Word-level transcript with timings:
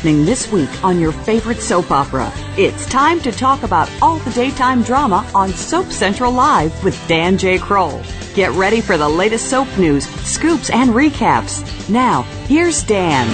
Happening 0.00 0.24
this 0.24 0.50
week 0.50 0.82
on 0.82 0.98
your 0.98 1.12
favorite 1.12 1.58
soap 1.58 1.90
opera? 1.90 2.32
It's 2.56 2.86
time 2.86 3.20
to 3.20 3.30
talk 3.30 3.64
about 3.64 3.90
all 4.00 4.16
the 4.20 4.30
daytime 4.30 4.82
drama 4.82 5.30
on 5.34 5.50
Soap 5.50 5.92
Central 5.92 6.32
Live 6.32 6.82
with 6.82 6.96
Dan 7.06 7.36
J. 7.36 7.58
Kroll. 7.58 8.00
Get 8.34 8.50
ready 8.52 8.80
for 8.80 8.96
the 8.96 9.06
latest 9.06 9.50
soap 9.50 9.68
news, 9.76 10.08
scoops, 10.24 10.70
and 10.70 10.92
recaps. 10.92 11.90
Now, 11.90 12.22
here's 12.46 12.82
Dan. 12.82 13.28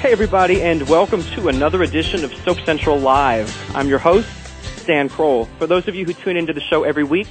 Hey, 0.00 0.12
everybody, 0.12 0.60
and 0.60 0.86
welcome 0.86 1.22
to 1.22 1.48
another 1.48 1.82
edition 1.82 2.22
of 2.22 2.34
Soap 2.44 2.58
Central 2.66 2.98
Live. 2.98 3.74
I'm 3.74 3.88
your 3.88 3.98
host, 3.98 4.28
Dan 4.84 5.08
Kroll. 5.08 5.46
For 5.58 5.66
those 5.66 5.88
of 5.88 5.94
you 5.94 6.04
who 6.04 6.12
tune 6.12 6.36
into 6.36 6.52
the 6.52 6.60
show 6.60 6.84
every 6.84 7.04
week, 7.04 7.28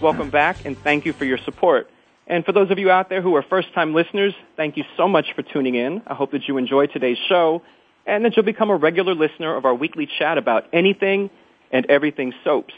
welcome 0.00 0.30
back 0.30 0.64
and 0.64 0.74
thank 0.78 1.04
you 1.04 1.12
for 1.12 1.26
your 1.26 1.36
support. 1.36 1.90
And 2.26 2.44
for 2.44 2.52
those 2.52 2.70
of 2.70 2.78
you 2.78 2.90
out 2.90 3.08
there 3.08 3.22
who 3.22 3.36
are 3.36 3.42
first 3.42 3.72
time 3.72 3.94
listeners, 3.94 4.34
thank 4.56 4.76
you 4.76 4.84
so 4.96 5.06
much 5.06 5.26
for 5.36 5.42
tuning 5.42 5.74
in. 5.76 6.02
I 6.06 6.14
hope 6.14 6.32
that 6.32 6.48
you 6.48 6.56
enjoy 6.56 6.86
today's 6.86 7.18
show 7.28 7.62
and 8.04 8.24
that 8.24 8.36
you'll 8.36 8.44
become 8.44 8.70
a 8.70 8.76
regular 8.76 9.14
listener 9.14 9.56
of 9.56 9.64
our 9.64 9.74
weekly 9.74 10.08
chat 10.18 10.38
about 10.38 10.64
anything 10.72 11.30
and 11.70 11.86
everything 11.86 12.32
soaps. 12.44 12.74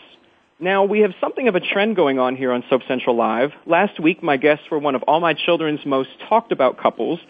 Now, 0.61 0.85
we 0.85 1.01
have 1.01 1.13
something 1.21 1.47
of 1.47 1.55
a 1.55 1.61
trend 1.61 1.95
going 1.95 2.19
on 2.19 2.35
here 2.35 2.51
on 2.51 2.65
Soap 2.69 2.83
Central 2.89 3.15
Live. 3.15 3.53
Last 3.65 4.01
week, 4.01 4.23
my 4.23 4.37
guests 4.37 4.65
were 4.71 4.79
one 4.79 4.97
of 4.97 5.03
all 5.05 5.21
my 5.21 5.35
children's 5.35 5.85
most 5.87 6.09
talked 6.29 6.51
about 6.51 6.79
couples, 6.79 7.21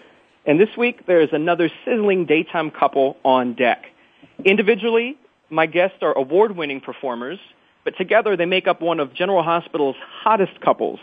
and 0.47 0.58
this 0.58 0.70
week 0.78 1.06
there 1.06 1.20
is 1.20 1.28
another 1.32 1.70
sizzling 1.84 2.25
daytime 2.25 2.70
couple 2.70 3.19
on 3.25 3.55
deck. 3.55 3.84
Individually, 4.47 5.19
my 5.50 5.66
guests 5.66 5.98
are 6.00 6.16
award-winning 6.16 6.80
performers, 6.80 7.38
but 7.84 7.98
together 7.98 8.34
they 8.34 8.47
make 8.47 8.66
up 8.66 8.80
one 8.80 8.98
of 8.98 9.12
General 9.12 9.42
Hospital's 9.42 9.97
hottest 10.22 10.58
couples. 10.62 10.98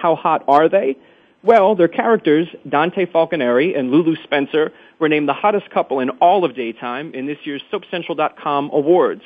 How 0.00 0.16
hot 0.16 0.44
are 0.48 0.68
they? 0.68 0.96
Well, 1.42 1.74
their 1.74 1.88
characters, 1.88 2.48
Dante 2.68 3.06
Falconeri 3.06 3.78
and 3.78 3.90
Lulu 3.90 4.16
Spencer, 4.24 4.72
were 4.98 5.08
named 5.08 5.28
the 5.28 5.34
hottest 5.34 5.70
couple 5.70 6.00
in 6.00 6.10
all 6.20 6.44
of 6.44 6.54
daytime 6.54 7.12
in 7.14 7.26
this 7.26 7.38
year's 7.44 7.62
SoapCentral.com 7.72 8.70
awards. 8.72 9.22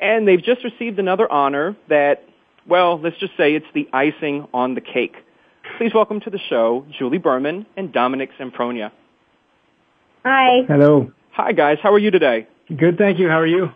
And 0.00 0.26
they've 0.26 0.42
just 0.42 0.64
received 0.64 0.98
another 0.98 1.30
honor 1.30 1.76
that, 1.88 2.24
well, 2.66 2.98
let's 2.98 3.18
just 3.18 3.36
say 3.36 3.54
it's 3.54 3.66
the 3.74 3.88
icing 3.92 4.46
on 4.54 4.74
the 4.74 4.80
cake. 4.80 5.16
Please 5.76 5.92
welcome 5.94 6.20
to 6.20 6.30
the 6.30 6.38
show 6.48 6.86
Julie 6.98 7.18
Berman 7.18 7.66
and 7.76 7.92
Dominic 7.92 8.30
Zamprogna. 8.38 8.90
Hi. 10.24 10.62
Hello. 10.66 11.12
Hi, 11.32 11.52
guys. 11.52 11.78
How 11.82 11.92
are 11.92 11.98
you 11.98 12.10
today? 12.10 12.46
Good, 12.74 12.96
thank 12.98 13.18
you. 13.18 13.28
How 13.28 13.40
are 13.40 13.46
you? 13.46 13.70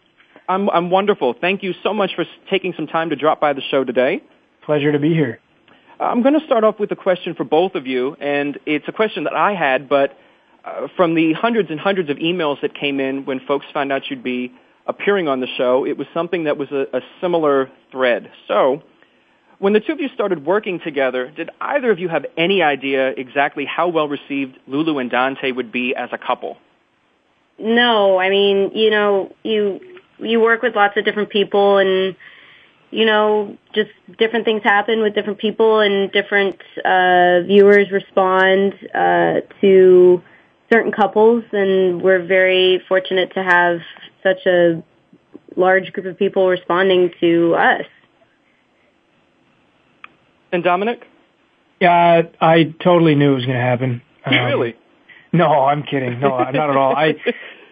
I'm, 0.48 0.68
I'm 0.70 0.90
wonderful. 0.90 1.34
Thank 1.38 1.62
you 1.62 1.74
so 1.82 1.92
much 1.94 2.12
for 2.14 2.24
taking 2.50 2.72
some 2.74 2.86
time 2.86 3.10
to 3.10 3.16
drop 3.16 3.40
by 3.40 3.52
the 3.52 3.62
show 3.70 3.84
today. 3.84 4.22
Pleasure 4.64 4.92
to 4.92 4.98
be 4.98 5.14
here. 5.14 5.40
I'm 6.02 6.22
going 6.22 6.38
to 6.38 6.44
start 6.44 6.64
off 6.64 6.80
with 6.80 6.90
a 6.90 6.96
question 6.96 7.34
for 7.34 7.44
both 7.44 7.74
of 7.74 7.86
you, 7.86 8.16
and 8.20 8.58
it's 8.66 8.86
a 8.88 8.92
question 8.92 9.24
that 9.24 9.34
I 9.34 9.54
had, 9.54 9.88
but 9.88 10.16
uh, 10.64 10.88
from 10.96 11.14
the 11.14 11.32
hundreds 11.32 11.70
and 11.70 11.78
hundreds 11.78 12.10
of 12.10 12.16
emails 12.16 12.60
that 12.62 12.74
came 12.74 12.98
in 12.98 13.24
when 13.24 13.40
folks 13.40 13.66
found 13.72 13.92
out 13.92 14.02
you'd 14.10 14.22
be 14.22 14.52
appearing 14.86 15.28
on 15.28 15.40
the 15.40 15.46
show, 15.56 15.86
it 15.86 15.96
was 15.96 16.06
something 16.12 16.44
that 16.44 16.58
was 16.58 16.70
a, 16.72 16.86
a 16.96 17.00
similar 17.20 17.70
thread. 17.92 18.30
So, 18.48 18.82
when 19.58 19.74
the 19.74 19.80
two 19.80 19.92
of 19.92 20.00
you 20.00 20.08
started 20.12 20.44
working 20.44 20.80
together, 20.80 21.30
did 21.30 21.50
either 21.60 21.92
of 21.92 22.00
you 22.00 22.08
have 22.08 22.26
any 22.36 22.62
idea 22.62 23.10
exactly 23.10 23.64
how 23.64 23.88
well 23.88 24.08
received 24.08 24.58
Lulu 24.66 24.98
and 24.98 25.08
Dante 25.08 25.52
would 25.52 25.70
be 25.70 25.94
as 25.94 26.08
a 26.12 26.18
couple? 26.18 26.56
No, 27.60 28.18
I 28.18 28.28
mean, 28.28 28.72
you 28.74 28.90
know, 28.90 29.32
you 29.44 29.80
you 30.18 30.40
work 30.40 30.62
with 30.62 30.74
lots 30.74 30.96
of 30.96 31.04
different 31.04 31.30
people 31.30 31.78
and 31.78 32.16
you 32.92 33.06
know, 33.06 33.56
just 33.74 33.90
different 34.18 34.44
things 34.44 34.62
happen 34.62 35.02
with 35.02 35.14
different 35.14 35.38
people 35.38 35.80
and 35.80 36.12
different 36.12 36.60
uh 36.84 37.40
viewers 37.46 37.90
respond 37.90 38.74
uh 38.94 39.40
to 39.60 40.22
certain 40.72 40.92
couples 40.92 41.42
and 41.52 42.02
we're 42.02 42.24
very 42.24 42.82
fortunate 42.88 43.32
to 43.34 43.42
have 43.42 43.80
such 44.22 44.46
a 44.46 44.82
large 45.56 45.92
group 45.92 46.06
of 46.06 46.18
people 46.18 46.48
responding 46.48 47.10
to 47.20 47.54
us. 47.54 47.86
And 50.52 50.62
Dominic? 50.62 51.06
Yeah, 51.80 52.22
I, 52.40 52.52
I 52.52 52.74
totally 52.82 53.14
knew 53.14 53.32
it 53.32 53.36
was 53.36 53.46
going 53.46 53.58
to 53.58 53.64
happen. 53.64 54.02
Um, 54.24 54.36
really? 54.36 54.76
No, 55.32 55.48
I'm 55.48 55.82
kidding. 55.82 56.20
No, 56.20 56.38
not 56.38 56.54
at 56.54 56.76
all. 56.76 56.94
I, 56.94 57.16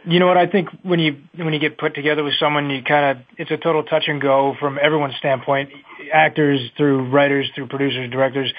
you 0.05 0.19
know 0.19 0.27
what? 0.27 0.37
I 0.37 0.47
think 0.47 0.69
when 0.83 0.99
you 0.99 1.19
when 1.37 1.53
you 1.53 1.61
get 1.61 1.79
put 1.79 1.95
together 1.95 2.25
with 2.25 2.35
someone, 2.39 2.71
you 2.71 2.83
kind 2.83 3.19
of 3.19 3.25
it's 3.37 3.51
a 3.51 3.57
total 3.57 3.83
touch 3.83 4.05
and 4.07 4.21
go 4.21 4.55
from 4.59 4.79
everyone's 4.81 5.15
standpoint, 5.17 5.71
actors 6.13 6.61
through 6.77 7.11
writers 7.11 7.51
through 7.55 7.69
producers, 7.69 8.11
directors, 8.11 8.53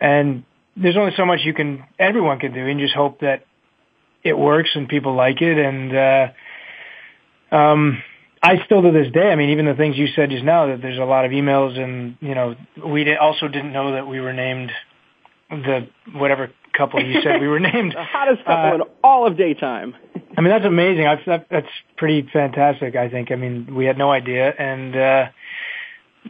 and 0.00 0.44
there's 0.76 0.96
only 0.96 1.12
so 1.16 1.24
much 1.24 1.40
you 1.44 1.54
can 1.54 1.84
everyone 1.98 2.38
can 2.38 2.52
do, 2.52 2.66
and 2.66 2.78
just 2.80 2.94
hope 2.94 3.20
that 3.20 3.44
it 4.22 4.36
works 4.38 4.70
and 4.74 4.88
people 4.88 5.14
like 5.14 5.40
it. 5.40 5.58
And 5.58 5.96
uh, 5.96 7.56
um, 7.56 8.02
I 8.42 8.64
still 8.64 8.82
to 8.82 8.92
this 8.92 9.10
day, 9.12 9.30
I 9.30 9.36
mean, 9.36 9.50
even 9.50 9.66
the 9.66 9.74
things 9.74 9.96
you 9.96 10.08
said 10.14 10.30
just 10.30 10.44
now, 10.44 10.66
that 10.66 10.82
there's 10.82 10.98
a 10.98 11.04
lot 11.04 11.24
of 11.24 11.32
emails, 11.32 11.78
and 11.78 12.16
you 12.20 12.34
know, 12.34 12.54
we 12.84 13.04
di- 13.04 13.16
also 13.16 13.48
didn't 13.48 13.72
know 13.72 13.92
that 13.92 14.06
we 14.06 14.20
were 14.20 14.32
named 14.32 14.70
the 15.50 15.88
whatever 16.12 16.50
couple 16.76 17.02
you 17.02 17.20
said 17.22 17.40
we 17.40 17.48
were 17.48 17.60
named. 17.72 17.92
The 17.92 18.04
hottest 18.04 18.44
couple 18.44 18.70
Uh, 18.70 18.74
in 18.76 18.82
all 19.02 19.26
of 19.26 19.36
daytime. 19.36 19.94
I 20.38 20.40
mean, 20.40 20.50
that's 20.50 20.64
amazing. 20.64 21.04
I, 21.04 21.20
that, 21.26 21.46
that's 21.50 21.66
pretty 21.96 22.28
fantastic. 22.32 22.94
I 22.94 23.08
think. 23.08 23.32
I 23.32 23.34
mean, 23.34 23.74
we 23.74 23.86
had 23.86 23.98
no 23.98 24.12
idea, 24.12 24.54
and 24.56 24.94
uh, 24.94 25.26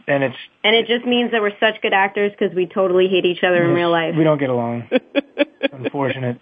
and 0.07 0.23
it's 0.23 0.35
And 0.63 0.75
it 0.75 0.87
just 0.87 1.05
means 1.05 1.29
that 1.31 1.41
we're 1.41 1.57
such 1.59 1.79
good 1.83 1.93
actors 1.93 2.31
because 2.31 2.55
we 2.55 2.65
totally 2.65 3.07
hate 3.07 3.25
each 3.25 3.43
other 3.43 3.63
in 3.63 3.75
real 3.75 3.91
life. 3.91 4.15
we 4.17 4.23
don't 4.23 4.39
get 4.39 4.49
along. 4.49 4.89
Unfortunate. 5.71 6.41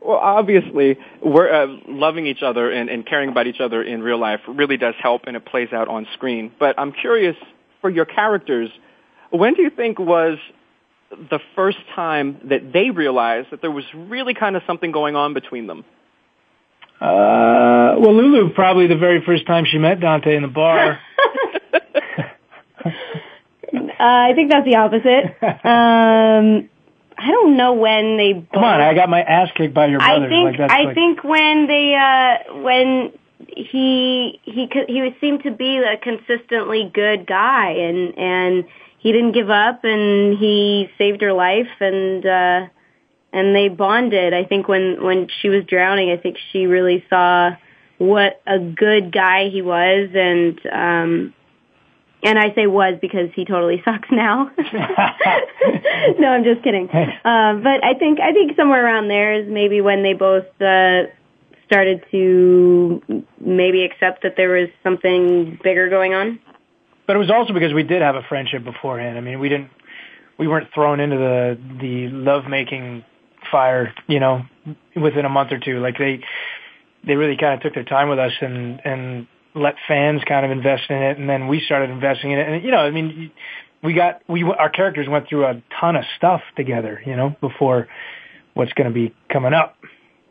Well, 0.00 0.18
obviously, 0.18 0.98
we're 1.20 1.52
uh, 1.52 1.66
loving 1.88 2.26
each 2.26 2.42
other 2.42 2.70
and, 2.70 2.88
and 2.88 3.04
caring 3.04 3.28
about 3.28 3.48
each 3.48 3.58
other 3.58 3.82
in 3.82 4.00
real 4.00 4.20
life 4.20 4.38
really 4.46 4.76
does 4.76 4.94
help, 5.02 5.22
and 5.26 5.36
it 5.36 5.44
plays 5.44 5.72
out 5.72 5.88
on 5.88 6.06
screen. 6.14 6.52
But 6.60 6.78
I'm 6.78 6.92
curious 6.92 7.34
for 7.80 7.90
your 7.90 8.04
characters, 8.04 8.70
when 9.30 9.54
do 9.54 9.62
you 9.62 9.70
think 9.70 9.98
was 9.98 10.38
the 11.10 11.40
first 11.56 11.78
time 11.96 12.40
that 12.44 12.72
they 12.72 12.90
realized 12.90 13.48
that 13.50 13.62
there 13.62 13.70
was 13.72 13.84
really 13.94 14.34
kind 14.34 14.54
of 14.54 14.62
something 14.64 14.92
going 14.92 15.16
on 15.16 15.34
between 15.34 15.66
them? 15.66 15.84
Uh, 17.00 17.96
well, 17.98 18.14
Lulu 18.14 18.54
probably 18.54 18.86
the 18.86 18.96
very 18.96 19.22
first 19.24 19.46
time 19.46 19.64
she 19.70 19.78
met 19.78 20.00
Dante 20.00 20.34
in 20.34 20.42
the 20.42 20.48
bar. 20.48 21.00
Uh, 23.98 24.28
I 24.28 24.32
think 24.34 24.50
that's 24.50 24.66
the 24.66 24.76
opposite. 24.76 25.24
Um, 25.42 26.68
I 27.18 27.30
don't 27.30 27.56
know 27.56 27.72
when 27.74 28.16
they. 28.16 28.34
Both, 28.34 28.52
Come 28.52 28.64
on, 28.64 28.80
I 28.80 28.94
got 28.94 29.08
my 29.08 29.22
ass 29.22 29.48
kicked 29.56 29.74
by 29.74 29.86
your 29.86 29.98
brother. 29.98 30.26
I 30.26 30.28
think 30.28 30.44
like 30.44 30.58
that's 30.58 30.72
I 30.72 30.82
like, 30.82 30.94
think 30.94 31.24
when 31.24 31.66
they 31.66 31.94
uh 31.94 32.62
when 32.62 33.12
he 33.56 34.38
he 34.44 34.68
co- 34.68 34.86
he 34.86 35.14
seemed 35.20 35.42
to 35.44 35.50
be 35.50 35.78
a 35.78 35.96
consistently 35.96 36.90
good 36.92 37.26
guy 37.26 37.70
and 37.70 38.18
and 38.18 38.64
he 38.98 39.12
didn't 39.12 39.32
give 39.32 39.50
up 39.50 39.82
and 39.84 40.36
he 40.38 40.88
saved 40.98 41.22
her 41.22 41.32
life 41.32 41.68
and 41.80 42.26
uh 42.26 42.66
and 43.32 43.54
they 43.54 43.68
bonded. 43.68 44.32
I 44.32 44.44
think 44.44 44.68
when 44.68 45.02
when 45.02 45.28
she 45.40 45.48
was 45.48 45.64
drowning, 45.64 46.10
I 46.10 46.16
think 46.16 46.38
she 46.52 46.66
really 46.66 47.04
saw 47.10 47.50
what 47.98 48.40
a 48.46 48.58
good 48.58 49.10
guy 49.12 49.48
he 49.48 49.62
was 49.62 50.10
and 50.14 50.60
um 50.66 51.34
and 52.22 52.38
I 52.38 52.54
say 52.54 52.66
was 52.66 52.98
because 53.00 53.30
he 53.34 53.44
totally 53.44 53.82
sucks 53.84 54.08
now. 54.10 54.50
no, 56.18 56.28
I'm 56.28 56.44
just 56.44 56.62
kidding. 56.62 56.88
Um, 57.26 57.62
but 57.62 57.82
I 57.84 57.94
think 57.98 58.20
I 58.20 58.32
think 58.32 58.56
somewhere 58.56 58.84
around 58.84 59.08
there 59.08 59.34
is 59.34 59.48
maybe 59.48 59.80
when 59.80 60.04
they 60.04 60.12
both 60.12 60.46
uh, 60.60 61.04
started 61.66 62.04
to 62.12 63.02
maybe 63.40 63.84
accept 63.84 64.22
that 64.22 64.34
there 64.36 64.50
was 64.50 64.68
something 64.84 65.58
bigger 65.62 65.88
going 65.88 66.14
on. 66.14 66.38
But 67.06 67.16
it 67.16 67.18
was 67.18 67.30
also 67.30 67.52
because 67.52 67.72
we 67.72 67.82
did 67.82 68.00
have 68.02 68.14
a 68.14 68.22
friendship 68.22 68.62
beforehand. 68.62 69.18
I 69.18 69.20
mean, 69.20 69.40
we 69.40 69.48
didn't, 69.48 69.70
we 70.38 70.46
weren't 70.46 70.72
thrown 70.72 71.00
into 71.00 71.16
the 71.16 71.58
the 71.80 72.08
love 72.08 72.44
making 72.48 73.04
fire, 73.50 73.94
you 74.06 74.20
know, 74.20 74.42
within 74.94 75.24
a 75.24 75.28
month 75.28 75.52
or 75.52 75.58
two. 75.58 75.78
Like 75.80 75.98
they, 75.98 76.20
they 77.06 77.14
really 77.14 77.36
kind 77.36 77.54
of 77.54 77.60
took 77.60 77.74
their 77.74 77.84
time 77.84 78.08
with 78.08 78.18
us 78.18 78.32
and 78.40 78.80
and 78.84 79.26
let 79.54 79.76
fans 79.88 80.22
kind 80.28 80.44
of 80.44 80.52
invest 80.52 80.84
in 80.90 80.96
it, 80.96 81.18
and 81.18 81.28
then 81.28 81.48
we 81.48 81.60
started 81.60 81.90
investing 81.90 82.32
in 82.32 82.38
it. 82.38 82.48
And 82.48 82.64
you 82.64 82.70
know, 82.70 82.78
I 82.78 82.90
mean, 82.90 83.32
we 83.82 83.94
got 83.94 84.22
we 84.28 84.42
our 84.44 84.70
characters 84.70 85.08
went 85.08 85.28
through 85.28 85.46
a 85.46 85.62
ton 85.80 85.96
of 85.96 86.04
stuff 86.16 86.42
together, 86.56 87.02
you 87.06 87.16
know, 87.16 87.34
before 87.40 87.88
what's 88.54 88.72
going 88.74 88.88
to 88.88 88.94
be 88.94 89.14
coming 89.32 89.54
up, 89.54 89.76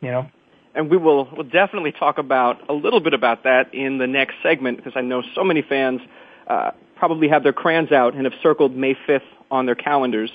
you 0.01 0.11
know. 0.11 0.29
And 0.75 0.89
we 0.89 0.97
will 0.97 1.29
we'll 1.31 1.47
definitely 1.47 1.91
talk 1.91 2.17
about 2.17 2.69
a 2.69 2.73
little 2.73 2.99
bit 2.99 3.13
about 3.13 3.43
that 3.43 3.73
in 3.73 3.97
the 3.97 4.07
next 4.07 4.35
segment 4.43 4.77
because 4.77 4.93
I 4.95 5.01
know 5.01 5.23
so 5.33 5.43
many 5.43 5.61
fans 5.61 6.01
uh, 6.47 6.71
probably 6.95 7.29
have 7.29 7.43
their 7.43 7.53
crayons 7.53 7.91
out 7.91 8.13
and 8.13 8.25
have 8.25 8.33
circled 8.43 8.75
May 8.75 8.95
5th 9.07 9.21
on 9.49 9.65
their 9.65 9.75
calendars. 9.75 10.31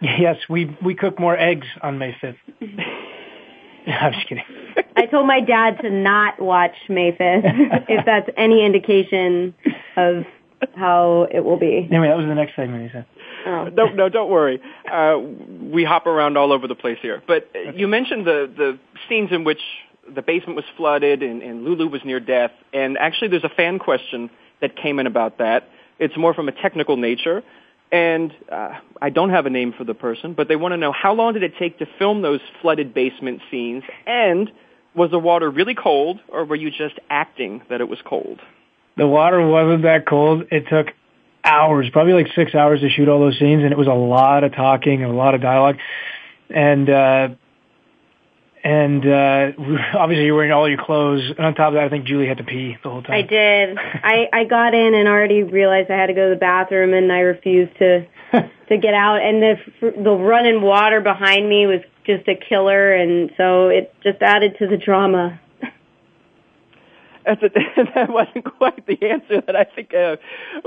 Yes, 0.00 0.36
we 0.48 0.76
we 0.84 0.94
cook 0.94 1.18
more 1.18 1.36
eggs 1.36 1.66
on 1.82 1.98
May 1.98 2.12
5th. 2.12 2.36
I'm 3.86 4.12
just 4.12 4.28
kidding. 4.28 4.44
I 4.96 5.06
told 5.06 5.26
my 5.26 5.40
dad 5.40 5.78
to 5.82 5.90
not 5.90 6.40
watch 6.40 6.74
May 6.88 7.12
5th 7.12 7.42
if 7.88 8.04
that's 8.04 8.28
any 8.36 8.64
indication 8.64 9.54
of 9.96 10.24
how 10.74 11.28
it 11.30 11.44
will 11.44 11.58
be. 11.58 11.86
Anyway, 11.90 12.08
that 12.08 12.16
was 12.16 12.26
the 12.26 12.34
next 12.34 12.56
segment 12.56 12.82
he 12.84 12.90
said. 12.90 13.06
Oh. 13.46 13.68
No, 13.68 13.86
no, 13.86 14.08
don't 14.08 14.30
worry. 14.30 14.60
Uh, 14.90 15.18
we 15.18 15.84
hop 15.84 16.06
around 16.06 16.36
all 16.36 16.52
over 16.52 16.66
the 16.66 16.74
place 16.74 16.98
here. 17.00 17.22
But 17.26 17.50
you 17.74 17.86
mentioned 17.86 18.26
the 18.26 18.50
the 18.54 18.78
scenes 19.08 19.30
in 19.32 19.44
which 19.44 19.60
the 20.14 20.22
basement 20.22 20.56
was 20.56 20.64
flooded 20.76 21.22
and, 21.22 21.42
and 21.42 21.64
Lulu 21.64 21.88
was 21.88 22.04
near 22.04 22.20
death. 22.20 22.52
And 22.72 22.98
actually, 22.98 23.28
there's 23.28 23.44
a 23.44 23.54
fan 23.54 23.78
question 23.78 24.30
that 24.60 24.76
came 24.76 24.98
in 24.98 25.06
about 25.06 25.38
that. 25.38 25.68
It's 25.98 26.16
more 26.16 26.34
from 26.34 26.48
a 26.48 26.52
technical 26.52 26.96
nature. 26.96 27.42
And 27.92 28.32
uh, 28.50 28.80
I 29.00 29.10
don't 29.10 29.30
have 29.30 29.46
a 29.46 29.50
name 29.50 29.72
for 29.76 29.84
the 29.84 29.94
person, 29.94 30.34
but 30.34 30.48
they 30.48 30.56
want 30.56 30.72
to 30.72 30.76
know 30.76 30.92
how 30.92 31.14
long 31.14 31.34
did 31.34 31.42
it 31.42 31.52
take 31.58 31.78
to 31.78 31.86
film 31.98 32.22
those 32.22 32.40
flooded 32.60 32.92
basement 32.92 33.42
scenes? 33.50 33.84
And 34.06 34.50
was 34.94 35.10
the 35.10 35.18
water 35.18 35.50
really 35.50 35.74
cold, 35.74 36.20
or 36.28 36.44
were 36.44 36.56
you 36.56 36.70
just 36.70 36.98
acting 37.10 37.62
that 37.68 37.80
it 37.80 37.88
was 37.88 37.98
cold? 38.04 38.40
The 38.96 39.06
water 39.06 39.46
wasn't 39.46 39.82
that 39.82 40.06
cold. 40.06 40.44
It 40.50 40.64
took 40.68 40.88
hours, 41.44 41.88
probably 41.92 42.14
like 42.14 42.28
six 42.34 42.54
hours 42.54 42.80
to 42.80 42.88
shoot 42.88 43.08
all 43.08 43.20
those 43.20 43.38
scenes, 43.38 43.62
and 43.62 43.72
it 43.72 43.78
was 43.78 43.86
a 43.86 43.92
lot 43.92 44.42
of 44.42 44.54
talking 44.54 45.02
and 45.02 45.12
a 45.12 45.14
lot 45.14 45.34
of 45.34 45.40
dialogue. 45.40 45.76
And 46.50 46.90
uh, 46.90 47.28
and 48.66 49.06
uh, 49.06 49.52
obviously 49.96 50.24
you're 50.24 50.34
wearing 50.34 50.50
all 50.50 50.68
your 50.68 50.82
clothes. 50.82 51.22
And 51.36 51.46
on 51.46 51.54
top 51.54 51.68
of 51.68 51.74
that, 51.74 51.84
I 51.84 51.88
think 51.88 52.04
Julie 52.04 52.26
had 52.26 52.38
to 52.38 52.44
pee 52.44 52.76
the 52.82 52.90
whole 52.90 53.02
time. 53.02 53.12
I 53.12 53.22
did. 53.22 53.78
I 53.78 54.28
I 54.32 54.44
got 54.44 54.74
in 54.74 54.94
and 54.94 55.08
already 55.08 55.44
realized 55.44 55.90
I 55.90 55.96
had 55.96 56.08
to 56.08 56.14
go 56.14 56.28
to 56.28 56.34
the 56.34 56.40
bathroom, 56.40 56.92
and 56.92 57.12
I 57.12 57.20
refused 57.20 57.78
to 57.78 58.06
to 58.32 58.76
get 58.76 58.92
out. 58.92 59.22
And 59.22 59.40
the 59.40 59.56
the 60.02 60.10
running 60.10 60.62
water 60.62 61.00
behind 61.00 61.48
me 61.48 61.66
was 61.66 61.80
just 62.04 62.26
a 62.26 62.34
killer, 62.34 62.92
and 62.92 63.30
so 63.36 63.68
it 63.68 63.94
just 64.02 64.20
added 64.20 64.56
to 64.58 64.66
the 64.66 64.76
drama. 64.76 65.40
That's 67.24 67.42
a, 67.42 67.48
that 67.94 68.08
wasn't 68.08 68.44
quite 68.44 68.84
the 68.86 68.98
answer 69.02 69.42
that 69.46 69.54
I 69.54 69.64
think 69.64 69.94
uh, 69.94 70.16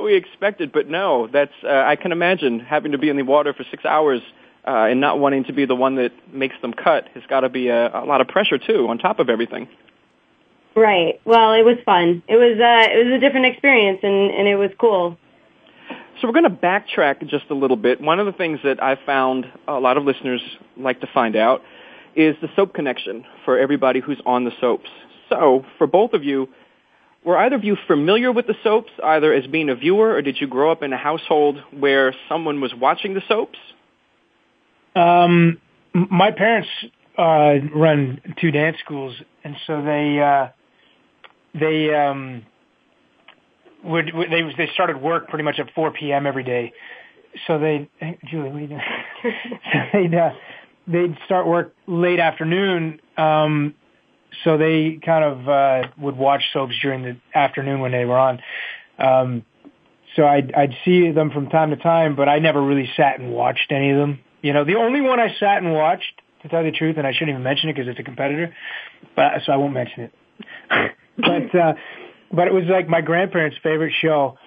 we 0.02 0.16
expected, 0.16 0.72
but 0.72 0.88
no, 0.88 1.28
that's 1.28 1.54
uh, 1.64 1.84
I 1.86 1.98
can 1.98 2.14
imagine 2.14 2.60
having 2.62 2.94
to 2.94 2.98
be 2.98 3.10
in 3.10 3.18
the 3.18 3.24
water 3.24 3.54
for 3.54 3.66
six 3.72 3.84
hours 3.84 4.22
uh, 4.70 4.86
and 4.86 5.02
not 5.02 5.20
wanting 5.20 5.46
to 5.46 5.54
be 5.54 5.66
the 5.66 5.76
one 5.76 5.96
that 5.96 6.12
makes 6.32 6.56
them 6.62 6.74
cut 6.74 7.08
has 7.16 7.24
got 7.28 7.40
to 7.40 7.50
be 7.50 7.70
a, 7.70 7.88
a 7.88 8.06
lot 8.06 8.22
of 8.22 8.28
pressure 8.28 8.60
too, 8.60 8.88
on 8.88 9.00
top 9.00 9.18
of 9.20 9.28
everything. 9.28 9.68
Right. 10.76 11.20
Well, 11.26 11.54
it 11.54 11.66
was 11.66 11.78
fun. 11.84 12.22
It 12.28 12.36
was 12.36 12.60
uh, 12.60 12.94
it 12.94 13.06
was 13.06 13.18
a 13.18 13.20
different 13.20 13.48
experience, 13.48 14.00
and 14.04 14.32
and 14.32 14.48
it 14.48 14.56
was 14.56 14.70
cool. 14.80 15.18
So 16.22 16.28
we're 16.28 16.34
going 16.34 16.44
to 16.44 16.50
backtrack 16.52 17.28
just 17.28 17.46
a 17.50 17.56
little 17.56 17.78
bit. 17.78 18.00
One 18.00 18.20
of 18.20 18.28
the 18.28 18.32
things 18.34 18.60
that 18.64 18.84
I 18.84 18.98
found 19.06 19.46
a 19.68 19.80
lot 19.80 19.98
of 19.98 20.04
listeners 20.04 20.42
like 20.78 21.02
to 21.02 21.08
find 21.14 21.36
out 21.36 21.64
is 22.16 22.36
the 22.42 22.50
soap 22.56 22.74
connection 22.74 23.26
for 23.46 23.58
everybody 23.58 24.02
who's 24.02 24.22
on 24.26 24.44
the 24.44 24.52
soaps. 24.62 24.90
So, 25.30 25.66
for 25.78 25.88
both 25.88 26.14
of 26.14 26.24
you, 26.24 26.50
were 27.24 27.38
either 27.38 27.56
of 27.56 27.64
you 27.64 27.78
familiar 27.88 28.32
with 28.32 28.48
the 28.48 28.56
soaps, 28.64 28.92
either 29.04 29.34
as 29.34 29.48
being 29.48 29.70
a 29.70 29.76
viewer, 29.76 30.14
or 30.14 30.22
did 30.22 30.40
you 30.40 30.48
grow 30.48 30.72
up 30.72 30.84
in 30.84 30.94
a 30.94 30.98
household 30.98 31.64
where 31.72 32.14
someone 32.28 32.62
was 32.62 32.74
watching 32.76 33.14
the 33.14 33.24
soaps? 33.28 33.58
Um, 35.00 35.60
my 35.94 36.32
parents 36.32 36.70
uh, 37.18 37.56
run 37.76 38.22
two 38.40 38.52
dance 38.52 38.78
schools, 38.84 39.16
and 39.44 39.56
so 39.66 39.82
they 39.82 40.20
uh, 40.20 40.48
they 41.60 41.94
um, 41.94 42.46
would, 43.84 44.14
would 44.14 44.30
they 44.30 44.42
they 44.58 44.70
started 44.74 45.02
work 45.02 45.30
pretty 45.30 45.44
much 45.44 45.60
at 45.60 45.74
4 45.74 45.92
p.m. 45.92 46.28
every 46.28 46.44
day. 46.44 46.74
So 47.48 47.60
they, 47.60 47.90
hey, 48.00 48.18
Julie, 48.30 48.50
what 48.50 48.58
are 48.58 48.62
you 48.62 48.68
doing? 48.68 48.82
so 49.74 49.80
they'd 49.94 50.16
uh, 50.16 50.32
they'd 50.88 51.18
start 51.26 51.48
work 51.48 51.74
late 51.88 52.20
afternoon. 52.20 53.00
Um, 53.18 53.76
so 54.44 54.58
they 54.58 55.00
kind 55.04 55.24
of 55.24 55.50
uh, 55.50 55.88
would 55.98 56.18
watch 56.18 56.44
soaps 56.54 56.76
during 56.82 57.04
the 57.04 57.18
afternoon 57.34 57.80
when 57.80 57.92
they 57.92 58.06
were 58.06 58.18
on. 58.18 58.40
Um, 58.98 59.46
so 60.16 60.26
I'd, 60.26 60.54
I'd 60.54 60.76
see 60.86 61.12
them 61.12 61.32
from 61.32 61.50
time 61.50 61.70
to 61.70 61.78
time, 61.78 62.16
but 62.16 62.28
I 62.28 62.40
never 62.40 62.62
really 62.62 62.90
sat 62.96 63.20
and 63.20 63.32
watched 63.32 63.72
any 63.72 63.92
of 63.92 63.98
them. 63.98 64.20
You 64.42 64.54
know, 64.54 64.64
the 64.64 64.76
only 64.76 65.02
one 65.02 65.20
I 65.20 65.36
sat 65.40 65.62
and 65.64 65.74
watched, 65.74 66.22
to 66.42 66.48
tell 66.48 66.64
you 66.64 66.72
the 66.72 66.78
truth, 66.78 66.98
and 66.98 67.06
I 67.06 67.12
shouldn't 67.12 67.32
even 67.32 67.44
mention 67.44 67.70
it 67.70 67.74
because 67.74 67.90
it's 67.90 68.00
a 68.00 68.04
competitor, 68.04 68.56
but 69.16 69.34
so 69.46 69.52
I 69.52 69.58
won't 69.58 69.74
mention 69.74 70.04
it. 70.04 70.14
but 71.18 71.60
uh, 71.60 71.74
but 72.32 72.48
it 72.48 72.54
was 72.54 72.64
like 72.70 72.88
my 72.88 73.02
grandparents' 73.02 73.58
favorite 73.62 73.94
show. 74.02 74.38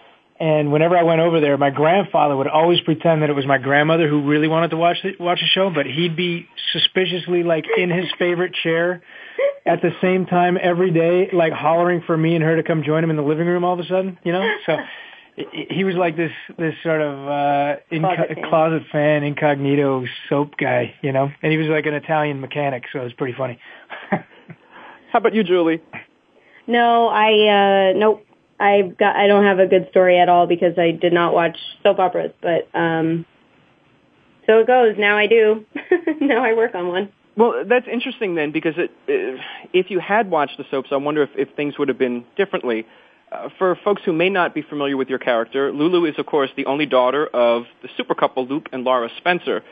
And 0.40 0.72
whenever 0.72 0.96
I 0.96 1.04
went 1.04 1.20
over 1.20 1.40
there, 1.40 1.56
my 1.56 1.70
grandfather 1.70 2.36
would 2.36 2.48
always 2.48 2.80
pretend 2.80 3.22
that 3.22 3.30
it 3.30 3.34
was 3.34 3.46
my 3.46 3.58
grandmother 3.58 4.08
who 4.08 4.26
really 4.28 4.48
wanted 4.48 4.70
to 4.70 4.76
watch 4.76 4.96
the, 5.02 5.12
watch 5.20 5.40
the 5.40 5.46
show, 5.46 5.70
but 5.70 5.86
he'd 5.86 6.16
be 6.16 6.48
suspiciously 6.72 7.44
like 7.44 7.64
in 7.76 7.90
his 7.90 8.06
favorite 8.18 8.52
chair 8.54 9.02
at 9.64 9.82
the 9.82 9.90
same 10.00 10.26
time 10.26 10.58
every 10.60 10.90
day, 10.90 11.28
like 11.32 11.52
hollering 11.52 12.02
for 12.06 12.16
me 12.16 12.34
and 12.34 12.42
her 12.42 12.56
to 12.56 12.64
come 12.64 12.82
join 12.82 13.04
him 13.04 13.10
in 13.10 13.16
the 13.16 13.22
living 13.22 13.46
room 13.46 13.62
all 13.62 13.74
of 13.74 13.78
a 13.78 13.84
sudden, 13.84 14.18
you 14.24 14.32
know? 14.32 14.42
So 14.66 14.76
he 15.36 15.84
was 15.84 15.94
like 15.94 16.16
this, 16.16 16.32
this 16.58 16.74
sort 16.82 17.00
of, 17.00 17.14
uh, 17.26 17.76
inco- 17.90 18.16
closet, 18.16 18.34
fan. 18.34 18.48
closet 18.48 18.82
fan, 18.92 19.22
incognito 19.22 20.04
soap 20.28 20.56
guy, 20.58 20.94
you 21.02 21.12
know? 21.12 21.30
And 21.42 21.52
he 21.52 21.58
was 21.58 21.68
like 21.68 21.86
an 21.86 21.94
Italian 21.94 22.40
mechanic, 22.40 22.84
so 22.92 23.00
it 23.00 23.04
was 23.04 23.12
pretty 23.14 23.36
funny. 23.36 23.58
How 24.10 25.18
about 25.18 25.34
you, 25.34 25.42
Julie? 25.42 25.82
No, 26.66 27.08
I, 27.08 27.92
uh, 27.92 27.98
nope. 27.98 28.26
I 28.60 28.82
got, 28.98 29.16
I 29.16 29.26
don't 29.26 29.44
have 29.44 29.58
a 29.58 29.66
good 29.66 29.88
story 29.90 30.18
at 30.18 30.28
all 30.28 30.46
because 30.46 30.78
I 30.78 30.92
did 30.92 31.12
not 31.12 31.34
watch 31.34 31.56
soap 31.82 31.98
operas, 31.98 32.32
but, 32.40 32.68
um, 32.78 33.26
so 34.46 34.58
it 34.58 34.66
goes. 34.66 34.96
Now 34.98 35.16
I 35.16 35.26
do. 35.26 35.64
now 36.20 36.44
I 36.44 36.52
work 36.52 36.74
on 36.74 36.88
one. 36.88 37.12
Well, 37.36 37.64
that's 37.66 37.86
interesting 37.90 38.34
then, 38.34 38.52
because 38.52 38.74
it, 38.76 38.90
if 39.72 39.90
you 39.90 39.98
had 39.98 40.30
watched 40.30 40.58
the 40.58 40.64
soaps, 40.70 40.90
I 40.92 40.96
wonder 40.96 41.22
if, 41.22 41.30
if 41.36 41.48
things 41.56 41.78
would 41.78 41.88
have 41.88 41.98
been 41.98 42.24
differently. 42.36 42.86
Uh, 43.32 43.48
for 43.58 43.78
folks 43.84 44.02
who 44.04 44.12
may 44.12 44.28
not 44.28 44.54
be 44.54 44.62
familiar 44.62 44.96
with 44.96 45.08
your 45.08 45.18
character, 45.18 45.72
Lulu 45.72 46.04
is, 46.04 46.18
of 46.18 46.26
course, 46.26 46.50
the 46.56 46.66
only 46.66 46.86
daughter 46.86 47.26
of 47.26 47.64
the 47.82 47.88
super 47.96 48.14
couple 48.14 48.46
Luke 48.46 48.68
and 48.72 48.84
Laura 48.84 49.08
Spencer. 49.18 49.62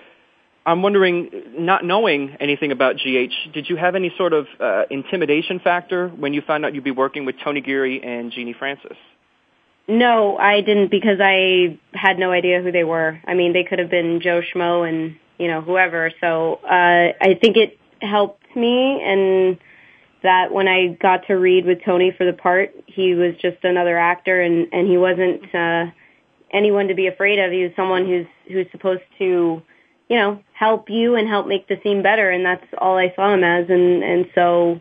I'm 0.65 0.83
wondering, 0.83 1.31
not 1.59 1.85
knowing 1.85 2.37
anything 2.41 2.73
about 2.73 2.97
GH, 2.97 3.53
did 3.53 3.69
you 3.69 3.77
have 3.77 3.95
any 3.95 4.13
sort 4.17 4.33
of 4.33 4.47
uh, 4.59 4.85
intimidation 4.91 5.59
factor 5.61 6.09
when 6.09 6.33
you 6.33 6.43
found 6.43 6.65
out 6.65 6.75
you'd 6.75 6.85
be 6.85 6.91
working 6.91 7.25
with 7.25 7.37
Tony 7.43 7.61
Geary 7.61 8.03
and 8.03 8.31
Genie 8.31 8.55
Francis? 8.59 8.97
No, 9.89 10.37
I 10.37 10.61
didn't 10.61 10.91
because 10.91 11.19
I 11.21 11.79
had 11.93 12.19
no 12.19 12.31
idea 12.31 12.63
who 12.63 12.71
they 12.71 12.85
were. 12.85 13.21
I 13.27 13.35
mean, 13.35 13.53
they 13.53 13.65
could 13.65 13.79
have 13.79 13.91
been 13.91 14.21
Joe 14.23 14.41
Schmo 14.41 14.89
and 14.89 15.17
you 15.41 15.49
know, 15.49 15.63
whoever. 15.63 16.13
So 16.21 16.61
uh, 16.63 17.13
I 17.21 17.39
think 17.41 17.57
it 17.57 17.79
helped 18.01 18.45
me, 18.55 19.03
and 19.03 19.59
that 20.23 20.53
when 20.53 20.69
I 20.69 20.97
got 21.01 21.27
to 21.27 21.35
read 21.35 21.65
with 21.65 21.83
Tony 21.85 22.13
for 22.17 22.25
the 22.25 22.33
part, 22.33 22.75
he 22.87 23.15
was 23.15 23.35
just 23.41 23.65
another 23.65 23.99
actor, 23.99 24.41
and 24.41 24.69
and 24.73 24.89
he 24.89 24.97
wasn't 24.97 25.55
uh, 25.55 25.87
anyone 26.53 26.89
to 26.89 26.95
be 26.95 27.07
afraid 27.07 27.39
of. 27.39 27.53
He 27.53 27.63
was 27.63 27.73
someone 27.77 28.07
who's 28.07 28.27
who's 28.49 28.67
supposed 28.71 29.03
to, 29.19 29.63
you 30.09 30.17
know, 30.17 30.43
help 30.53 30.91
you 30.91 31.17
and 31.17 31.29
help 31.29 31.47
make 31.47 31.69
the 31.69 31.81
scene 31.83 32.03
better, 32.03 32.31
and 32.31 32.45
that's 32.45 32.67
all 32.79 32.97
I 32.97 33.13
saw 33.15 33.33
him 33.33 33.45
as, 33.45 33.69
and 33.69 34.03
and 34.03 34.27
so. 34.35 34.81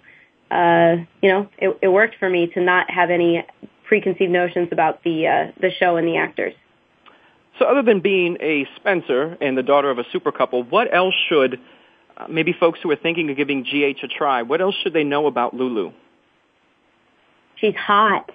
Uh, 0.52 1.06
you 1.22 1.30
know, 1.30 1.48
it, 1.60 1.78
it 1.84 1.88
worked 1.90 2.16
for 2.18 2.28
me 2.28 2.48
to 2.48 2.60
not 2.60 2.90
have 2.90 3.12
any 3.12 3.46
preconceived 3.86 4.32
notions 4.32 4.70
about 4.72 5.04
the 5.04 5.28
uh, 5.28 5.52
the 5.62 5.70
show 5.70 5.96
and 5.98 6.08
the 6.08 6.18
actors. 6.18 6.56
So 7.60 7.66
other 7.66 7.84
than 7.84 8.00
being 8.00 8.38
a 8.42 8.66
Spencer 8.78 9.38
and 9.42 9.58
the 9.58 9.62
daughter 9.62 9.92
of 9.92 10.00
a 10.00 10.06
super 10.12 10.32
couple, 10.32 10.64
what 10.64 10.92
else 10.94 11.14
should 11.28 11.60
maybe 12.28 12.54
folks 12.54 12.80
who 12.82 12.92
are 12.92 12.96
thinking 12.96 13.30
of 13.30 13.38
giving 13.38 13.64
GH 13.64 14.04
a 14.04 14.08
try, 14.08 14.42
what 14.42 14.62
else 14.62 14.76
should 14.84 14.94
they 14.94 15.04
know 15.04 15.28
about 15.28 15.54
Lulu? 15.54 15.92
She's 17.56 17.76
hot. 17.76 18.30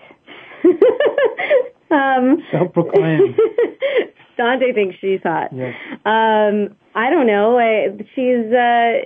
um, 1.91 2.43
Self-proclaimed. 2.51 3.39
Dante 4.37 4.73
thinks 4.73 4.97
she's 5.01 5.21
hot. 5.23 5.51
Yes. 5.53 5.75
Um, 6.05 6.77
I 6.95 7.11
don't 7.11 7.27
know. 7.27 7.59
I, 7.59 7.97
she's, 8.15 8.53
uh, 8.53 9.01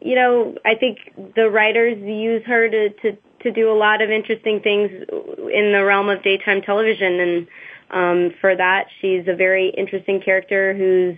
you 0.00 0.14
know, 0.14 0.56
I 0.64 0.74
think 0.74 0.98
the 1.36 1.50
writers 1.50 1.98
use 1.98 2.42
her 2.46 2.68
to, 2.68 2.90
to, 2.90 3.16
to 3.42 3.52
do 3.52 3.70
a 3.70 3.76
lot 3.76 4.02
of 4.02 4.10
interesting 4.10 4.60
things 4.60 4.90
in 4.90 5.72
the 5.72 5.84
realm 5.84 6.08
of 6.08 6.22
daytime 6.22 6.62
television 6.62 7.20
and, 7.20 7.48
um, 7.90 8.34
for 8.40 8.56
that. 8.56 8.86
She's 9.00 9.28
a 9.28 9.34
very 9.34 9.68
interesting 9.70 10.20
character 10.20 10.74
who's 10.74 11.16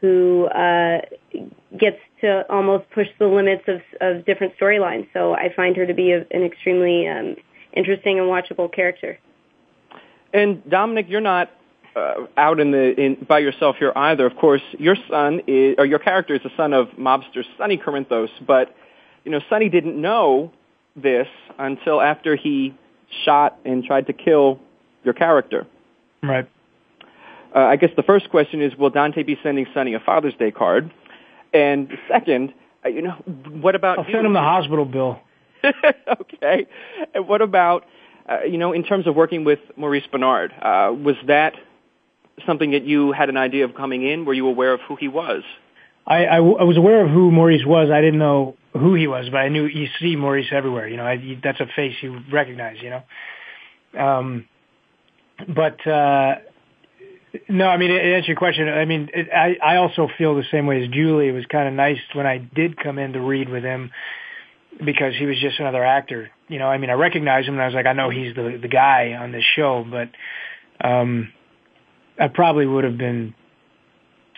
who 0.00 0.46
uh, 0.46 1.00
gets 1.78 1.98
to 2.20 2.44
almost 2.50 2.88
push 2.90 3.08
the 3.18 3.26
limits 3.26 3.64
of 3.66 3.80
of 4.00 4.24
different 4.24 4.54
storylines. 4.58 5.06
So 5.12 5.34
I 5.34 5.52
find 5.54 5.76
her 5.76 5.86
to 5.86 5.94
be 5.94 6.12
a, 6.12 6.26
an 6.30 6.42
extremely 6.42 7.08
um, 7.08 7.36
interesting 7.72 8.18
and 8.18 8.28
watchable 8.28 8.72
character. 8.72 9.18
And 10.32 10.68
Dominic, 10.68 11.06
you're 11.08 11.20
not 11.20 11.50
uh, 11.94 12.26
out 12.36 12.60
in 12.60 12.70
the 12.70 13.00
in 13.00 13.26
by 13.28 13.38
yourself 13.38 13.76
here 13.78 13.92
either. 13.94 14.26
Of 14.26 14.36
course, 14.36 14.62
your 14.78 14.96
son 15.08 15.42
is 15.46 15.76
or 15.78 15.86
your 15.86 15.98
character 15.98 16.34
is 16.34 16.42
the 16.42 16.52
son 16.56 16.72
of 16.72 16.88
mobster 16.98 17.44
Sonny 17.58 17.78
Corinthos, 17.78 18.30
but 18.46 18.74
you 19.24 19.30
know 19.30 19.40
Sonny 19.48 19.68
didn't 19.68 20.00
know 20.00 20.52
this 20.96 21.28
until 21.58 22.00
after 22.00 22.36
he 22.36 22.74
shot 23.24 23.58
and 23.64 23.84
tried 23.84 24.06
to 24.06 24.12
kill 24.12 24.58
your 25.04 25.14
character. 25.14 25.66
Right. 26.22 26.48
Uh, 27.54 27.58
I 27.58 27.76
guess 27.76 27.90
the 27.96 28.02
first 28.02 28.30
question 28.30 28.62
is, 28.62 28.74
will 28.76 28.90
Dante 28.90 29.22
be 29.22 29.38
sending 29.42 29.66
Sonny 29.74 29.94
a 29.94 30.00
Father's 30.00 30.34
Day 30.34 30.50
card? 30.50 30.90
And 31.52 31.90
second, 32.08 32.54
uh, 32.84 32.88
you 32.88 33.02
know, 33.02 33.12
what 33.12 33.74
about 33.74 33.98
I'll 33.98 34.06
you? 34.06 34.12
send 34.12 34.26
him 34.26 34.32
the 34.32 34.40
hospital 34.40 34.84
bill. 34.84 35.20
okay. 36.20 36.66
And 37.14 37.28
what 37.28 37.42
about, 37.42 37.84
uh, 38.28 38.42
you 38.44 38.58
know, 38.58 38.72
in 38.72 38.82
terms 38.84 39.06
of 39.06 39.14
working 39.14 39.44
with 39.44 39.60
Maurice 39.76 40.04
Benard? 40.12 40.50
uh, 40.62 40.92
was 40.92 41.16
that 41.26 41.54
something 42.46 42.72
that 42.72 42.84
you 42.84 43.12
had 43.12 43.28
an 43.28 43.36
idea 43.36 43.64
of 43.64 43.74
coming 43.74 44.04
in? 44.06 44.24
Were 44.24 44.34
you 44.34 44.48
aware 44.48 44.72
of 44.72 44.80
who 44.80 44.96
he 44.96 45.08
was? 45.08 45.42
I, 46.06 46.26
I, 46.26 46.36
w- 46.36 46.56
I 46.56 46.64
was 46.64 46.76
aware 46.76 47.04
of 47.04 47.10
who 47.10 47.30
Maurice 47.30 47.64
was. 47.64 47.90
I 47.90 48.00
didn't 48.00 48.18
know 48.18 48.56
who 48.72 48.94
he 48.94 49.06
was, 49.06 49.28
but 49.30 49.38
I 49.38 49.48
knew 49.48 49.66
you 49.66 49.86
see 50.00 50.16
Maurice 50.16 50.48
everywhere. 50.50 50.88
You 50.88 50.96
know, 50.96 51.04
I, 51.04 51.12
you, 51.12 51.38
that's 51.42 51.60
a 51.60 51.66
face 51.76 51.94
you 52.02 52.20
recognize. 52.32 52.78
You 52.82 52.90
know, 53.94 54.02
um, 54.02 54.48
but 55.48 55.86
uh, 55.86 56.36
no, 57.48 57.66
I 57.66 57.76
mean, 57.76 57.90
to 57.90 58.00
answer 58.00 58.28
your 58.28 58.36
question, 58.36 58.68
I 58.68 58.84
mean, 58.84 59.08
it, 59.14 59.28
I, 59.32 59.56
I 59.62 59.76
also 59.76 60.08
feel 60.18 60.34
the 60.34 60.44
same 60.50 60.66
way 60.66 60.82
as 60.82 60.90
Julie. 60.90 61.28
It 61.28 61.32
was 61.32 61.46
kind 61.46 61.68
of 61.68 61.74
nice 61.74 61.98
when 62.12 62.26
I 62.26 62.38
did 62.38 62.76
come 62.76 62.98
in 62.98 63.14
to 63.14 63.20
read 63.20 63.48
with 63.48 63.62
him 63.62 63.90
because 64.84 65.14
he 65.18 65.26
was 65.26 65.38
just 65.40 65.58
another 65.58 65.84
actor. 65.84 66.30
You 66.48 66.58
know, 66.58 66.66
I 66.66 66.78
mean, 66.78 66.90
I 66.90 66.94
recognized 66.94 67.48
him 67.48 67.54
and 67.54 67.62
I 67.62 67.66
was 67.66 67.74
like, 67.74 67.86
I 67.86 67.92
know 67.92 68.10
he's 68.10 68.34
the 68.34 68.58
the 68.60 68.68
guy 68.68 69.14
on 69.14 69.32
this 69.32 69.44
show, 69.56 69.84
but 69.88 70.10
um, 70.86 71.32
I 72.18 72.28
probably 72.28 72.66
would 72.66 72.84
have 72.84 72.98
been 72.98 73.34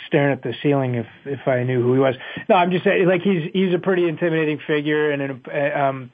staring 0.06 0.32
at 0.32 0.42
the 0.42 0.54
ceiling 0.62 0.94
if 0.94 1.06
if 1.24 1.48
I 1.48 1.64
knew 1.64 1.82
who 1.82 1.94
he 1.94 1.98
was. 1.98 2.14
No, 2.48 2.56
I'm 2.56 2.70
just 2.70 2.84
saying, 2.84 3.06
like 3.06 3.22
he's 3.22 3.50
he's 3.52 3.74
a 3.74 3.78
pretty 3.78 4.08
intimidating 4.08 4.60
figure, 4.66 5.10
and 5.10 5.22
an, 5.22 5.42
uh, 5.52 5.78
um, 5.78 6.10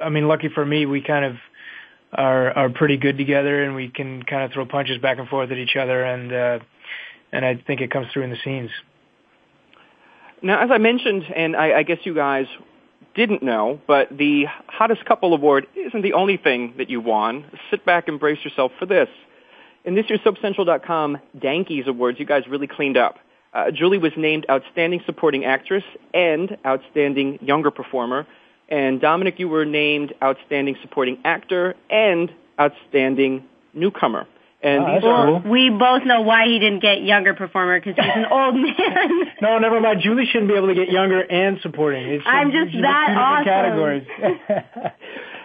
I 0.00 0.10
mean, 0.10 0.28
lucky 0.28 0.48
for 0.54 0.64
me, 0.64 0.86
we 0.86 1.00
kind 1.00 1.24
of 1.24 1.36
are 2.14 2.50
are 2.56 2.68
pretty 2.70 2.96
good 2.96 3.18
together, 3.18 3.62
and 3.62 3.74
we 3.74 3.88
can 3.88 4.22
kind 4.22 4.42
of 4.44 4.52
throw 4.52 4.66
punches 4.66 4.98
back 4.98 5.18
and 5.18 5.28
forth 5.28 5.50
at 5.50 5.58
each 5.58 5.76
other, 5.76 6.02
and 6.02 6.32
uh, 6.32 6.58
and 7.32 7.44
I 7.44 7.56
think 7.56 7.80
it 7.80 7.90
comes 7.90 8.06
through 8.12 8.22
in 8.22 8.30
the 8.30 8.38
scenes. 8.44 8.70
Now, 10.42 10.62
as 10.62 10.70
I 10.70 10.78
mentioned, 10.78 11.24
and 11.34 11.56
I, 11.56 11.78
I 11.78 11.82
guess 11.82 11.98
you 12.04 12.14
guys 12.14 12.46
didn't 13.14 13.42
know, 13.42 13.80
but 13.86 14.08
the 14.10 14.46
Hottest 14.66 15.04
Couple 15.04 15.32
Award 15.32 15.66
isn't 15.74 16.02
the 16.02 16.12
only 16.12 16.36
thing 16.36 16.74
that 16.78 16.90
you 16.90 17.00
won. 17.00 17.44
Sit 17.70 17.84
back 17.84 18.08
and 18.08 18.20
brace 18.20 18.44
yourself 18.44 18.72
for 18.78 18.86
this. 18.86 19.08
In 19.84 19.94
this 19.94 20.06
year's 20.08 20.20
SoapCentral.com 20.20 21.18
Dankies 21.38 21.86
Awards, 21.86 22.18
you 22.18 22.26
guys 22.26 22.42
really 22.48 22.66
cleaned 22.66 22.96
up. 22.96 23.18
Uh, 23.52 23.70
Julie 23.70 23.98
was 23.98 24.12
named 24.16 24.46
Outstanding 24.50 25.00
Supporting 25.06 25.44
Actress 25.44 25.84
and 26.12 26.56
Outstanding 26.66 27.38
Younger 27.40 27.70
Performer. 27.70 28.26
And 28.74 29.00
Dominic, 29.00 29.38
you 29.38 29.48
were 29.48 29.64
named 29.64 30.14
Outstanding 30.20 30.74
Supporting 30.82 31.18
Actor 31.24 31.76
and 31.88 32.28
Outstanding 32.60 33.44
Newcomer. 33.72 34.26
And 34.64 34.82
Oh, 34.82 34.94
these 34.94 35.04
are 35.04 35.26
cool. 35.26 35.50
We 35.52 35.70
both 35.70 36.04
know 36.04 36.22
why 36.22 36.46
he 36.46 36.58
didn't 36.58 36.80
get 36.80 37.00
younger 37.04 37.34
performer 37.34 37.78
because 37.78 37.94
he's 37.94 38.12
an 38.16 38.24
old 38.28 38.56
man. 38.56 39.32
No, 39.40 39.58
never 39.58 39.80
mind. 39.80 40.00
Julie 40.02 40.26
shouldn't 40.26 40.50
be 40.50 40.56
able 40.56 40.66
to 40.66 40.74
get 40.74 40.90
younger 40.90 41.20
and 41.20 41.60
supporting. 41.60 42.02
It's 42.04 42.24
I'm 42.26 42.50
just 42.50 42.64
usually 42.72 42.82
that 42.82 43.16
awesome. 43.16 43.44
categories. 43.44 44.06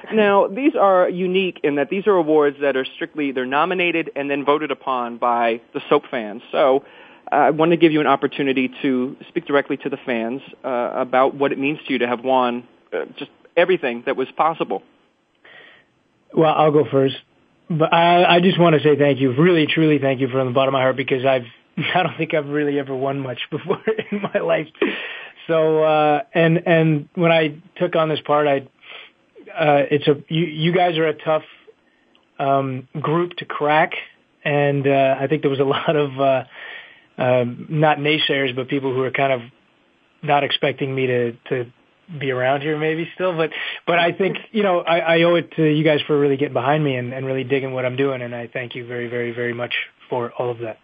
Now, 0.12 0.48
these 0.48 0.74
are 0.76 1.08
unique 1.08 1.60
in 1.64 1.76
that 1.76 1.92
these 1.92 2.08
are 2.08 2.16
awards 2.16 2.58
that 2.62 2.76
are 2.76 2.86
strictly, 2.96 3.32
they're 3.32 3.46
nominated 3.46 4.10
and 4.16 4.28
then 4.28 4.44
voted 4.44 4.72
upon 4.72 5.20
by 5.20 5.62
the 5.76 5.82
soap 5.88 6.06
fans. 6.10 6.42
So 6.52 6.84
uh, 7.32 7.36
I 7.36 7.50
want 7.52 7.74
to 7.74 7.78
give 7.78 7.92
you 7.92 8.02
an 8.02 8.08
opportunity 8.08 8.72
to 8.82 9.16
speak 9.28 9.46
directly 9.46 9.78
to 9.78 9.90
the 9.90 9.98
fans 9.98 10.42
uh, 10.64 10.94
about 10.96 11.36
what 11.36 11.52
it 11.52 11.60
means 11.60 11.78
to 11.86 11.94
you 11.94 12.00
to 12.00 12.08
have 12.08 12.24
won 12.24 12.68
just 13.18 13.32
everything 13.56 14.04
that 14.06 14.16
was 14.16 14.28
possible. 14.36 14.84
Well, 16.34 16.54
I'll 16.56 16.72
go 16.72 16.86
first. 16.90 17.16
But 17.70 17.94
I, 17.94 18.38
I 18.38 18.40
just 18.40 18.60
want 18.60 18.76
to 18.76 18.82
say 18.82 18.98
thank 18.98 19.20
you, 19.20 19.32
really, 19.34 19.68
truly 19.68 20.00
thank 20.00 20.20
you 20.20 20.28
from 20.28 20.48
the 20.48 20.54
bottom 20.54 20.74
of 20.74 20.80
my 20.80 20.82
heart 20.82 20.98
because 20.98 21.24
I've, 21.24 21.46
I 21.78 22.04
don't 22.04 22.18
think 22.18 22.34
I've 22.34 22.48
really 22.48 22.80
ever 22.80 22.96
won 22.96 23.20
much 23.20 23.40
before 23.52 23.82
in 24.12 24.22
my 24.22 24.40
life. 24.40 24.68
So, 25.48 25.84
uh, 25.84 26.24
and, 26.34 26.68
and 26.68 27.10
when 27.16 27.32
I 27.32 27.62
took 27.78 27.96
on 27.96 28.10
this 28.10 28.20
part, 28.26 28.48
I, 28.48 28.58
uh, 29.52 29.86
it's 29.92 30.08
a, 30.08 30.16
you, 30.30 30.46
you 30.46 30.74
guys 30.74 30.98
are 30.98 31.08
a 31.08 31.14
tough, 31.14 31.44
um, 32.40 32.88
group 33.00 33.34
to 33.38 33.46
crack. 33.46 33.94
And, 34.44 34.88
uh, 34.88 35.18
I 35.20 35.28
think 35.28 35.42
there 35.42 35.52
was 35.52 35.60
a 35.60 35.64
lot 35.66 35.96
of, 35.96 36.20
uh, 36.20 36.44
um, 37.22 37.68
not 37.70 37.98
naysayers, 37.98 38.56
but 38.56 38.68
people 38.68 38.94
who 38.94 39.04
are 39.04 39.12
kind 39.12 39.34
of 39.34 39.42
not 40.24 40.44
expecting 40.44 40.94
me 40.94 41.08
to, 41.08 41.32
to 41.50 41.72
be 42.18 42.32
around 42.32 42.62
here 42.62 42.78
maybe 42.78 43.08
still, 43.16 43.36
but 43.36 43.52
but 43.86 44.00
I 44.00 44.12
think 44.12 44.38
you 44.52 44.64
know 44.64 44.80
I, 44.80 45.00
I 45.00 45.22
owe 45.24 45.36
it 45.36 45.52
to 45.58 45.64
you 45.64 45.84
guys 45.84 46.00
for 46.08 46.20
really 46.20 46.38
getting 46.38 46.54
behind 46.54 46.84
me 46.84 46.96
and, 46.96 47.14
and 47.14 47.26
really 47.26 47.44
digging 47.44 47.74
what 47.74 47.86
I'm 47.86 47.96
doing, 47.96 48.22
and 48.22 48.34
I 48.36 48.48
thank 48.48 48.76
you 48.76 48.88
very 48.88 49.08
very 49.08 49.32
very 49.32 49.54
much 49.54 49.74
for 50.10 50.32
all 50.32 50.50
of 50.50 50.60
that. 50.60 50.78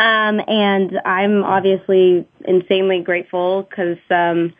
Um, 0.00 0.40
and 0.46 0.98
I'm 1.04 1.44
obviously 1.44 2.26
insanely 2.46 3.02
grateful 3.02 3.66
because, 3.68 3.98
um, 4.08 4.54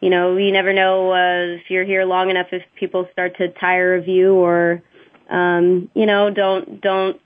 you 0.00 0.10
know, 0.10 0.36
you 0.36 0.50
never 0.50 0.72
know 0.72 1.12
uh, 1.12 1.60
if 1.60 1.70
you're 1.70 1.84
here 1.84 2.04
long 2.04 2.28
enough 2.28 2.48
if 2.50 2.62
people 2.74 3.06
start 3.12 3.36
to 3.36 3.50
tire 3.52 3.94
of 3.94 4.08
you 4.08 4.34
or, 4.34 4.82
um, 5.30 5.88
you 5.94 6.06
know, 6.06 6.28
don't 6.28 6.80
don't 6.80 7.20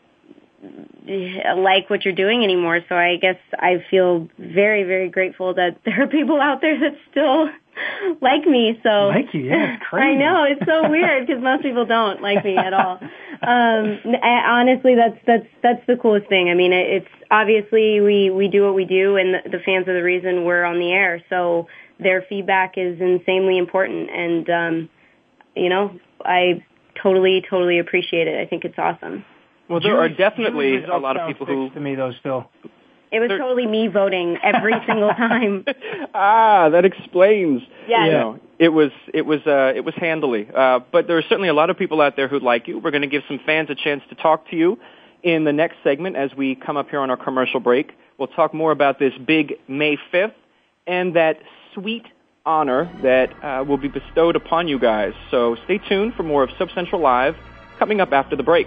like 0.63 1.89
what 1.89 2.05
you're 2.05 2.15
doing 2.15 2.43
anymore. 2.43 2.81
So 2.89 2.95
I 2.95 3.17
guess 3.17 3.37
I 3.55 3.85
feel 3.91 4.29
very 4.39 4.83
very 4.85 5.09
grateful 5.09 5.55
that 5.55 5.79
there 5.85 6.03
are 6.03 6.07
people 6.07 6.41
out 6.41 6.61
there 6.61 6.79
that 6.79 6.97
still 7.11 7.49
like 8.21 8.45
me. 8.47 8.79
So 8.83 9.09
Like 9.09 9.33
you, 9.33 9.43
yeah, 9.43 9.75
it's 9.75 9.83
crazy. 9.91 10.07
I 10.07 10.15
know 10.19 10.45
it's 10.45 10.67
so 10.67 10.91
weird 10.91 11.27
because 11.27 11.43
most 11.43 11.63
people 11.63 11.87
don't 11.87 12.21
like 12.21 12.45
me 12.45 12.57
at 12.57 12.73
all. 12.73 12.99
Um, 13.41 14.01
I- 14.23 14.61
honestly, 14.61 14.95
that's 14.97 15.19
that's 15.27 15.47
that's 15.63 15.87
the 15.87 15.97
coolest 15.97 16.29
thing. 16.29 16.51
I 16.51 16.55
mean, 16.55 16.73
it, 16.73 17.03
it's 17.03 17.25
obviously 17.31 18.01
we 18.01 18.31
we 18.31 18.49
do 18.49 18.65
what 18.65 18.75
we 18.75 18.85
do, 18.85 19.17
and 19.17 19.35
the, 19.35 19.51
the 19.51 19.59
fans 19.65 19.87
are 19.89 19.95
the 19.95 20.03
reason 20.03 20.45
we're 20.45 20.65
on 20.65 20.79
the 20.79 20.91
air. 20.93 21.23
So 21.31 21.69
their 22.01 22.23
feedback 22.29 22.75
is 22.77 23.01
insanely 23.01 23.59
important, 23.59 24.11
and 24.11 24.51
um, 24.51 24.91
you 25.55 25.69
know, 25.69 25.99
I 26.25 26.65
totally 27.01 27.45
totally 27.49 27.79
appreciate 27.79 28.27
it. 28.27 28.41
I 28.41 28.47
think 28.47 28.65
it's 28.65 28.79
awesome. 28.79 29.25
Well, 29.69 29.81
there 29.81 29.99
are 29.99 30.09
definitely 30.09 30.73
Julie's 30.73 30.89
a 30.91 30.97
lot 30.99 31.17
of 31.17 31.29
people 31.29 31.47
who 31.47 31.71
to 31.71 31.81
me 31.81 31.95
though 31.95 32.13
still. 32.21 32.51
It 33.11 33.21
was 33.21 33.29
There- 33.29 33.39
totally 33.39 33.67
me 33.67 33.89
voting 33.89 34.37
every 34.43 34.75
single 34.87 35.09
time. 35.09 35.65
ah, 36.15 36.69
that 36.71 36.85
explains. 36.85 37.63
Yes. 37.89 38.07
You 38.07 38.13
know, 38.13 38.41
it 38.59 38.69
was 38.69 38.91
it 39.15 39.23
was 39.25 39.41
uh, 39.47 39.73
it 39.75 39.85
was 39.85 39.95
handily. 39.97 40.49
Uh, 40.55 40.81
but 40.93 41.07
there 41.07 41.17
are 41.17 41.23
certainly 41.23 41.49
a 41.49 41.55
lot 41.55 41.71
of 41.71 41.79
people 41.79 42.01
out 42.01 42.17
there 42.17 42.29
who 42.29 42.39
like 42.41 42.69
you. 42.69 42.79
We're 42.79 42.91
going 42.91 43.03
to 43.03 43.09
give 43.09 43.23
some 43.29 43.41
fans 43.47 43.71
a 43.71 43.75
chance 43.75 44.03
to 44.11 44.15
talk 44.15 44.49
to 44.51 44.57
you 44.57 44.79
in 45.23 45.45
the 45.45 45.53
next 45.53 45.77
segment 45.83 46.17
as 46.17 46.35
we 46.37 46.55
come 46.55 46.77
up 46.77 46.91
here 46.91 47.01
on 47.01 47.11
our 47.11 47.17
commercial 47.17 47.61
break. 47.61 47.93
We'll 48.19 48.29
talk 48.29 48.53
more 48.53 48.73
about 48.73 48.99
this 48.99 49.13
big 49.27 49.55
May 49.69 49.97
5th 50.13 50.35
and 50.87 51.15
that 51.17 51.39
sweet 51.75 52.05
honor 52.45 52.91
that 53.03 53.33
uh, 53.45 53.65
will 53.65 53.77
be 53.77 53.89
bestowed 53.89 54.35
upon 54.37 54.69
you 54.69 54.79
guys. 54.79 55.13
So 55.31 55.57
stay 55.65 55.79
tuned 55.79 56.15
for 56.15 56.23
more 56.25 56.43
of 56.43 56.51
Soap 56.59 56.71
Central 56.75 57.01
Live 57.01 57.37
coming 57.79 58.01
up 58.01 58.13
after 58.13 58.37
the 58.37 58.43
break. 58.43 58.67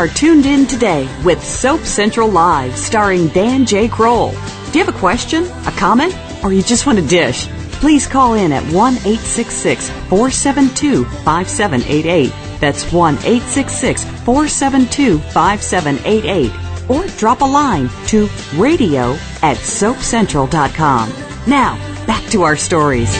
are 0.00 0.08
tuned 0.08 0.46
in 0.46 0.66
today 0.66 1.06
with 1.26 1.44
Soap 1.44 1.82
Central 1.82 2.26
Live, 2.26 2.74
starring 2.74 3.28
Dan 3.28 3.66
J. 3.66 3.86
Kroll. 3.86 4.30
Do 4.30 4.78
you 4.78 4.82
have 4.82 4.88
a 4.88 4.98
question, 4.98 5.44
a 5.66 5.72
comment, 5.72 6.16
or 6.42 6.54
you 6.54 6.62
just 6.62 6.86
want 6.86 6.98
a 6.98 7.02
dish? 7.02 7.48
Please 7.82 8.06
call 8.06 8.32
in 8.32 8.50
at 8.50 8.62
1 8.72 8.94
866 8.94 9.90
472 9.90 11.04
5788. 11.04 12.32
That's 12.60 12.90
1 12.90 13.14
866 13.16 14.04
472 14.24 15.18
5788. 15.18 16.50
Or 16.88 17.06
drop 17.18 17.42
a 17.42 17.44
line 17.44 17.90
to 18.06 18.26
radio 18.54 19.12
at 19.42 19.58
soapcentral.com. 19.58 21.12
Now, 21.46 21.76
back 22.06 22.24
to 22.30 22.42
our 22.42 22.56
stories. 22.56 23.14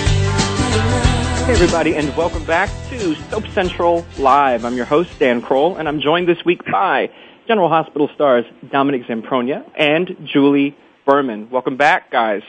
Hey, 1.45 1.53
everybody, 1.53 1.97
and 1.97 2.17
welcome 2.17 2.45
back 2.47 2.71
to 3.01 3.15
Soap 3.31 3.47
Central 3.55 4.05
Live. 4.19 4.67
I'm 4.67 4.77
your 4.77 4.85
host, 4.85 5.19
Dan 5.19 5.41
Kroll, 5.41 5.79
and 5.79 5.89
I'm 5.89 6.03
joined 6.03 6.29
this 6.29 6.45
week 6.45 6.61
by 6.71 7.11
General 7.49 7.71
Hospital 7.71 8.11
stars 8.15 8.45
Dominic 8.71 9.05
Zamprogna 9.05 9.65
and 9.75 10.29
Julie 10.31 10.77
Berman. 11.07 11.49
Welcome 11.49 11.79
back, 11.79 12.11
guys. 12.11 12.43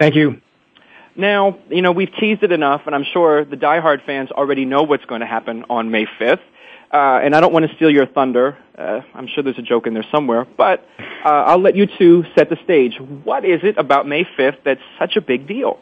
Thank 0.00 0.14
you. 0.14 0.40
Now, 1.14 1.58
you 1.68 1.82
know, 1.82 1.92
we've 1.92 2.08
teased 2.18 2.42
it 2.42 2.52
enough, 2.52 2.82
and 2.86 2.94
I'm 2.94 3.04
sure 3.12 3.44
the 3.44 3.56
diehard 3.56 4.02
fans 4.06 4.30
already 4.30 4.64
know 4.64 4.84
what's 4.84 5.04
going 5.04 5.20
to 5.20 5.26
happen 5.26 5.66
on 5.68 5.90
May 5.90 6.06
5th. 6.06 6.40
Uh, 6.90 7.20
and 7.22 7.36
I 7.36 7.42
don't 7.42 7.52
want 7.52 7.68
to 7.68 7.76
steal 7.76 7.90
your 7.90 8.06
thunder. 8.06 8.56
Uh, 8.78 9.02
I'm 9.12 9.26
sure 9.26 9.44
there's 9.44 9.58
a 9.58 9.62
joke 9.62 9.86
in 9.86 9.92
there 9.92 10.06
somewhere, 10.10 10.46
but 10.56 10.86
uh, 11.22 11.28
I'll 11.28 11.60
let 11.60 11.76
you 11.76 11.86
two 11.98 12.24
set 12.34 12.48
the 12.48 12.56
stage. 12.64 12.94
What 12.98 13.44
is 13.44 13.60
it 13.62 13.76
about 13.76 14.08
May 14.08 14.24
5th 14.24 14.64
that's 14.64 14.80
such 14.98 15.16
a 15.16 15.20
big 15.20 15.46
deal? 15.46 15.80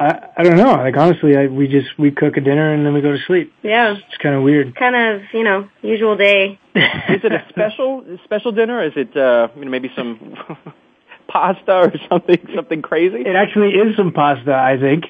I, 0.00 0.28
I 0.36 0.42
don't 0.42 0.56
know. 0.56 0.72
Like 0.72 0.96
honestly, 0.96 1.36
I, 1.36 1.46
we 1.46 1.68
just 1.68 1.98
we 1.98 2.10
cook 2.10 2.36
a 2.36 2.40
dinner 2.40 2.72
and 2.72 2.84
then 2.84 2.94
we 2.94 3.00
go 3.00 3.12
to 3.12 3.18
sleep. 3.26 3.52
Yeah. 3.62 3.94
It's 3.94 4.16
kind 4.22 4.34
of 4.34 4.42
weird. 4.42 4.74
Kind 4.74 4.96
of, 4.96 5.22
you 5.32 5.44
know, 5.44 5.68
usual 5.82 6.16
day. 6.16 6.58
is 6.74 7.20
it 7.24 7.32
a 7.32 7.44
special 7.50 8.04
special 8.24 8.52
dinner? 8.52 8.84
Is 8.84 8.92
it 8.96 9.16
uh, 9.16 9.48
you 9.56 9.64
know, 9.64 9.70
maybe 9.70 9.90
some 9.96 10.36
pasta 11.28 11.72
or 11.72 11.92
something 12.08 12.38
something 12.54 12.82
crazy? 12.82 13.18
It 13.18 13.36
actually 13.36 13.70
is 13.70 13.96
some 13.96 14.12
pasta, 14.12 14.52
I 14.52 14.78
think. 14.78 15.04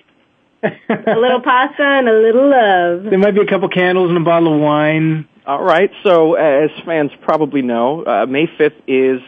a 0.62 1.18
little 1.18 1.40
pasta 1.44 1.82
and 1.82 2.08
a 2.08 2.12
little 2.12 2.50
love. 2.50 3.04
There 3.04 3.18
might 3.18 3.34
be 3.34 3.40
a 3.40 3.46
couple 3.46 3.68
candles 3.68 4.10
and 4.10 4.18
a 4.18 4.24
bottle 4.24 4.54
of 4.54 4.60
wine. 4.60 5.28
All 5.46 5.62
right. 5.62 5.90
So, 6.02 6.34
as 6.34 6.70
fans 6.86 7.10
probably 7.22 7.60
know, 7.60 8.02
uh, 8.02 8.26
May 8.26 8.46
5th 8.46 8.80
is 8.86 9.20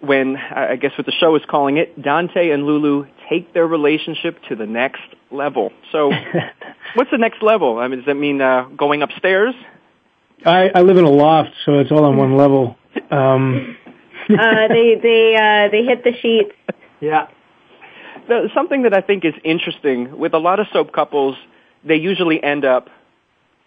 when, 0.00 0.36
I 0.36 0.76
guess 0.76 0.92
what 0.98 1.06
the 1.06 1.12
show 1.12 1.34
is 1.36 1.42
calling 1.48 1.78
it, 1.78 2.00
Dante 2.00 2.50
and 2.50 2.64
Lulu 2.64 3.06
take 3.30 3.54
their 3.54 3.66
relationship 3.66 4.38
to 4.48 4.56
the 4.56 4.66
next 4.66 5.02
level. 5.30 5.72
So, 5.92 6.12
what's 6.94 7.10
the 7.10 7.18
next 7.18 7.42
level? 7.42 7.78
I 7.78 7.88
mean, 7.88 8.00
does 8.00 8.06
that 8.06 8.14
mean 8.14 8.40
uh, 8.40 8.68
going 8.76 9.02
upstairs? 9.02 9.54
I, 10.44 10.70
I 10.74 10.82
live 10.82 10.98
in 10.98 11.04
a 11.04 11.10
loft, 11.10 11.50
so 11.64 11.78
it's 11.78 11.90
all 11.90 12.04
on 12.04 12.16
one 12.16 12.36
level. 12.36 12.76
Um, 13.10 13.76
uh, 14.28 14.68
they 14.68 14.98
they 15.00 15.36
uh, 15.36 15.70
they 15.70 15.84
hit 15.84 16.04
the 16.04 16.12
sheets. 16.20 16.52
Yeah. 17.00 17.28
The, 18.28 18.50
something 18.54 18.82
that 18.82 18.94
I 18.94 19.00
think 19.00 19.24
is 19.24 19.34
interesting 19.44 20.18
with 20.18 20.34
a 20.34 20.38
lot 20.38 20.58
of 20.58 20.66
soap 20.72 20.92
couples, 20.92 21.36
they 21.84 21.96
usually 21.96 22.42
end 22.42 22.64
up 22.64 22.88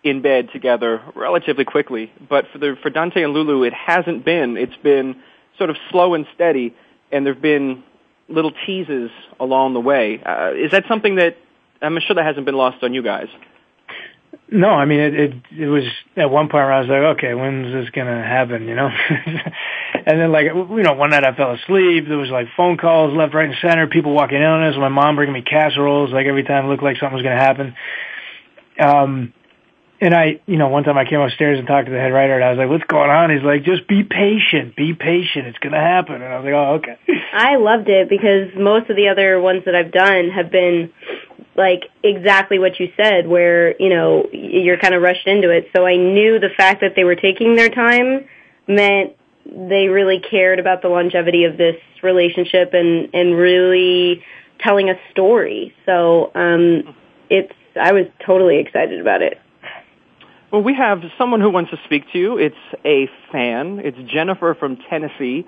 in 0.04 0.22
bed 0.22 0.50
together 0.52 1.02
relatively 1.15 1.65
quickly. 1.65 2.12
But 2.28 2.46
for 2.52 2.58
the 2.58 2.76
for 2.82 2.89
Dante 2.89 3.24
and 3.24 3.34
Lulu, 3.34 3.63
it 3.63 3.74
hasn't 3.74 4.26
been. 4.26 4.58
It's 4.58 4.76
been 4.84 5.22
sort 5.60 5.69
of 5.69 5.78
slow 5.91 6.15
and 6.15 6.26
steady, 6.34 6.74
and 7.12 7.24
there've 7.24 7.41
been 7.41 7.84
little 8.28 8.54
teases 8.65 9.12
along 9.39 9.76
the 9.76 9.80
way. 9.80 10.19
Uh, 10.24 10.54
is 10.56 10.72
that 10.72 10.86
something 10.88 11.15
that 11.15 11.38
I'm 11.82 11.98
sure 12.00 12.15
that 12.15 12.26
hasn't 12.26 12.45
been 12.45 12.56
lost 12.56 12.84
on 12.84 12.95
you 12.95 13.04
guys? 13.04 13.28
No, 14.52 14.69
I 14.69 14.86
mean 14.86 15.00
it. 15.00 15.13
It, 15.13 15.34
it 15.60 15.67
was 15.67 15.84
at 16.15 16.32
one 16.32 16.45
point 16.45 16.65
where 16.65 16.74
I 16.74 16.80
was 16.80 16.89
like, 16.89 17.17
okay, 17.17 17.36
when's 17.36 17.72
this 17.72 17.89
gonna 17.91 18.24
happen? 18.24 18.67
You 18.67 18.76
know, 18.76 18.88
and 19.93 20.19
then 20.19 20.32
like 20.32 20.45
you 20.45 20.84
know, 20.84 20.93
one 20.93 21.12
night 21.12 21.24
I 21.24 21.36
fell 21.36 21.54
asleep. 21.54 22.06
There 22.08 22.17
was 22.17 22.32
like 22.32 22.48
phone 22.58 22.78
calls 22.78 23.15
left, 23.15 23.36
right, 23.36 23.48
and 23.48 23.58
center. 23.62 23.86
People 23.86 24.13
walking 24.13 24.38
in 24.38 24.43
on 24.43 24.63
us. 24.63 24.76
My 24.76 24.89
mom 24.89 25.15
bringing 25.15 25.34
me 25.34 25.43
casseroles. 25.43 26.12
Like 26.12 26.26
every 26.26 26.43
time 26.43 26.65
it 26.65 26.67
looked 26.69 26.82
like 26.82 26.98
something 26.98 27.15
was 27.15 27.24
gonna 27.24 27.36
happen. 27.36 27.76
Um, 28.80 29.34
and 30.02 30.14
I, 30.16 30.40
you 30.46 30.58
know, 30.58 30.70
one 30.70 30.84
time 30.84 30.98
I 30.98 31.06
came 31.06 31.20
upstairs 31.20 31.60
and 31.60 31.68
talked 31.68 31.88
to 31.88 31.92
the 31.92 32.00
head 32.00 32.14
writer, 32.14 32.36
and 32.36 32.44
I 32.44 32.50
was 32.52 32.58
like, 32.58 32.70
"What's 32.70 32.86
going 32.86 33.10
on?" 33.10 33.30
He's 33.30 33.44
like, 33.44 33.64
"Just 33.64 33.88
be 33.88 34.04
patient, 34.04 34.76
be 34.76 34.94
patient. 34.94 35.48
It's 35.48 35.58
gonna 35.60 35.80
happen." 35.80 36.16
And 36.16 36.26
I 36.26 36.38
was 36.38 36.46
like, 36.46 36.54
"Oh, 36.54 36.74
okay." 36.76 36.98
I 37.34 37.58
loved 37.58 37.90
it 37.90 38.08
because 38.10 38.56
most 38.56 38.90
of 38.90 38.96
the 38.96 39.10
other 39.10 39.40
ones 39.40 39.64
that 39.66 39.76
I've 39.76 39.92
done 39.92 40.30
have 40.30 40.52
been 40.52 40.92
like 41.56 41.84
exactly 42.02 42.60
what 42.60 42.80
you 42.80 42.92
said, 42.96 43.28
where 43.28 43.76
you 43.78 43.90
know 43.90 44.30
you're 44.32 44.78
kind 44.78 44.94
of 44.94 45.02
rushed 45.02 45.28
into 45.28 45.50
it. 45.50 45.70
So 45.76 45.86
I 45.86 45.98
knew 45.98 46.40
the 46.40 46.50
fact 46.56 46.82
that 46.82 46.94
they 46.96 47.04
were 47.04 47.16
taking 47.16 47.56
their 47.56 47.70
time 47.70 48.26
meant 48.68 49.16
they 49.46 49.88
really 49.88 50.20
cared 50.20 50.60
about 50.60 50.82
the 50.82 50.90
longevity 50.90 51.44
of 51.44 51.58
this 51.58 51.76
relationship 52.02 52.74
and 52.74 53.10
and 53.14 53.36
really 53.36 54.24
telling 54.60 54.90
a 54.90 54.96
story. 55.12 55.74
So 55.86 56.32
um, 56.36 56.96
it's 57.30 57.54
I 57.76 57.92
was 57.92 58.06
totally 58.26 58.60
excited 58.60 59.02
about 59.02 59.22
it. 59.22 59.40
Well, 60.52 60.64
we 60.64 60.74
have 60.74 61.02
someone 61.16 61.42
who 61.42 61.52
wants 61.52 61.70
to 61.70 61.78
speak 61.86 62.12
to 62.12 62.18
you. 62.18 62.38
It's 62.40 62.56
a 62.84 63.08
fan. 63.32 63.82
It's 63.84 63.98
Jennifer 64.12 64.56
from 64.60 64.78
Tennessee. 64.90 65.46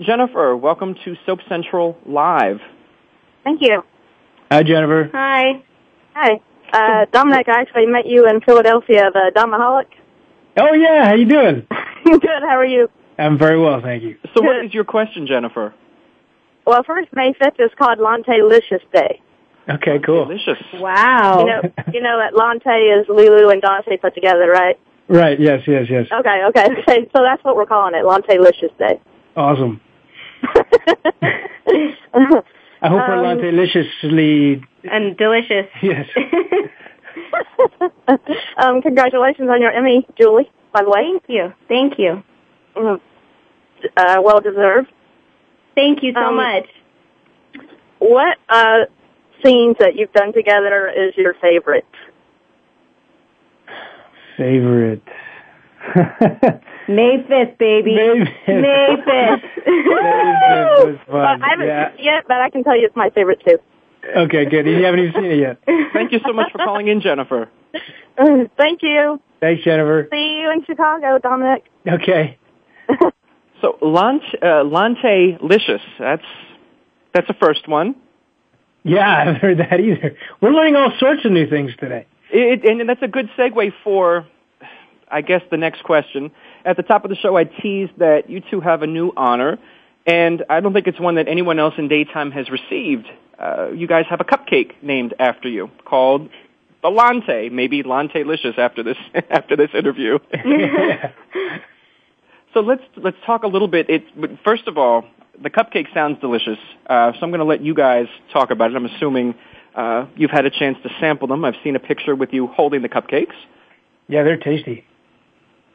Jennifer, 0.00 0.56
welcome 0.56 0.94
to 1.04 1.16
Soap 1.26 1.40
Central 1.50 1.98
Live. 2.06 2.60
Thank 3.44 3.60
you. 3.60 3.82
Hi, 4.50 4.62
Jennifer. 4.62 5.10
Hi. 5.12 5.62
Hi. 6.14 6.40
Uh, 6.72 7.04
Dominic, 7.12 7.46
I 7.48 7.60
actually 7.60 7.86
met 7.86 8.06
you 8.06 8.26
in 8.26 8.40
Philadelphia, 8.40 9.10
the 9.12 9.32
Domaholic. 9.36 9.88
Oh 10.58 10.72
yeah, 10.72 11.04
how 11.04 11.14
you 11.14 11.26
doing? 11.26 11.66
Good, 12.04 12.22
how 12.40 12.56
are 12.56 12.64
you? 12.64 12.88
I'm 13.18 13.36
very 13.36 13.60
well, 13.60 13.82
thank 13.82 14.02
you. 14.02 14.16
So, 14.34 14.42
what 14.42 14.64
is 14.64 14.72
your 14.72 14.84
question, 14.84 15.26
Jennifer? 15.26 15.74
Well, 16.66 16.82
first, 16.84 17.08
May 17.12 17.34
5th 17.34 17.60
is 17.60 17.70
called 17.78 17.98
Luante 17.98 18.48
Licious 18.48 18.82
Day. 18.94 19.20
Okay, 19.68 19.98
cool. 20.04 20.24
Delicious. 20.26 20.58
Wow. 20.74 21.40
You 21.40 21.46
know, 21.46 21.60
you 21.92 22.00
know 22.00 22.18
that 22.18 22.32
Luante 22.32 23.00
is 23.00 23.06
Lulu 23.08 23.50
and 23.50 23.60
Dante 23.60 23.96
put 23.98 24.14
together, 24.14 24.48
right? 24.50 24.78
Right, 25.08 25.38
yes, 25.40 25.60
yes, 25.66 25.86
yes. 25.90 26.06
Okay, 26.12 26.44
okay, 26.48 26.66
okay. 26.82 27.08
So 27.14 27.22
that's 27.22 27.42
what 27.44 27.56
we're 27.56 27.66
calling 27.66 27.94
it, 27.94 28.04
Luante 28.04 28.38
Licious 28.38 28.72
Day. 28.78 29.00
Awesome. 29.36 29.80
I 32.80 32.88
hope 32.88 33.02
we're 33.08 33.26
Um, 33.26 33.38
deliciously 33.40 34.62
and 34.84 35.16
delicious. 35.16 35.66
yes. 35.82 36.06
um, 38.56 38.80
congratulations 38.82 39.48
on 39.50 39.60
your 39.60 39.72
Emmy, 39.72 40.06
Julie, 40.18 40.50
by 40.72 40.82
the 40.82 40.90
way. 40.90 41.02
Thank 41.10 41.24
you. 41.28 41.52
Thank 41.68 41.98
you. 41.98 42.22
Mm, 42.76 43.00
Uh, 43.96 44.20
well 44.22 44.40
deserved. 44.40 44.90
Thank 45.74 46.02
you 46.02 46.12
so 46.12 46.20
Um, 46.20 46.36
much. 46.36 46.66
What 47.98 48.36
uh, 48.48 48.84
scenes 49.44 49.76
that 49.78 49.96
you've 49.96 50.12
done 50.12 50.32
together 50.32 50.88
is 50.88 51.14
your 51.16 51.34
favorite? 51.40 51.86
Favorite. 54.36 55.02
May 56.88 57.24
5th, 57.28 57.58
baby. 57.58 57.94
May 57.94 58.24
5th. 58.46 58.60
May 58.60 58.96
5th. 59.06 59.42
was 60.86 60.98
fun. 61.06 61.42
I 61.42 61.48
haven't 61.50 61.66
yeah. 61.66 61.90
seen 61.90 62.00
it 62.00 62.04
yet, 62.04 62.24
but 62.26 62.38
I 62.38 62.50
can 62.50 62.64
tell 62.64 62.76
you 62.78 62.86
it's 62.86 62.96
my 62.96 63.10
favorite 63.10 63.42
too. 63.46 63.58
Okay, 64.16 64.44
good. 64.46 64.66
You 64.66 64.84
haven't 64.84 65.00
even 65.00 65.12
seen 65.12 65.30
it 65.30 65.38
yet. 65.38 65.58
Thank 65.92 66.12
you 66.12 66.20
so 66.26 66.32
much 66.32 66.50
for 66.52 66.58
calling 66.58 66.88
in, 66.88 67.00
Jennifer. 67.00 67.50
Thank 68.16 68.82
you. 68.82 69.20
Thanks, 69.40 69.64
Jennifer. 69.64 70.08
See 70.10 70.40
you 70.40 70.50
in 70.50 70.64
Chicago, 70.64 71.18
Dominic. 71.18 71.64
Okay. 71.86 72.38
So, 73.60 73.76
Luante, 73.82 74.22
uh, 74.40 74.62
Luante 74.62 75.36
Licious. 75.42 75.80
That's 75.98 76.22
that's 77.12 77.26
the 77.26 77.34
first 77.34 77.66
one. 77.66 77.96
Yeah, 78.84 79.00
I 79.08 79.24
haven't 79.24 79.36
heard 79.36 79.58
that 79.58 79.80
either. 79.80 80.16
We're 80.40 80.52
learning 80.52 80.76
all 80.76 80.92
sorts 80.98 81.24
of 81.24 81.32
new 81.32 81.48
things 81.48 81.72
today. 81.78 82.06
It, 82.30 82.64
and 82.64 82.88
that's 82.88 83.02
a 83.02 83.08
good 83.08 83.30
segue 83.38 83.72
for, 83.82 84.26
I 85.10 85.22
guess, 85.22 85.42
the 85.50 85.56
next 85.56 85.82
question. 85.82 86.30
At 86.64 86.76
the 86.76 86.82
top 86.82 87.04
of 87.04 87.10
the 87.10 87.16
show, 87.16 87.36
I 87.36 87.44
teased 87.44 87.92
that 87.98 88.28
you 88.28 88.42
two 88.50 88.60
have 88.60 88.82
a 88.82 88.86
new 88.86 89.12
honor, 89.16 89.58
and 90.06 90.44
I 90.50 90.60
don't 90.60 90.72
think 90.72 90.86
it's 90.86 91.00
one 91.00 91.14
that 91.14 91.28
anyone 91.28 91.58
else 91.58 91.74
in 91.78 91.88
daytime 91.88 92.30
has 92.32 92.50
received. 92.50 93.06
Uh, 93.38 93.70
you 93.70 93.86
guys 93.86 94.04
have 94.10 94.20
a 94.20 94.24
cupcake 94.24 94.72
named 94.82 95.14
after 95.18 95.48
you 95.48 95.70
called 95.84 96.28
the 96.82 96.88
Luante, 96.88 97.50
maybe 97.50 97.82
Luante 97.82 98.24
Licious 98.24 98.54
after 98.58 98.82
this 98.82 98.96
after 99.30 99.56
this 99.56 99.70
interview. 99.74 100.18
so 102.54 102.60
let's 102.60 102.82
let's 102.96 103.16
talk 103.24 103.42
a 103.42 103.48
little 103.48 103.68
bit. 103.68 103.88
It 103.88 104.04
first 104.44 104.66
of 104.66 104.76
all, 104.76 105.04
the 105.42 105.50
cupcake 105.50 105.92
sounds 105.94 106.20
delicious, 106.20 106.58
uh, 106.86 107.12
so 107.12 107.18
I'm 107.22 107.30
going 107.30 107.40
to 107.40 107.44
let 107.44 107.60
you 107.62 107.74
guys 107.74 108.06
talk 108.32 108.50
about 108.50 108.70
it. 108.70 108.76
I'm 108.76 108.86
assuming 108.86 109.34
uh, 109.74 110.06
you've 110.16 110.30
had 110.30 110.46
a 110.46 110.50
chance 110.50 110.78
to 110.82 110.90
sample 111.00 111.28
them. 111.28 111.44
I've 111.44 111.56
seen 111.62 111.76
a 111.76 111.80
picture 111.80 112.14
with 112.14 112.32
you 112.32 112.46
holding 112.46 112.82
the 112.82 112.88
cupcakes. 112.88 113.34
Yeah, 114.08 114.22
they're 114.22 114.36
tasty. 114.36 114.84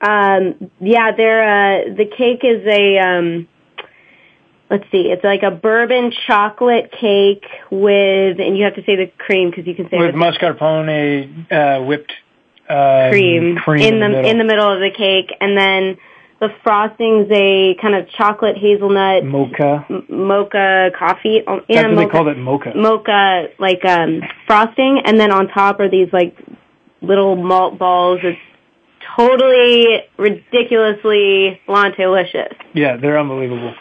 Um, 0.02 0.70
yeah, 0.82 1.12
they're, 1.16 1.44
uh, 1.44 1.96
the 1.96 2.06
cake 2.06 2.42
is 2.44 2.66
a, 2.68 2.98
um, 3.00 3.48
let's 4.70 4.84
see, 4.92 5.04
it's 5.04 5.24
like 5.24 5.44
a 5.44 5.52
bourbon 5.52 6.12
chocolate 6.28 6.92
cake 7.00 7.46
with, 7.72 8.40
and 8.40 8.58
you 8.58 8.66
have 8.66 8.76
to 8.76 8.84
say 8.84 8.98
the 8.98 9.12
cream 9.18 9.50
because 9.50 9.66
you 9.66 9.76
can 9.76 9.90
say 9.90 9.98
With 9.98 10.16
mascarpone 10.16 11.52
uh, 11.52 11.84
whipped 11.84 12.12
uh, 12.68 13.10
cream, 13.12 13.56
cream 13.58 13.94
in 13.94 14.00
the 14.00 14.10
middle. 14.10 14.30
in 14.30 14.38
the 14.38 14.44
middle 14.44 14.72
of 14.72 14.80
the 14.80 14.92
cake, 14.92 15.32
and 15.40 15.58
then 15.58 15.98
the 16.44 16.50
frosting's 16.62 17.32
a 17.32 17.76
kind 17.82 17.96
of 17.96 18.10
chocolate 18.18 18.58
hazelnut 18.58 19.24
mocha. 19.24 19.86
m- 19.90 20.06
mocha 20.10 20.90
coffee. 20.98 21.42
Oh, 21.48 21.62
yeah, 21.70 21.84
That's 21.84 21.88
what 21.88 21.96
mocha, 21.96 22.06
they 22.06 22.12
call 22.12 22.28
it, 22.28 22.38
mocha. 22.38 22.72
Mocha 22.76 23.48
like 23.60 23.86
um 23.86 24.22
frosting, 24.46 25.02
and 25.06 25.18
then 25.18 25.32
on 25.32 25.48
top 25.48 25.80
are 25.80 25.90
these 25.90 26.10
like 26.12 26.36
little 27.02 27.38
malt 27.38 27.80
balls. 27.80 28.20
It's 28.24 28.38
totally 29.16 30.04
ridiculously 30.18 31.62
Luantelicious. 31.68 32.54
Yeah, 32.74 32.98
they're 32.98 33.20
unbelievable. 33.20 33.74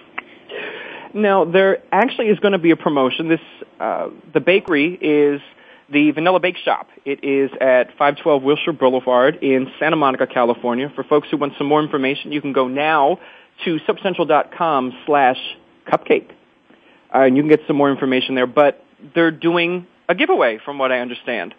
Now, 1.14 1.44
there 1.44 1.82
actually 1.90 2.28
is 2.28 2.38
going 2.38 2.52
to 2.52 2.58
be 2.58 2.70
a 2.70 2.76
promotion. 2.76 3.28
This 3.28 3.40
uh, 3.80 4.08
the 4.32 4.40
bakery 4.40 4.94
is 4.94 5.40
the 5.92 6.10
Vanilla 6.12 6.40
Bake 6.40 6.56
Shop. 6.56 6.88
It 7.04 7.22
is 7.22 7.50
at 7.60 7.88
512 7.98 8.42
Wilshire 8.42 8.72
Boulevard 8.72 9.36
in 9.42 9.70
Santa 9.78 9.96
Monica, 9.96 10.26
California. 10.26 10.90
For 10.94 11.04
folks 11.04 11.28
who 11.30 11.36
want 11.36 11.52
some 11.58 11.66
more 11.66 11.82
information, 11.82 12.32
you 12.32 12.40
can 12.40 12.52
go 12.52 12.68
now 12.68 13.18
to 13.64 13.78
soapcentral.com 13.80 14.92
slash 15.06 15.36
cupcake. 15.86 16.30
Uh, 17.14 17.22
and 17.22 17.36
you 17.36 17.42
can 17.42 17.50
get 17.50 17.60
some 17.66 17.76
more 17.76 17.90
information 17.90 18.34
there. 18.34 18.46
But 18.46 18.84
they're 19.14 19.30
doing 19.30 19.86
a 20.08 20.14
giveaway, 20.14 20.58
from 20.64 20.78
what 20.78 20.90
I 20.90 21.00
understand. 21.00 21.54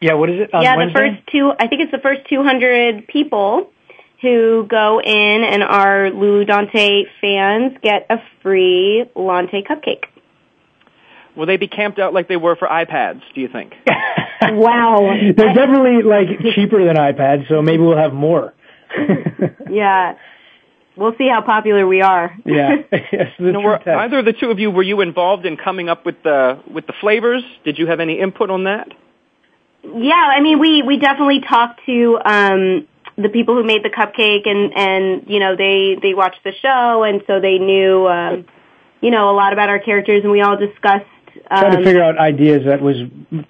Yeah, 0.00 0.14
what 0.14 0.28
is 0.28 0.40
it? 0.40 0.52
On 0.52 0.62
yeah, 0.62 0.76
the 0.76 0.92
first 0.92 1.22
two. 1.32 1.52
I 1.58 1.68
think 1.68 1.82
it's 1.82 1.92
the 1.92 2.00
first 2.02 2.28
200 2.28 3.06
people 3.06 3.70
who 4.20 4.66
go 4.68 5.00
in 5.00 5.44
and 5.44 5.62
are 5.62 6.10
Lulu 6.10 6.44
Dante 6.44 7.04
fans 7.20 7.76
get 7.82 8.06
a 8.10 8.16
free 8.42 9.04
Luante 9.14 9.66
cupcake. 9.66 10.04
Will 11.36 11.46
they 11.46 11.56
be 11.56 11.68
camped 11.68 11.98
out 11.98 12.14
like 12.14 12.28
they 12.28 12.36
were 12.36 12.56
for 12.56 12.66
iPads, 12.68 13.20
do 13.34 13.40
you 13.40 13.48
think? 13.48 13.74
Wow. 14.42 14.98
They're 15.36 15.54
definitely 15.54 16.02
like 16.02 16.28
cheaper 16.54 16.84
than 16.84 16.96
iPads, 16.96 17.48
so 17.48 17.62
maybe 17.62 17.82
we'll 17.82 17.96
have 17.96 18.12
more. 18.12 18.52
Yeah. 19.70 20.16
We'll 20.96 21.14
see 21.18 21.28
how 21.28 21.42
popular 21.42 21.86
we 21.86 22.00
are. 22.00 22.34
yeah, 22.46 22.76
yes, 22.92 23.28
the 23.38 23.52
Now, 23.52 23.60
were 23.60 23.88
either 23.98 24.20
of 24.20 24.24
the 24.24 24.32
two 24.32 24.50
of 24.50 24.58
you, 24.58 24.70
were 24.70 24.82
you 24.82 25.02
involved 25.02 25.44
in 25.44 25.56
coming 25.58 25.88
up 25.90 26.06
with 26.06 26.22
the, 26.22 26.58
with 26.72 26.86
the 26.86 26.94
flavors? 27.00 27.42
Did 27.64 27.76
you 27.78 27.86
have 27.86 28.00
any 28.00 28.18
input 28.20 28.48
on 28.50 28.64
that? 28.64 28.88
Yeah, 29.84 30.14
I 30.14 30.40
mean, 30.40 30.58
we 30.58 30.82
we 30.82 30.98
definitely 30.98 31.40
talked 31.48 31.80
to 31.86 32.18
um 32.24 32.88
the 33.16 33.28
people 33.28 33.54
who 33.54 33.64
made 33.64 33.82
the 33.84 33.90
cupcake, 33.90 34.48
and 34.48 34.72
and 34.76 35.24
you 35.28 35.38
know 35.38 35.54
they 35.56 35.96
they 36.00 36.12
watched 36.14 36.42
the 36.44 36.52
show, 36.60 37.04
and 37.04 37.22
so 37.26 37.40
they 37.40 37.58
knew 37.58 38.06
um 38.08 38.46
you 39.00 39.10
know 39.10 39.30
a 39.30 39.34
lot 39.36 39.52
about 39.52 39.68
our 39.68 39.78
characters, 39.78 40.22
and 40.22 40.32
we 40.32 40.40
all 40.40 40.56
discussed 40.56 41.06
Trying 41.48 41.72
to 41.72 41.78
um, 41.78 41.84
figure 41.84 42.02
out 42.02 42.18
ideas 42.18 42.64
that 42.66 42.80
was 42.80 42.96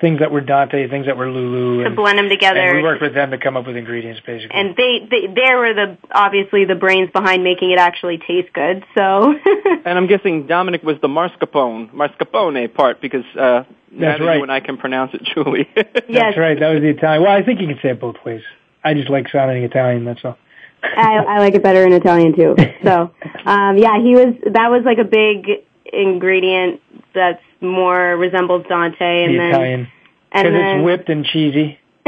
things 0.01 0.20
that 0.20 0.31
were 0.31 0.40
Dante, 0.40 0.88
things 0.88 1.07
that 1.07 1.16
were 1.16 1.31
Lulu, 1.31 1.81
to 1.81 1.87
and, 1.87 1.96
blend 1.96 2.18
them 2.18 2.29
together. 2.29 2.61
and 2.61 2.77
we 2.77 2.83
worked 2.83 3.03
with 3.03 3.14
them 3.14 3.31
to 3.31 3.38
come 3.38 3.57
up 3.57 3.66
with 3.66 3.77
ingredients, 3.77 4.20
basically. 4.27 4.59
and 4.59 4.77
they, 4.77 5.07
they 5.11 5.27
they 5.27 5.55
were 5.55 5.72
the 5.75 5.99
obviously 6.12 6.64
the 6.64 6.75
brains 6.75 7.11
behind 7.12 7.42
making 7.44 7.70
it 7.70 7.79
actually 7.79 8.18
taste 8.18 8.53
good. 8.53 8.85
So 8.96 9.35
And 9.87 9.96
I'm 9.96 10.09
guessing 10.09 10.46
Dominic 10.46 10.83
was 10.83 10.96
the 11.01 11.09
mascarpone, 11.09 11.92
mascarpone 11.92 12.72
part 12.75 13.01
because 13.01 13.25
uh, 13.38 13.62
That's 13.92 14.20
right. 14.20 14.37
you 14.37 14.42
and 14.42 14.51
I 14.51 14.61
can 14.61 14.79
pronounce 14.79 15.14
it, 15.14 15.22
Julie. 15.33 15.68
yes, 15.77 15.87
That's 16.11 16.38
right. 16.38 16.59
That 16.59 16.70
was 16.70 16.81
the 16.81 16.88
Italian. 16.88 17.22
Well, 17.22 17.33
I 17.33 17.42
think 17.44 17.61
you 17.61 17.68
can 17.68 17.79
say 17.81 17.90
it 17.90 18.01
both 18.01 18.16
ways. 18.25 18.42
I 18.83 18.94
just 18.94 19.09
like 19.09 19.29
sounding 19.31 19.62
Italian. 19.62 20.05
That's 20.05 20.25
all. 20.25 20.37
I, 20.83 21.16
I 21.16 21.38
like 21.38 21.55
it 21.55 21.62
better 21.62 21.85
in 21.87 21.92
Italian 21.92 22.35
too. 22.35 22.57
So 22.83 23.12
um, 23.44 23.79
yeah, 23.79 24.01
he 24.03 24.14
was 24.14 24.35
that 24.53 24.70
was 24.70 24.83
like 24.85 24.99
a 24.99 25.05
big 25.05 25.64
ingredient 25.92 26.81
that's 27.14 27.42
more 27.61 28.16
resembles 28.16 28.64
Dante, 28.69 29.25
and 29.25 29.35
the 29.35 29.38
then 29.38 29.51
Italian 29.51 29.88
and 30.37 30.45
because 30.45 30.53
then 30.61 30.79
it's 30.79 30.85
whipped 30.85 31.09
and 31.09 31.25
cheesy. 31.25 31.79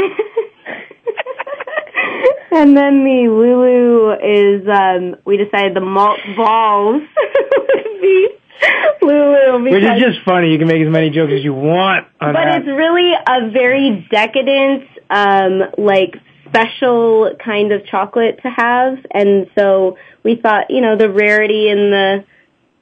and 2.51 2.77
then 2.77 3.05
the 3.05 3.29
Lulu 3.29 4.13
is 4.13 4.69
um 4.69 5.17
we 5.25 5.37
decided 5.37 5.75
the 5.75 5.81
malt 5.81 6.21
balls 6.37 7.03
would 7.57 8.01
be 8.01 8.29
Lulu 9.03 9.63
Which 9.71 9.85
is 9.85 10.01
just 10.01 10.19
funny. 10.25 10.51
You 10.53 10.59
can 10.59 10.69
make 10.69 10.83
as 10.83 10.91
many 10.91 11.11
jokes 11.11 11.33
as 11.33 11.45
you 11.45 11.55
want 11.55 12.07
on 12.21 12.35
but 12.35 12.45
that. 12.45 12.61
it's 12.61 12.67
really 12.69 13.13
a 13.15 13.51
very 13.51 14.07
decadent 14.11 14.85
um 15.11 15.63
like 15.79 16.17
special 16.49 17.35
kind 17.45 17.73
of 17.73 17.87
chocolate 17.87 18.41
to 18.43 18.49
have 18.49 18.99
and 19.11 19.51
so 19.57 19.99
we 20.23 20.35
thought 20.37 20.71
you 20.71 20.81
know 20.81 20.97
the 20.97 21.11
rarity 21.11 21.69
and 21.69 21.93
the 21.93 22.25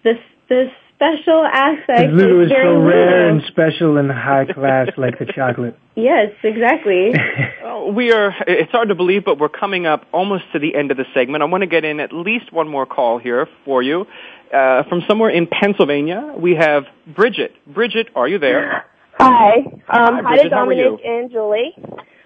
this 0.05 0.19
the 0.49 0.71
special 0.97 1.45
aspect 1.45 2.11
Because 2.11 2.15
Lulu 2.15 2.43
is 2.45 2.49
very 2.49 2.65
so 2.67 2.81
rare 2.81 3.29
Lulu. 3.29 3.39
and 3.41 3.43
special 3.49 3.97
and 3.99 4.11
high 4.11 4.47
class, 4.47 4.89
like 4.97 5.19
the 5.19 5.27
chocolate. 5.27 5.79
yes 5.95 6.33
exactly 6.43 7.13
Oh, 7.65 7.93
we 7.93 8.13
are, 8.13 8.35
it's 8.47 8.73
hard 8.73 8.89
to 8.89 8.95
believe, 8.95 9.25
but 9.25 9.39
we're 9.39 9.49
coming 9.51 9.87
up 9.87 10.07
almost 10.13 10.45
to 10.53 10.59
the 10.59 10.75
end 10.75 10.91
of 10.91 10.97
the 10.97 11.05
segment. 11.15 11.43
I 11.43 11.47
want 11.47 11.63
to 11.63 11.67
get 11.67 11.85
in 11.85 12.01
at 12.01 12.13
least 12.13 12.53
one 12.53 12.69
more 12.69 12.87
call 12.87 13.19
here 13.19 13.47
for 13.65 13.83
you. 13.83 14.07
Uh, 14.53 14.83
from 14.89 15.03
somewhere 15.09 15.31
in 15.31 15.47
Pennsylvania, 15.47 16.35
we 16.37 16.55
have 16.55 16.85
Bridget. 17.07 17.53
Bridget, 17.67 18.09
are 18.15 18.27
you 18.29 18.39
there? 18.39 18.87
Hi. 19.19 19.57
Um, 19.59 19.83
Hi, 19.89 20.21
hi, 20.23 20.29
Bridget. 20.37 20.49
to 20.51 20.55
How 20.55 20.67
are 20.69 20.73
you? 20.73 20.85
Dominic 20.85 21.05
and 21.07 21.31
Julie. 21.31 21.75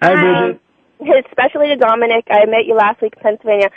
Hi, 0.01 0.15
Hi. 0.15 0.41
Bridget. 0.41 0.61
especially 1.31 1.67
to 1.69 1.75
Dominic. 1.77 2.25
I 2.29 2.45
met 2.45 2.65
you 2.67 2.75
last 2.75 3.01
week 3.01 3.13
in 3.17 3.23
Pennsylvania. 3.23 3.69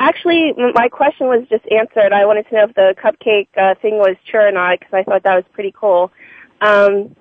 Actually, 0.00 0.52
my 0.74 0.88
question 0.88 1.26
was 1.26 1.44
just 1.50 1.64
answered. 1.70 2.12
I 2.12 2.24
wanted 2.24 2.48
to 2.48 2.54
know 2.54 2.64
if 2.64 2.74
the 2.74 2.94
cupcake 3.02 3.48
uh, 3.56 3.74
thing 3.80 3.98
was 3.98 4.16
true 4.30 4.40
or 4.40 4.52
not 4.52 4.78
because 4.78 4.94
I 4.94 5.02
thought 5.02 5.24
that 5.24 5.34
was 5.34 5.44
pretty 5.52 5.74
cool. 5.76 6.12
Um, 6.60 7.16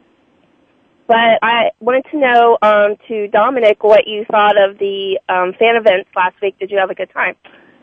but 1.07 1.39
I 1.41 1.71
wanted 1.79 2.05
to 2.11 2.17
know 2.17 2.57
um, 2.61 2.97
to 3.07 3.27
Dominic 3.29 3.83
what 3.83 4.07
you 4.07 4.25
thought 4.29 4.57
of 4.57 4.77
the 4.77 5.19
um, 5.27 5.53
fan 5.57 5.75
events 5.75 6.09
last 6.15 6.35
week. 6.41 6.59
Did 6.59 6.69
you 6.69 6.77
have 6.77 6.89
a 6.89 6.95
good 6.95 7.09
time? 7.11 7.35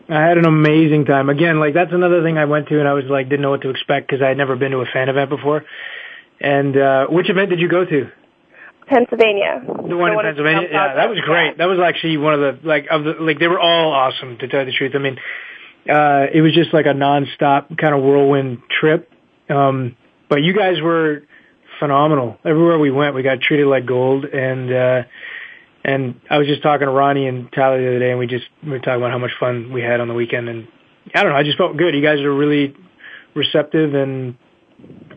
I 0.09 0.20
had 0.20 0.37
an 0.37 0.44
amazing 0.44 1.07
time. 1.07 1.30
Again, 1.30 1.59
like 1.59 1.72
that's 1.72 1.92
another 1.92 2.22
thing 2.22 2.37
I 2.37 2.44
went 2.44 2.68
to 2.68 2.78
and 2.78 2.87
I 2.87 2.92
was 2.92 3.04
like 3.07 3.28
didn't 3.28 3.40
know 3.40 3.50
what 3.50 3.62
to 3.62 3.70
expect 3.70 4.07
because 4.07 4.22
I 4.22 4.28
had 4.28 4.37
never 4.37 4.54
been 4.54 4.72
to 4.72 4.78
a 4.78 4.87
fan 4.87 5.09
event 5.09 5.30
before. 5.30 5.64
And 6.40 6.76
uh 6.76 7.07
which 7.07 7.30
event 7.30 7.50
did 7.50 7.59
you 7.59 7.68
go 7.68 7.85
to? 7.87 8.11
Pennsylvania. 8.86 9.62
The 9.88 9.96
one 9.96 10.12
in 10.12 10.20
Pennsylvania. 10.20 10.68
Yeah, 10.70 10.94
that 10.94 11.08
was 11.08 11.18
great. 11.20 11.58
That 11.58 11.66
was 11.66 11.78
actually 11.80 12.16
one 12.16 12.34
of 12.34 12.40
the 12.40 12.68
like 12.68 12.86
of 12.90 13.04
the 13.04 13.14
like 13.20 13.38
they 13.38 13.48
were 13.48 13.60
all 13.60 13.92
awesome 13.92 14.38
to 14.38 14.48
tell 14.48 14.60
you 14.60 14.66
the 14.66 14.72
truth. 14.72 14.92
I 14.94 14.98
mean, 14.98 15.18
uh 15.88 16.26
it 16.32 16.42
was 16.42 16.54
just 16.54 16.72
like 16.72 16.86
a 16.86 16.94
nonstop 16.94 17.76
kind 17.78 17.94
of 17.94 18.02
whirlwind 18.02 18.58
trip. 18.80 19.10
Um 19.48 19.96
but 20.28 20.42
you 20.42 20.54
guys 20.54 20.80
were 20.82 21.22
phenomenal. 21.78 22.38
Everywhere 22.44 22.78
we 22.78 22.90
went, 22.90 23.14
we 23.14 23.22
got 23.22 23.40
treated 23.40 23.66
like 23.66 23.86
gold 23.86 24.24
and 24.24 24.72
uh 24.72 25.02
and 25.84 26.20
I 26.30 26.38
was 26.38 26.46
just 26.46 26.62
talking 26.62 26.86
to 26.86 26.92
Ronnie 26.92 27.26
and 27.26 27.52
Tyler 27.52 27.80
the 27.80 27.88
other 27.88 27.98
day 27.98 28.10
and 28.10 28.18
we 28.18 28.26
just 28.26 28.46
we 28.62 28.70
were 28.70 28.78
talking 28.78 28.96
about 29.02 29.10
how 29.10 29.18
much 29.18 29.32
fun 29.38 29.72
we 29.72 29.82
had 29.82 30.00
on 30.00 30.08
the 30.08 30.14
weekend 30.14 30.48
and 30.48 30.68
I 31.14 31.22
don't 31.22 31.32
know, 31.32 31.38
I 31.38 31.42
just 31.42 31.58
felt 31.58 31.76
good. 31.76 31.94
You 31.94 32.02
guys 32.02 32.20
are 32.20 32.32
really 32.32 32.74
receptive 33.34 33.94
and 33.94 34.36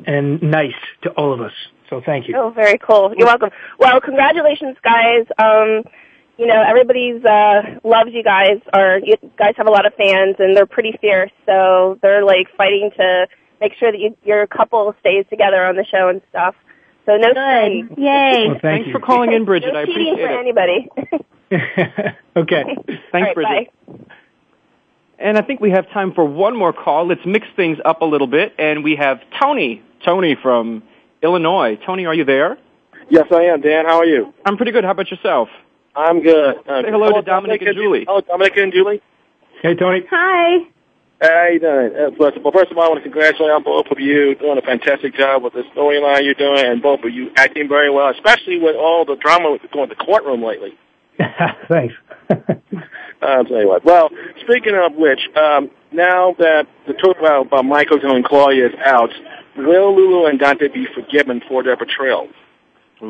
and 0.05 0.41
nice 0.41 0.75
to 1.03 1.09
all 1.11 1.33
of 1.33 1.41
us. 1.41 1.53
So 1.89 2.01
thank 2.05 2.27
you. 2.27 2.35
Oh, 2.37 2.49
very 2.49 2.77
cool. 2.77 3.13
You're 3.17 3.27
welcome. 3.27 3.49
Well, 3.79 3.99
congratulations, 4.01 4.77
guys. 4.83 5.25
Um, 5.37 5.83
you 6.37 6.45
know, 6.45 6.61
everybody's 6.61 7.23
uh, 7.23 7.79
loves 7.83 8.11
you 8.13 8.23
guys. 8.23 8.59
Or 8.73 8.99
you 9.03 9.15
guys 9.37 9.53
have 9.57 9.67
a 9.67 9.71
lot 9.71 9.85
of 9.85 9.93
fans, 9.95 10.35
and 10.39 10.55
they're 10.55 10.65
pretty 10.65 10.93
fierce. 10.99 11.31
So 11.45 11.97
they're 12.01 12.23
like 12.23 12.47
fighting 12.57 12.91
to 12.97 13.27
make 13.61 13.73
sure 13.79 13.91
that 13.91 13.99
you, 13.99 14.15
your 14.23 14.45
couple 14.47 14.93
stays 14.99 15.25
together 15.29 15.63
on 15.65 15.75
the 15.75 15.85
show 15.85 16.09
and 16.09 16.21
stuff. 16.29 16.55
So 17.05 17.15
no 17.15 17.29
cheating. 17.29 17.95
Yay! 17.97 18.45
Well, 18.47 18.51
thank 18.53 18.61
Thanks 18.61 18.87
you. 18.87 18.93
for 18.93 18.99
calling 18.99 19.31
in, 19.31 19.45
Bridget. 19.45 19.69
no 19.73 19.79
I 19.79 19.85
cheating 19.85 20.13
appreciate 20.13 20.27
for 20.27 20.33
it. 20.33 20.39
anybody. 20.39 20.89
okay. 22.35 22.63
Thanks, 22.65 23.01
All 23.13 23.21
right, 23.21 23.35
Bridget. 23.35 23.71
bye. 23.87 24.05
And 25.19 25.37
I 25.37 25.41
think 25.41 25.61
we 25.61 25.71
have 25.71 25.89
time 25.91 26.13
for 26.13 26.25
one 26.25 26.55
more 26.55 26.73
call. 26.73 27.07
Let's 27.07 27.25
mix 27.25 27.47
things 27.55 27.77
up 27.83 28.01
a 28.01 28.05
little 28.05 28.27
bit. 28.27 28.53
And 28.59 28.83
we 28.83 28.97
have 28.97 29.19
Tony. 29.41 29.81
Tony 30.05 30.35
from 30.41 30.83
Illinois. 31.23 31.77
Tony, 31.85 32.05
are 32.05 32.13
you 32.13 32.25
there? 32.25 32.57
Yes, 33.09 33.27
I 33.31 33.43
am. 33.45 33.61
Dan, 33.61 33.85
how 33.85 33.97
are 33.99 34.05
you? 34.05 34.33
I'm 34.45 34.57
pretty 34.57 34.71
good. 34.71 34.83
How 34.83 34.91
about 34.91 35.09
yourself? 35.09 35.49
I'm 35.95 36.21
good. 36.21 36.55
Uh, 36.67 36.83
Say 36.83 36.91
hello 36.91 37.11
to 37.13 37.21
Dominic 37.21 37.61
and 37.61 37.75
Julie. 37.75 38.05
Hello, 38.07 38.21
Dominic 38.21 38.55
and 38.57 38.71
Julie. 38.71 39.01
Hey 39.61 39.73
Tony. 39.75 40.01
Hi. 40.11 40.67
How 41.19 41.47
you 41.51 41.59
doing? 41.59 41.91
Uh, 41.95 42.11
first, 42.15 42.37
well, 42.43 42.51
first 42.53 42.69
of 42.71 42.77
all, 42.77 42.83
I 42.83 42.89
want 42.89 43.03
to 43.03 43.09
congratulate 43.09 43.49
on 43.49 43.63
both 43.63 43.87
of 43.89 43.99
you 43.99 44.35
doing 44.35 44.59
a 44.59 44.61
fantastic 44.61 45.15
job 45.15 45.41
with 45.41 45.53
the 45.53 45.63
storyline 45.75 46.23
you're 46.23 46.35
doing, 46.35 46.63
and 46.63 46.79
both 46.79 46.99
of 47.03 47.11
you 47.11 47.31
acting 47.35 47.67
very 47.67 47.89
well, 47.89 48.09
especially 48.09 48.59
with 48.59 48.75
all 48.75 49.03
the 49.03 49.15
drama 49.15 49.51
with 49.51 49.61
going 49.71 49.89
to 49.89 49.95
the 49.95 50.03
courtroom 50.03 50.43
lately. 50.43 50.77
Thanks. 51.67 51.95
I'll 53.21 53.45
tell 53.45 53.59
you 53.61 53.67
what. 53.67 53.83
Well, 53.83 54.09
speaking 54.41 54.75
of 54.75 54.93
which, 54.93 55.21
um, 55.35 55.71
now 55.91 56.35
that 56.37 56.67
the 56.85 56.93
talk 56.93 57.17
about, 57.17 57.47
about 57.47 57.65
Michael 57.65 57.97
and 58.03 58.23
Claudia 58.23 58.67
is 58.67 58.75
out, 58.85 59.09
will 59.57 59.95
Lulu 59.95 60.25
and 60.25 60.39
Dante 60.39 60.67
be 60.67 60.87
forgiven 60.93 61.41
for 61.47 61.63
their 61.63 61.75
betrayal? 61.75 62.27
Ooh. 63.01 63.05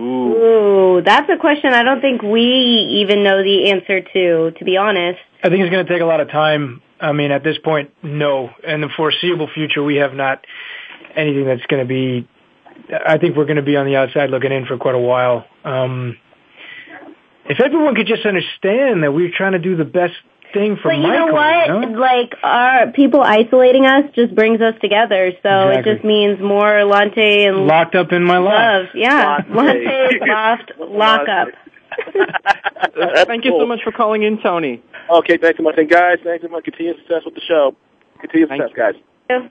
Ooh, 0.97 1.01
that's 1.01 1.29
a 1.29 1.37
question 1.37 1.73
I 1.73 1.83
don't 1.83 2.01
think 2.01 2.21
we 2.21 2.41
even 3.01 3.23
know 3.23 3.41
the 3.41 3.71
answer 3.71 4.01
to, 4.01 4.51
to 4.51 4.65
be 4.65 4.75
honest. 4.77 5.19
I 5.43 5.49
think 5.49 5.61
it's 5.61 5.71
going 5.71 5.85
to 5.85 5.91
take 5.91 6.01
a 6.01 6.05
lot 6.05 6.19
of 6.19 6.29
time. 6.29 6.81
I 6.99 7.13
mean, 7.13 7.31
at 7.31 7.43
this 7.43 7.57
point, 7.57 7.91
no. 8.03 8.49
In 8.63 8.81
the 8.81 8.89
foreseeable 8.95 9.49
future, 9.53 9.83
we 9.83 9.97
have 9.97 10.13
not 10.13 10.43
anything 11.15 11.45
that's 11.45 11.65
going 11.67 11.81
to 11.81 11.87
be. 11.87 12.27
I 13.05 13.17
think 13.17 13.35
we're 13.35 13.45
going 13.45 13.57
to 13.57 13.61
be 13.61 13.75
on 13.75 13.85
the 13.85 13.95
outside 13.95 14.29
looking 14.29 14.51
in 14.51 14.65
for 14.65 14.77
quite 14.77 14.95
a 14.95 14.99
while. 14.99 15.45
Um, 15.63 16.17
if 17.49 17.59
everyone 17.61 17.95
could 17.95 18.07
just 18.07 18.25
understand 18.25 19.03
that 19.03 19.13
we're 19.13 19.31
trying 19.35 19.53
to 19.53 19.59
do 19.59 19.75
the 19.75 19.85
best 19.85 20.13
thing 20.53 20.75
for 20.77 20.89
But 20.89 20.97
you 20.97 21.03
Michael, 21.03 21.27
know 21.27 21.33
what? 21.33 21.67
you 21.67 21.91
know? 21.91 21.99
Like 21.99 22.33
our 22.43 22.91
people 22.91 23.21
isolating 23.21 23.85
us 23.85 24.03
just 24.15 24.33
brings 24.35 24.61
us 24.61 24.73
together. 24.81 25.31
So 25.43 25.69
Exactly. 25.69 25.91
it 25.91 25.95
just 25.95 26.05
means 26.05 26.39
more 26.39 26.63
Luante 26.85 27.47
and 27.47 27.67
locked 27.67 27.95
up 27.95 28.11
in 28.11 28.23
my 28.23 28.37
life. 28.37 28.53
love. 28.53 28.85
Yeah, 28.95 29.39
Luante. 29.41 29.85
Luante, 30.21 30.27
loft, 30.27 30.71
lock 30.79 31.27
up. 31.29 31.47
Thank 33.27 33.45
you 33.45 33.51
so 33.59 33.65
much 33.65 33.79
for 33.83 33.91
calling 33.91 34.23
in, 34.23 34.39
Tony. 34.41 34.83
Okay, 35.09 35.37
thanks 35.37 35.57
so 35.57 35.63
much. 35.63 35.75
And 35.77 35.89
guys, 35.89 36.17
thanks 36.23 36.43
so 36.43 36.49
much. 36.49 36.63
Continue 36.65 36.95
success 36.97 37.21
with 37.25 37.33
the 37.35 37.41
show. 37.47 37.75
Continue 38.19 38.47
Thank 38.47 38.61
success, 38.63 38.93
guys. 39.29 39.49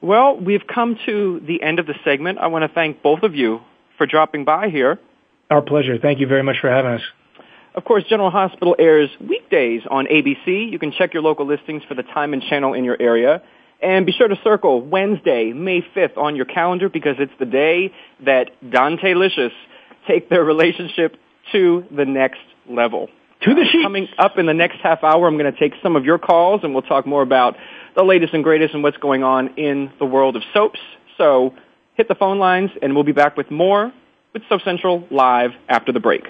Well, 0.00 0.36
we've 0.36 0.66
come 0.66 0.96
to 1.06 1.40
the 1.40 1.62
end 1.62 1.78
of 1.78 1.86
the 1.86 1.94
segment. 2.04 2.38
I 2.38 2.46
want 2.46 2.62
to 2.62 2.68
thank 2.72 3.02
both 3.02 3.22
of 3.22 3.34
you 3.34 3.60
for 3.96 4.06
dropping 4.06 4.44
by 4.44 4.68
here. 4.68 4.98
Our 5.50 5.60
pleasure. 5.62 5.98
Thank 5.98 6.20
you 6.20 6.26
very 6.26 6.42
much 6.42 6.56
for 6.60 6.70
having 6.70 6.92
us. 6.92 7.02
Of 7.74 7.84
course, 7.84 8.04
General 8.08 8.30
Hospital 8.30 8.74
airs 8.78 9.10
weekdays 9.20 9.82
on 9.90 10.06
ABC. 10.06 10.70
You 10.70 10.78
can 10.78 10.92
check 10.92 11.14
your 11.14 11.22
local 11.22 11.46
listings 11.46 11.82
for 11.86 11.94
the 11.94 12.02
time 12.02 12.32
and 12.32 12.42
channel 12.42 12.74
in 12.74 12.84
your 12.84 12.96
area. 13.00 13.42
And 13.80 14.06
be 14.06 14.12
sure 14.12 14.26
to 14.26 14.36
circle 14.42 14.80
Wednesday, 14.80 15.52
May 15.52 15.82
5th 15.82 16.16
on 16.16 16.34
your 16.34 16.46
calendar 16.46 16.88
because 16.88 17.16
it's 17.18 17.32
the 17.38 17.46
day 17.46 17.92
that 18.24 18.50
Dante 18.68 19.14
Licious 19.14 19.52
take 20.08 20.28
their 20.28 20.42
relationship 20.42 21.16
to 21.52 21.84
the 21.94 22.04
next 22.04 22.40
level. 22.68 23.08
To 23.42 23.54
the 23.54 23.60
uh, 23.60 23.64
sheet. 23.70 23.82
Coming 23.84 24.08
up 24.18 24.38
in 24.38 24.46
the 24.46 24.54
next 24.54 24.78
half 24.82 25.04
hour, 25.04 25.28
I'm 25.28 25.38
going 25.38 25.52
to 25.52 25.58
take 25.58 25.74
some 25.82 25.94
of 25.94 26.04
your 26.04 26.18
calls 26.18 26.62
and 26.64 26.72
we'll 26.72 26.82
talk 26.82 27.06
more 27.06 27.22
about 27.22 27.56
the 27.94 28.02
latest 28.02 28.34
and 28.34 28.42
greatest 28.42 28.74
and 28.74 28.82
what's 28.82 28.96
going 28.96 29.22
on 29.22 29.54
in 29.56 29.92
the 30.00 30.06
world 30.06 30.34
of 30.34 30.42
soaps. 30.52 30.80
So 31.16 31.54
hit 31.94 32.08
the 32.08 32.16
phone 32.16 32.38
lines 32.38 32.70
and 32.82 32.94
we'll 32.94 33.04
be 33.04 33.12
back 33.12 33.36
with 33.36 33.50
more 33.50 33.92
with 34.32 34.42
Soap 34.48 34.62
Central 34.62 35.06
live 35.10 35.50
after 35.68 35.92
the 35.92 36.00
break. 36.00 36.24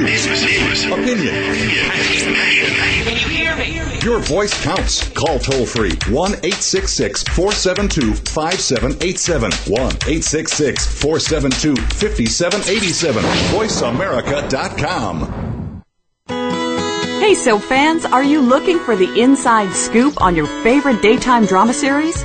News, 0.00 0.84
opinion. 0.86 1.32
Your 4.02 4.18
voice 4.18 4.52
counts. 4.64 5.08
Call 5.10 5.38
toll 5.38 5.66
free 5.66 5.92
1 6.10 6.32
866 6.32 7.22
472 7.22 8.14
5787. 8.14 9.52
1 9.52 9.80
866 9.80 11.00
472 11.00 11.76
5787. 11.76 13.22
VoiceAmerica.com. 13.22 15.82
Hey, 17.20 17.34
soap 17.34 17.62
fans, 17.62 18.04
are 18.04 18.24
you 18.24 18.40
looking 18.40 18.80
for 18.80 18.96
the 18.96 19.20
inside 19.20 19.72
scoop 19.72 20.20
on 20.20 20.34
your 20.34 20.46
favorite 20.64 21.00
daytime 21.02 21.46
drama 21.46 21.72
series? 21.72 22.24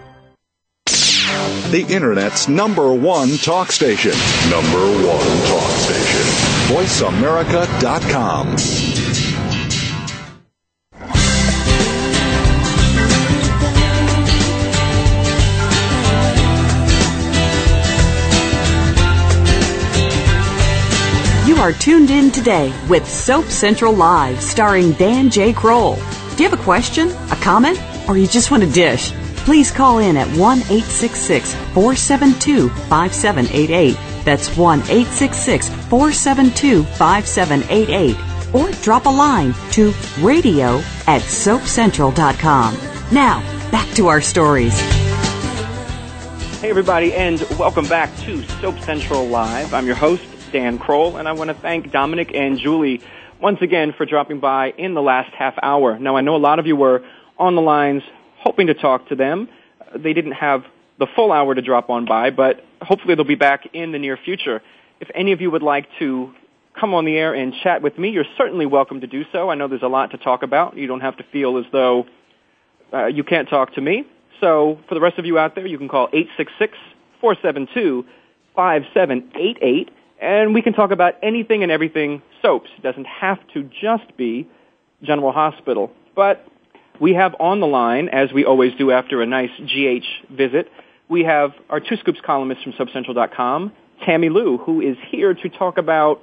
the 1.71 1.85
Internet's 1.87 2.49
number 2.49 2.93
one 2.93 3.37
talk 3.37 3.71
station. 3.71 4.11
Number 4.49 4.79
one 5.07 5.47
talk 5.47 5.71
station. 5.79 6.21
VoiceAmerica.com. 6.75 8.57
You 21.47 21.55
are 21.57 21.71
tuned 21.71 22.09
in 22.09 22.31
today 22.31 22.73
with 22.89 23.07
Soap 23.07 23.45
Central 23.45 23.93
Live, 23.93 24.43
starring 24.43 24.91
Dan 24.93 25.29
J. 25.29 25.53
Kroll. 25.53 25.95
Do 25.95 26.43
you 26.43 26.49
have 26.49 26.59
a 26.59 26.63
question, 26.63 27.09
a 27.31 27.35
comment, 27.37 27.79
or 28.09 28.17
you 28.17 28.27
just 28.27 28.51
want 28.51 28.63
a 28.63 28.67
dish? 28.67 29.13
Please 29.45 29.71
call 29.71 29.99
in 29.99 30.17
at 30.17 30.27
1 30.37 30.57
866 30.59 31.53
472 31.53 32.69
5788. 32.69 33.97
That's 34.23 34.55
1 34.55 34.79
866 34.81 35.69
472 35.69 36.83
5788. 36.83 38.17
Or 38.53 38.71
drop 38.81 39.05
a 39.05 39.09
line 39.09 39.53
to 39.71 39.93
radio 40.19 40.77
at 41.07 41.21
soapcentral.com. 41.21 42.77
Now, 43.11 43.41
back 43.71 43.89
to 43.95 44.07
our 44.07 44.21
stories. 44.21 44.79
Hey, 46.59 46.69
everybody, 46.69 47.13
and 47.13 47.41
welcome 47.57 47.87
back 47.87 48.15
to 48.19 48.43
Soap 48.43 48.79
Central 48.81 49.25
Live. 49.25 49.73
I'm 49.73 49.87
your 49.87 49.95
host, 49.95 50.23
Dan 50.51 50.77
Kroll, 50.77 51.17
and 51.17 51.27
I 51.27 51.31
want 51.31 51.47
to 51.47 51.55
thank 51.55 51.91
Dominic 51.91 52.31
and 52.35 52.59
Julie 52.59 53.01
once 53.39 53.61
again 53.61 53.93
for 53.93 54.05
dropping 54.05 54.39
by 54.39 54.69
in 54.77 54.93
the 54.93 55.01
last 55.01 55.33
half 55.33 55.55
hour. 55.63 55.97
Now, 55.97 56.17
I 56.17 56.21
know 56.21 56.35
a 56.35 56.37
lot 56.37 56.59
of 56.59 56.67
you 56.67 56.75
were 56.75 57.03
on 57.39 57.55
the 57.55 57.61
lines 57.61 58.03
hoping 58.41 58.67
to 58.67 58.73
talk 58.73 59.09
to 59.09 59.15
them. 59.15 59.49
They 59.95 60.13
didn't 60.13 60.33
have 60.33 60.63
the 60.99 61.07
full 61.15 61.31
hour 61.31 61.55
to 61.55 61.61
drop 61.61 61.89
on 61.89 62.05
by, 62.05 62.29
but 62.29 62.63
hopefully 62.81 63.15
they'll 63.15 63.25
be 63.25 63.35
back 63.35 63.69
in 63.73 63.91
the 63.91 63.99
near 63.99 64.17
future. 64.17 64.61
If 64.99 65.09
any 65.15 65.31
of 65.31 65.41
you 65.41 65.49
would 65.51 65.63
like 65.63 65.87
to 65.99 66.33
come 66.79 66.93
on 66.93 67.05
the 67.05 67.17
air 67.17 67.33
and 67.33 67.53
chat 67.63 67.81
with 67.81 67.97
me, 67.97 68.09
you're 68.09 68.25
certainly 68.37 68.65
welcome 68.65 69.01
to 69.01 69.07
do 69.07 69.23
so. 69.31 69.49
I 69.49 69.55
know 69.55 69.67
there's 69.67 69.81
a 69.81 69.87
lot 69.87 70.11
to 70.11 70.17
talk 70.17 70.43
about. 70.43 70.77
You 70.77 70.87
don't 70.87 71.01
have 71.01 71.17
to 71.17 71.23
feel 71.31 71.57
as 71.57 71.65
though 71.71 72.05
uh, 72.93 73.07
you 73.07 73.23
can't 73.23 73.49
talk 73.49 73.73
to 73.75 73.81
me. 73.81 74.05
So 74.39 74.79
for 74.87 74.95
the 74.95 75.01
rest 75.01 75.17
of 75.17 75.25
you 75.25 75.37
out 75.37 75.55
there, 75.55 75.67
you 75.67 75.77
can 75.77 75.89
call 75.89 76.09
866-472-5788 77.23 79.89
and 80.21 80.53
we 80.53 80.61
can 80.61 80.73
talk 80.73 80.91
about 80.91 81.15
anything 81.23 81.63
and 81.63 81.71
everything 81.71 82.21
soaps. 82.41 82.69
It 82.77 82.83
doesn't 82.83 83.07
have 83.07 83.39
to 83.53 83.63
just 83.63 84.15
be 84.17 84.47
General 85.01 85.31
Hospital. 85.31 85.91
But 86.15 86.45
we 87.01 87.15
have 87.15 87.35
on 87.39 87.59
the 87.59 87.67
line, 87.67 88.09
as 88.09 88.31
we 88.31 88.45
always 88.45 88.73
do 88.75 88.91
after 88.91 89.23
a 89.23 89.25
nice 89.25 89.49
GH 89.59 90.05
visit, 90.31 90.71
we 91.09 91.23
have 91.23 91.51
our 91.69 91.79
Two 91.79 91.97
Scoops 91.97 92.19
columnist 92.23 92.61
from 92.63 92.73
soapcentral.com, 92.73 93.73
Tammy 94.05 94.29
Lou, 94.29 94.59
who 94.59 94.79
is 94.81 94.95
here 95.09 95.33
to 95.33 95.49
talk 95.49 95.79
about 95.79 96.21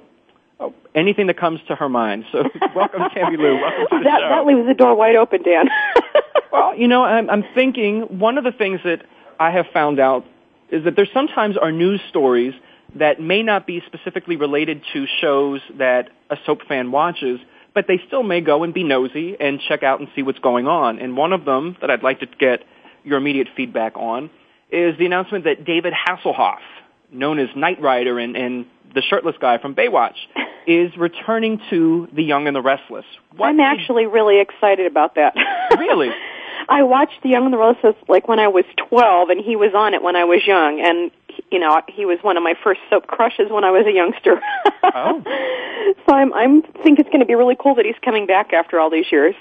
oh, 0.59 0.73
anything 0.95 1.27
that 1.27 1.37
comes 1.37 1.59
to 1.67 1.75
her 1.75 1.89
mind. 1.89 2.23
So 2.31 2.43
welcome, 2.75 3.01
Tammy 3.13 3.35
Lou. 3.35 3.55
Welcome 3.55 3.87
to 3.91 3.97
the 3.97 4.03
that, 4.05 4.19
show. 4.21 4.29
That 4.29 4.45
leaves 4.47 4.67
the 4.67 4.73
door 4.73 4.95
wide 4.95 5.17
open, 5.17 5.43
Dan. 5.43 5.67
well, 6.51 6.75
you 6.75 6.87
know, 6.87 7.03
I'm, 7.03 7.29
I'm 7.29 7.43
thinking 7.53 8.17
one 8.17 8.37
of 8.37 8.45
the 8.45 8.53
things 8.53 8.79
that 8.85 9.03
I 9.37 9.51
have 9.51 9.65
found 9.73 9.99
out 9.99 10.25
is 10.71 10.85
that 10.85 10.95
there 10.95 11.07
sometimes 11.13 11.57
are 11.57 11.73
news 11.73 11.99
stories 12.07 12.53
that 12.95 13.19
may 13.19 13.43
not 13.43 13.67
be 13.67 13.83
specifically 13.85 14.37
related 14.37 14.81
to 14.93 15.05
shows 15.19 15.59
that 15.77 16.09
a 16.29 16.37
soap 16.45 16.61
fan 16.67 16.91
watches, 16.91 17.39
but 17.73 17.85
they 17.87 18.01
still 18.07 18.23
may 18.23 18.41
go 18.41 18.63
and 18.63 18.73
be 18.73 18.83
nosy 18.83 19.35
and 19.39 19.59
check 19.67 19.83
out 19.83 19.99
and 19.99 20.09
see 20.15 20.23
what's 20.23 20.39
going 20.39 20.67
on. 20.67 20.99
And 20.99 21.15
one 21.15 21.33
of 21.33 21.45
them 21.45 21.77
that 21.81 21.89
I'd 21.89 22.03
like 22.03 22.19
to 22.21 22.27
get 22.39 22.63
your 23.03 23.17
immediate 23.17 23.47
feedback 23.55 23.95
on 23.95 24.29
is 24.71 24.97
the 24.97 25.05
announcement 25.05 25.45
that 25.45 25.65
David 25.65 25.93
Hasselhoff, 25.93 26.59
known 27.11 27.39
as 27.39 27.49
Knight 27.55 27.81
Rider 27.81 28.19
and, 28.19 28.35
and 28.35 28.65
the 28.93 29.01
shirtless 29.01 29.35
guy 29.39 29.57
from 29.57 29.75
Baywatch, 29.75 30.15
is 30.67 30.95
returning 30.97 31.59
to 31.69 32.07
The 32.13 32.23
Young 32.23 32.47
and 32.47 32.55
the 32.55 32.61
Restless. 32.61 33.05
What 33.35 33.47
I'm 33.47 33.59
actually 33.59 34.05
really 34.05 34.39
excited 34.39 34.85
about 34.85 35.15
that. 35.15 35.33
really? 35.77 36.09
I 36.67 36.83
watched 36.83 37.23
The 37.23 37.29
Young 37.29 37.45
and 37.45 37.53
the 37.53 37.57
Restless 37.57 37.95
like 38.07 38.27
when 38.27 38.39
I 38.39 38.47
was 38.47 38.65
12, 38.89 39.29
and 39.29 39.43
he 39.43 39.55
was 39.55 39.71
on 39.75 39.93
it 39.93 40.03
when 40.03 40.15
I 40.15 40.25
was 40.25 40.45
young, 40.45 40.79
and 40.79 41.11
you 41.51 41.59
know 41.59 41.81
he 41.87 42.05
was 42.05 42.19
one 42.21 42.37
of 42.37 42.43
my 42.43 42.53
first 42.63 42.81
soap 42.89 43.07
crushes 43.07 43.47
when 43.49 43.63
I 43.63 43.71
was 43.71 43.85
a 43.85 43.91
youngster. 43.91 44.41
oh. 44.83 45.23
So 46.07 46.15
I'm 46.15 46.33
I'm 46.33 46.61
think 46.61 46.99
it's 46.99 47.09
going 47.09 47.19
to 47.19 47.25
be 47.25 47.35
really 47.35 47.57
cool 47.59 47.75
that 47.75 47.85
he's 47.85 47.95
coming 48.03 48.25
back 48.25 48.53
after 48.53 48.79
all 48.79 48.89
these 48.89 49.11
years. 49.11 49.35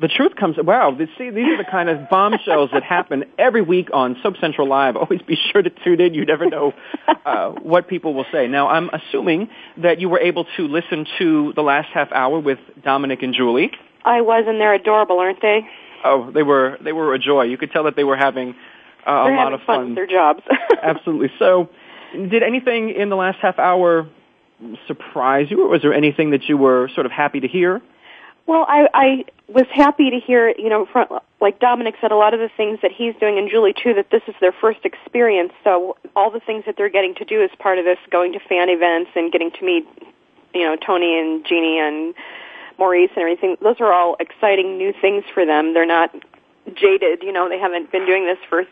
The 0.00 0.08
truth 0.08 0.36
comes. 0.36 0.56
Wow, 0.56 0.96
see, 0.96 1.30
these 1.30 1.48
are 1.48 1.56
the 1.56 1.68
kind 1.68 1.88
of 1.88 2.08
bombshells 2.08 2.70
that 2.72 2.84
happen 2.84 3.24
every 3.36 3.62
week 3.62 3.88
on 3.92 4.16
Soap 4.22 4.36
Central 4.40 4.68
Live. 4.68 4.96
Always 4.96 5.22
be 5.22 5.36
sure 5.50 5.60
to 5.60 5.70
tune 5.70 6.00
in. 6.00 6.14
You 6.14 6.24
never 6.24 6.46
know 6.46 6.72
uh, 7.26 7.50
what 7.50 7.88
people 7.88 8.14
will 8.14 8.26
say. 8.30 8.46
Now, 8.46 8.68
I'm 8.68 8.90
assuming 8.90 9.48
that 9.78 10.00
you 10.00 10.08
were 10.08 10.20
able 10.20 10.46
to 10.56 10.68
listen 10.68 11.04
to 11.18 11.52
the 11.56 11.62
last 11.62 11.88
half 11.92 12.12
hour 12.12 12.38
with 12.38 12.58
Dominic 12.84 13.22
and 13.22 13.34
Julie. 13.34 13.72
I 14.04 14.20
was, 14.20 14.44
and 14.46 14.60
they're 14.60 14.74
adorable, 14.74 15.18
aren't 15.18 15.42
they? 15.42 15.66
Oh, 16.04 16.30
they 16.30 16.44
were 16.44 16.78
they 16.80 16.92
were 16.92 17.12
a 17.14 17.18
joy. 17.18 17.42
You 17.44 17.58
could 17.58 17.72
tell 17.72 17.84
that 17.84 17.96
they 17.96 18.04
were 18.04 18.16
having 18.16 18.54
a 19.08 19.34
lot 19.34 19.52
of 19.52 19.60
fun. 19.60 19.76
fun. 19.76 19.86
with 19.86 19.94
their 19.96 20.06
jobs. 20.06 20.42
Absolutely. 20.82 21.30
So, 21.38 21.68
did 22.12 22.42
anything 22.42 22.90
in 22.90 23.08
the 23.08 23.16
last 23.16 23.38
half 23.40 23.58
hour 23.58 24.08
surprise 24.86 25.50
you, 25.50 25.64
or 25.64 25.68
was 25.68 25.82
there 25.82 25.94
anything 25.94 26.30
that 26.30 26.48
you 26.48 26.56
were 26.56 26.88
sort 26.94 27.06
of 27.06 27.12
happy 27.12 27.40
to 27.40 27.48
hear? 27.48 27.80
Well, 28.46 28.64
I, 28.66 28.88
I 28.94 29.24
was 29.46 29.66
happy 29.70 30.08
to 30.08 30.18
hear, 30.18 30.54
you 30.56 30.70
know, 30.70 30.86
from, 30.86 31.06
like 31.38 31.60
Dominic 31.60 31.96
said, 32.00 32.12
a 32.12 32.16
lot 32.16 32.32
of 32.32 32.40
the 32.40 32.48
things 32.56 32.78
that 32.80 32.90
he's 32.90 33.14
doing, 33.20 33.36
and 33.38 33.50
Julie 33.50 33.74
too, 33.74 33.92
that 33.94 34.10
this 34.10 34.22
is 34.26 34.34
their 34.40 34.52
first 34.52 34.80
experience. 34.84 35.52
So 35.62 35.98
all 36.16 36.30
the 36.30 36.40
things 36.40 36.64
that 36.64 36.76
they're 36.78 36.88
getting 36.88 37.14
to 37.16 37.26
do 37.26 37.42
as 37.42 37.50
part 37.58 37.78
of 37.78 37.84
this, 37.84 37.98
going 38.10 38.32
to 38.32 38.38
fan 38.40 38.70
events 38.70 39.10
and 39.14 39.30
getting 39.30 39.50
to 39.50 39.64
meet, 39.64 39.86
you 40.54 40.64
know, 40.64 40.76
Tony 40.76 41.18
and 41.18 41.44
Genie 41.44 41.78
and 41.78 42.14
Maurice 42.78 43.10
and 43.16 43.18
everything, 43.18 43.56
those 43.60 43.76
are 43.80 43.92
all 43.92 44.16
exciting 44.18 44.78
new 44.78 44.94
things 44.98 45.24
for 45.34 45.44
them. 45.44 45.74
They're 45.74 45.84
not 45.84 46.14
jaded, 46.76 47.22
you 47.22 47.32
know, 47.32 47.48
they 47.48 47.58
haven't 47.58 47.90
been 47.92 48.06
doing 48.06 48.26
this 48.26 48.38
for 48.48 48.64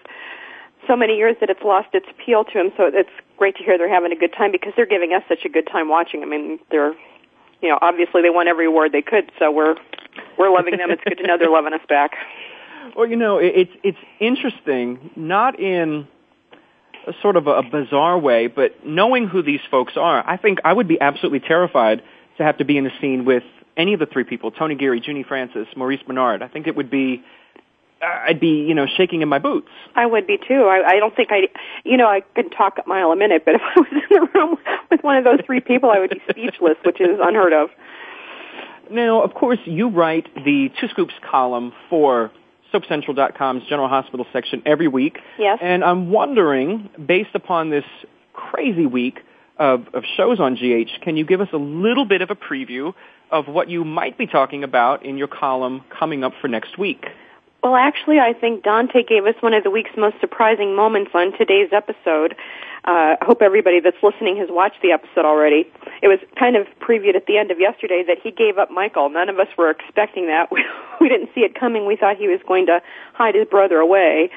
so 0.87 0.97
many 0.97 1.17
years 1.17 1.37
that 1.41 1.51
it's 1.51 1.63
lost 1.63 1.89
its 1.93 2.07
appeal 2.11 2.45
to 2.45 2.53
them. 2.55 2.73
So 2.77 2.91
it's 2.93 3.11
great 3.37 3.57
to 3.57 3.65
hear 3.65 3.79
they're 3.79 3.93
having 3.93 4.13
a 4.13 4.17
good 4.17 4.33
time 4.33 4.53
because 4.53 4.73
they're 4.77 4.87
giving 4.87 5.13
us 5.13 5.23
such 5.29 5.45
a 5.45 5.49
good 5.49 5.67
time 5.67 5.89
watching. 5.89 6.23
I 6.23 6.27
mean, 6.27 6.59
they're, 6.71 6.93
you 7.63 7.69
know, 7.69 7.79
obviously 7.81 8.23
they 8.23 8.31
won 8.31 8.49
every 8.49 8.67
award 8.67 8.93
they 8.93 9.03
could, 9.03 9.31
so 9.39 9.51
we're 9.51 9.77
we're 10.39 10.51
loving 10.51 10.77
them. 10.77 10.91
It's 10.91 11.03
good 11.05 11.19
to 11.19 11.27
know 11.27 11.37
they're 11.39 11.51
loving 11.51 11.73
us 11.73 11.87
back. 11.89 12.13
Well, 12.97 13.09
you 13.09 13.17
know, 13.17 13.39
it's 13.39 13.73
it's 13.83 13.99
interesting, 14.21 15.11
not 15.17 15.59
in 15.59 16.07
a 17.07 17.13
sort 17.21 17.37
of 17.37 17.47
a 17.47 17.63
bizarre 17.63 18.17
way, 18.17 18.47
but 18.47 18.87
knowing 18.87 19.27
who 19.27 19.43
these 19.43 19.61
folks 19.71 19.95
are, 19.97 20.23
I 20.27 20.37
think 20.37 20.61
I 20.65 20.73
would 20.73 20.89
be 20.89 20.99
absolutely 21.01 21.41
terrified 21.41 22.03
to 22.39 22.45
have 22.45 22.59
to 22.59 22.65
be 22.65 22.79
in 22.79 22.85
the 22.85 22.93
scene 23.01 23.25
with 23.25 23.43
any 23.77 23.93
of 23.93 24.01
the 24.01 24.07
three 24.07 24.25
people, 24.25 24.51
Tony 24.51 24.75
Geary, 24.75 25.01
Genie 25.01 25.25
Francis, 25.25 25.67
Maurice 25.77 26.01
Benard. 26.09 26.43
I 26.43 26.49
think 26.49 26.67
it 26.67 26.77
would 26.77 26.91
be 26.91 27.23
I'd 28.07 28.40
be, 28.40 28.64
you 28.66 28.75
know, 28.75 28.87
shaking 28.87 29.23
in 29.23 29.29
my 29.29 29.38
boots. 29.38 29.69
I 29.95 30.07
would 30.07 30.27
be 30.27 30.38
too. 30.38 30.64
I, 30.64 30.83
I 30.87 30.99
don't 30.99 31.14
think 31.14 31.31
I, 31.33 31.49
you 31.85 31.97
know, 31.97 32.07
I 32.07 32.21
could 32.35 32.53
talk 32.53 32.79
a 32.85 32.88
mile 32.88 33.11
a 33.11 33.16
minute, 33.16 33.45
but 33.45 33.55
if 33.55 33.61
I 33.77 33.81
was 33.81 33.88
in 33.92 34.03
the 34.11 34.29
room 34.35 34.57
with 34.90 35.03
one 35.03 35.16
of 35.16 35.25
those 35.25 35.40
three 35.45 35.61
people, 35.61 35.90
I 35.90 35.99
would 35.99 36.11
be 36.11 36.21
speechless, 36.31 36.77
which 36.85 37.01
is 37.01 37.19
unheard 37.21 37.53
of. 37.53 37.71
Now, 38.90 39.23
of 39.23 39.35
course, 39.35 39.59
you 39.64 39.88
write 39.88 40.33
the 40.35 40.71
Two 40.81 40.88
Scoops 40.88 41.14
column 41.29 41.73
for 41.90 42.31
SoapCentral.com's 42.73 43.64
General 43.69 43.88
Hospital 43.88 44.27
section 44.33 44.62
every 44.64 44.88
week. 44.88 45.19
Yes. 45.38 45.59
And 45.61 45.83
I'm 45.83 46.11
wondering, 46.11 46.88
based 47.05 47.35
upon 47.35 47.71
this 47.71 47.85
crazy 48.33 48.87
week 48.87 49.21
of, 49.59 49.87
of 49.95 50.05
shows 50.16 50.38
on 50.38 50.55
GH, 50.55 51.03
can 51.03 51.16
you 51.16 51.25
give 51.25 51.40
us 51.40 51.49
a 51.53 51.57
little 51.57 52.05
bit 52.05 52.23
of 52.23 52.31
a 52.31 52.37
preview 52.37 52.95
of 53.31 53.49
what 53.49 53.68
you 53.68 53.85
might 53.85 54.16
be 54.16 54.26
talking 54.26 54.62
about 54.62 55.05
in 55.05 55.18
your 55.18 55.26
column 55.26 55.83
coming 55.99 56.22
up 56.22 56.33
for 56.41 56.47
next 56.47 56.78
week? 56.78 57.07
Well, 57.67 57.75
actually, 57.75 58.21
I 58.21 58.33
think 58.33 58.62
Dante 58.62 59.03
gave 59.03 59.27
us 59.27 59.35
one 59.41 59.53
of 59.53 59.64
the 59.64 59.73
week's 59.73 59.91
most 59.97 60.21
surprising 60.21 60.77
moments 60.77 61.11
on 61.14 61.37
today's 61.37 61.71
episode. 61.73 62.37
Uh, 62.85 63.19
I 63.21 63.25
hope 63.27 63.43
everybody 63.43 63.81
that's 63.81 63.97
listening 64.05 64.37
has 64.37 64.47
watched 64.49 64.83
the 64.83 64.93
episode 64.93 65.25
already. 65.25 65.67
It 66.01 66.07
was 66.07 66.21
kind 66.39 66.55
of 66.55 66.69
previewed 66.79 67.17
at 67.17 67.27
the 67.27 67.39
end 67.39 67.51
of 67.51 67.59
yesterday 67.59 68.05
that 68.07 68.19
he 68.23 68.31
gave 68.31 68.57
up 68.57 68.71
Michael. 68.71 69.09
None 69.09 69.29
of 69.29 69.41
us 69.41 69.49
were 69.59 69.69
expecting 69.69 70.29
that. 70.29 70.49
We, 70.53 70.64
we 71.01 71.09
didn't 71.09 71.31
see 71.35 71.41
it 71.41 71.59
coming. 71.59 71.87
We 71.87 71.97
thought 71.97 72.19
he 72.19 72.29
was 72.29 72.39
going 72.47 72.67
to 72.67 72.81
hide 73.14 73.35
his 73.35 73.49
brother 73.49 73.79
away. 73.79 74.31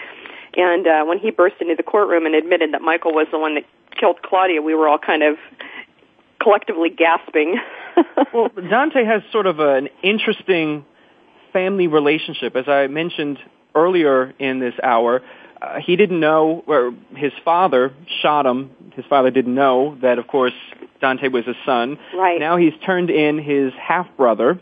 And 0.57 0.87
uh, 0.87 1.05
when 1.05 1.19
he 1.19 1.29
burst 1.29 1.57
into 1.61 1.75
the 1.75 1.83
courtroom 1.83 2.25
and 2.25 2.33
admitted 2.33 2.73
that 2.73 2.81
Michael 2.81 3.13
was 3.13 3.27
the 3.31 3.37
one 3.37 3.53
that 3.53 3.65
killed 3.99 4.23
Claudia, 4.23 4.63
we 4.63 4.73
were 4.73 4.87
all 4.87 4.97
kind 4.97 5.21
of 5.21 5.37
collectively 6.41 6.89
gasping. 6.89 7.59
well, 8.33 8.49
Dante 8.71 9.05
has 9.05 9.21
sort 9.31 9.45
of 9.45 9.59
an 9.59 9.87
interesting 10.01 10.83
family 11.51 11.87
relationship. 11.87 12.55
As 12.55 12.67
I 12.67 12.87
mentioned 12.87 13.39
earlier 13.75 14.33
in 14.39 14.59
this 14.59 14.73
hour, 14.81 15.21
uh, 15.61 15.79
he 15.85 15.95
didn't 15.95 16.19
know, 16.19 16.63
or 16.67 16.93
his 17.15 17.33
father 17.43 17.93
shot 18.21 18.45
him. 18.45 18.71
His 18.93 19.05
father 19.05 19.29
didn't 19.29 19.55
know 19.55 19.97
that, 20.01 20.17
of 20.17 20.27
course, 20.27 20.53
Dante 21.01 21.27
was 21.27 21.45
his 21.45 21.55
son. 21.65 21.97
Right. 22.15 22.39
Now 22.39 22.57
he's 22.57 22.73
turned 22.85 23.09
in 23.09 23.39
his 23.39 23.73
half 23.73 24.07
brother, 24.17 24.59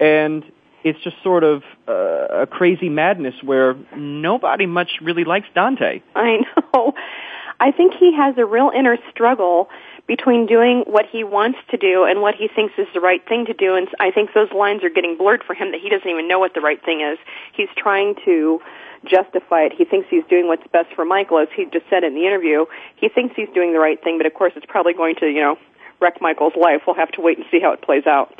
and 0.00 0.44
it's 0.84 0.98
just 1.02 1.16
sort 1.22 1.44
of 1.44 1.62
uh, 1.88 2.42
a 2.42 2.46
crazy 2.46 2.88
madness 2.88 3.34
where 3.42 3.76
nobody 3.96 4.66
much 4.66 4.98
really 5.02 5.24
likes 5.24 5.46
Dante. 5.54 6.02
I 6.14 6.38
know. 6.74 6.92
I 7.58 7.72
think 7.72 7.94
he 7.94 8.14
has 8.14 8.34
a 8.36 8.44
real 8.44 8.70
inner 8.76 8.98
struggle 9.10 9.68
between 10.06 10.46
doing 10.46 10.84
what 10.86 11.06
he 11.10 11.24
wants 11.24 11.58
to 11.70 11.76
do 11.76 12.04
and 12.04 12.22
what 12.22 12.34
he 12.34 12.48
thinks 12.48 12.74
is 12.78 12.86
the 12.94 13.00
right 13.00 13.26
thing 13.28 13.46
to 13.46 13.54
do. 13.54 13.74
And 13.74 13.88
I 13.98 14.10
think 14.10 14.30
those 14.34 14.50
lines 14.52 14.84
are 14.84 14.90
getting 14.90 15.16
blurred 15.16 15.42
for 15.44 15.54
him 15.54 15.72
that 15.72 15.80
he 15.80 15.88
doesn't 15.88 16.08
even 16.08 16.28
know 16.28 16.38
what 16.38 16.54
the 16.54 16.60
right 16.60 16.82
thing 16.84 17.00
is. 17.00 17.18
He's 17.52 17.68
trying 17.76 18.14
to 18.24 18.60
justify 19.04 19.62
it. 19.62 19.72
He 19.76 19.84
thinks 19.84 20.08
he's 20.08 20.24
doing 20.28 20.46
what's 20.46 20.66
best 20.72 20.94
for 20.94 21.04
Michael, 21.04 21.38
as 21.38 21.48
he 21.54 21.64
just 21.66 21.86
said 21.90 22.04
in 22.04 22.14
the 22.14 22.26
interview. 22.26 22.66
He 22.96 23.08
thinks 23.08 23.34
he's 23.36 23.48
doing 23.54 23.72
the 23.72 23.80
right 23.80 24.02
thing, 24.02 24.18
but 24.18 24.26
of 24.26 24.34
course 24.34 24.52
it's 24.56 24.66
probably 24.66 24.94
going 24.94 25.16
to, 25.16 25.26
you 25.26 25.40
know, 25.40 25.56
wreck 26.00 26.20
Michael's 26.20 26.54
life. 26.60 26.82
We'll 26.86 26.96
have 26.96 27.10
to 27.12 27.20
wait 27.20 27.38
and 27.38 27.46
see 27.50 27.60
how 27.60 27.72
it 27.72 27.82
plays 27.82 28.06
out. 28.06 28.34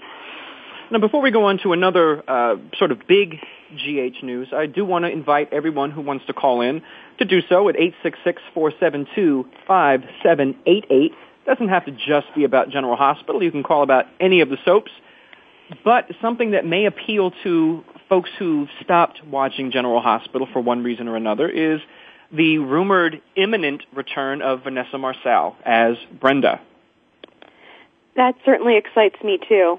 Now, 0.88 1.00
before 1.00 1.20
we 1.20 1.32
go 1.32 1.46
on 1.46 1.58
to 1.64 1.72
another 1.72 2.22
uh, 2.30 2.58
sort 2.78 2.92
of 2.92 3.08
big 3.08 3.40
GH 3.74 4.22
news, 4.22 4.52
I 4.52 4.66
do 4.66 4.84
want 4.84 5.04
to 5.04 5.10
invite 5.10 5.52
everyone 5.52 5.90
who 5.90 6.00
wants 6.00 6.26
to 6.26 6.32
call 6.32 6.60
in 6.60 6.80
to 7.18 7.24
do 7.24 7.40
so 7.48 7.68
at 7.68 7.74
866-472-5788. 8.54 11.10
Doesn't 11.46 11.68
have 11.68 11.84
to 11.86 11.92
just 11.92 12.26
be 12.34 12.44
about 12.44 12.70
General 12.70 12.96
Hospital. 12.96 13.42
You 13.42 13.52
can 13.52 13.62
call 13.62 13.82
about 13.82 14.06
any 14.20 14.40
of 14.40 14.48
the 14.48 14.58
soaps. 14.64 14.90
But 15.84 16.10
something 16.20 16.52
that 16.52 16.64
may 16.64 16.86
appeal 16.86 17.32
to 17.42 17.84
folks 18.08 18.30
who've 18.38 18.68
stopped 18.82 19.20
watching 19.24 19.70
General 19.70 20.00
Hospital 20.00 20.46
for 20.52 20.60
one 20.60 20.82
reason 20.82 21.08
or 21.08 21.16
another 21.16 21.48
is 21.48 21.80
the 22.32 22.58
rumored 22.58 23.20
imminent 23.36 23.82
return 23.94 24.42
of 24.42 24.64
Vanessa 24.64 24.98
Marcil 24.98 25.56
as 25.64 25.96
Brenda. 26.20 26.60
That 28.16 28.34
certainly 28.44 28.76
excites 28.76 29.16
me 29.22 29.38
too. 29.48 29.78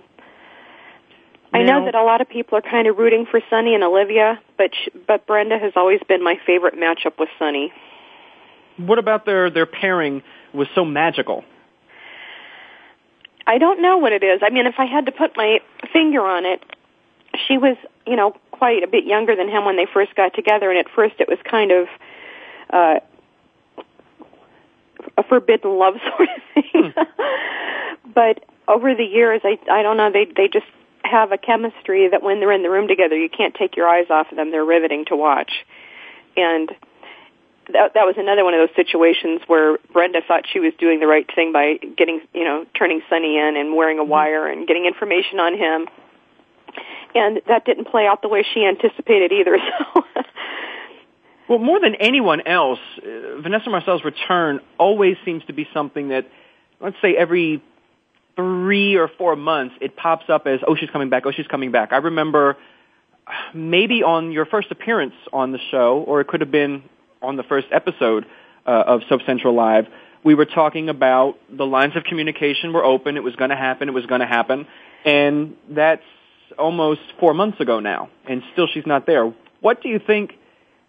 I 1.53 1.63
know 1.63 1.85
that 1.85 1.95
a 1.95 2.03
lot 2.03 2.21
of 2.21 2.29
people 2.29 2.57
are 2.57 2.61
kind 2.61 2.87
of 2.87 2.97
rooting 2.97 3.25
for 3.29 3.41
Sonny 3.49 3.73
and 3.73 3.83
Olivia, 3.83 4.39
but 4.57 4.71
sh- 4.73 4.89
but 5.07 5.25
Brenda 5.25 5.57
has 5.57 5.73
always 5.75 5.99
been 6.07 6.23
my 6.23 6.39
favorite 6.45 6.75
matchup 6.75 7.17
with 7.17 7.29
Sonny. 7.39 7.71
What 8.77 8.99
about 8.99 9.25
their 9.25 9.49
their 9.49 9.65
pairing 9.65 10.21
was 10.53 10.67
so 10.75 10.85
magical? 10.85 11.43
I 13.47 13.57
don't 13.57 13.81
know 13.81 13.97
what 13.97 14.11
it 14.11 14.23
is. 14.23 14.41
I 14.43 14.49
mean, 14.49 14.67
if 14.67 14.75
I 14.77 14.85
had 14.85 15.05
to 15.05 15.11
put 15.11 15.35
my 15.37 15.59
finger 15.93 16.21
on 16.21 16.45
it, 16.45 16.61
she 17.47 17.57
was, 17.57 17.77
you 18.05 18.17
know, 18.17 18.35
quite 18.51 18.83
a 18.83 18.87
bit 18.87 19.05
younger 19.05 19.35
than 19.35 19.47
him 19.47 19.63
when 19.63 19.77
they 19.77 19.87
first 19.91 20.13
got 20.15 20.33
together, 20.33 20.69
and 20.69 20.77
at 20.77 20.89
first 20.93 21.15
it 21.19 21.29
was 21.29 21.39
kind 21.49 21.71
of 21.71 21.87
uh, 22.71 22.99
a 25.17 25.23
forbidden 25.23 25.77
love 25.77 25.95
sort 26.17 26.29
of 26.29 26.43
thing. 26.53 26.93
but 28.13 28.43
over 28.67 28.93
the 28.93 29.05
years, 29.05 29.41
I 29.45 29.57
I 29.71 29.81
don't 29.81 29.95
know. 29.95 30.11
They 30.11 30.25
they 30.25 30.49
just 30.51 30.65
have 31.05 31.31
a 31.31 31.37
chemistry 31.37 32.09
that 32.09 32.21
when 32.21 32.41
they're 32.41 32.51
in 32.51 32.63
the 32.63 32.69
room 32.69 32.87
together, 32.87 33.15
you 33.15 33.29
can't 33.29 33.55
take 33.55 33.77
your 33.77 33.87
eyes 33.87 34.07
off 34.09 34.29
of 34.29 34.35
them. 34.35 34.51
They're 34.51 34.65
riveting 34.65 35.05
to 35.05 35.15
watch, 35.15 35.51
and 36.35 36.69
that 37.73 37.93
that 37.93 38.05
was 38.05 38.15
another 38.17 38.43
one 38.43 38.53
of 38.53 38.67
those 38.67 38.75
situations 38.75 39.41
where 39.47 39.77
Brenda 39.91 40.21
thought 40.27 40.43
she 40.51 40.59
was 40.59 40.73
doing 40.79 40.99
the 40.99 41.07
right 41.07 41.25
thing 41.33 41.51
by 41.51 41.77
getting, 41.97 42.21
you 42.33 42.43
know, 42.43 42.65
turning 42.77 43.01
Sonny 43.09 43.37
in 43.37 43.55
and 43.57 43.75
wearing 43.75 43.99
a 43.99 44.03
wire 44.03 44.47
and 44.47 44.67
getting 44.67 44.85
information 44.85 45.39
on 45.39 45.57
him. 45.57 45.87
And 47.15 47.41
that 47.47 47.65
didn't 47.65 47.85
play 47.85 48.05
out 48.05 48.21
the 48.21 48.27
way 48.27 48.45
she 48.53 48.65
anticipated 48.65 49.31
either. 49.31 49.57
So 49.93 50.03
Well, 51.47 51.59
more 51.59 51.79
than 51.79 51.95
anyone 51.95 52.45
else, 52.45 52.79
uh, 52.97 53.39
Vanessa 53.41 53.69
Marcil's 53.69 54.03
return 54.03 54.59
always 54.77 55.15
seems 55.23 55.45
to 55.45 55.53
be 55.53 55.65
something 55.73 56.09
that, 56.09 56.27
let's 56.81 56.97
say, 57.01 57.15
every 57.15 57.63
three 58.35 58.95
or 58.95 59.07
four 59.17 59.35
months, 59.35 59.75
it 59.79 59.95
pops 59.95 60.29
up 60.29 60.45
as, 60.45 60.59
oh, 60.67 60.75
she's 60.75 60.89
coming 60.89 61.09
back, 61.09 61.23
oh, 61.25 61.31
she's 61.31 61.47
coming 61.47 61.71
back. 61.71 61.93
I 61.93 61.97
remember 61.97 62.57
maybe 63.53 64.03
on 64.03 64.31
your 64.31 64.45
first 64.45 64.71
appearance 64.71 65.15
on 65.31 65.51
the 65.53 65.59
show, 65.71 66.03
or 66.05 66.19
it 66.21 66.27
could 66.27 66.41
have 66.41 66.51
been 66.51 66.83
on 67.21 67.35
the 67.35 67.43
first 67.43 67.67
episode 67.71 68.25
uh, 68.65 68.83
of 68.87 69.01
Soap 69.09 69.21
Central 69.25 69.53
Live, 69.55 69.87
we 70.23 70.35
were 70.35 70.45
talking 70.45 70.89
about 70.89 71.37
the 71.49 71.65
lines 71.65 71.95
of 71.95 72.03
communication 72.03 72.73
were 72.73 72.83
open. 72.83 73.17
It 73.17 73.23
was 73.23 73.35
going 73.35 73.49
to 73.49 73.55
happen. 73.55 73.87
It 73.87 73.93
was 73.93 74.05
going 74.05 74.21
to 74.21 74.27
happen. 74.27 74.67
And 75.05 75.55
that's 75.69 76.03
almost 76.57 77.01
four 77.19 77.33
months 77.33 77.59
ago 77.59 77.79
now. 77.79 78.09
And 78.27 78.43
still 78.53 78.67
she's 78.73 78.85
not 78.85 79.05
there. 79.05 79.33
What 79.61 79.81
do 79.81 79.89
you 79.89 79.99
think 79.99 80.33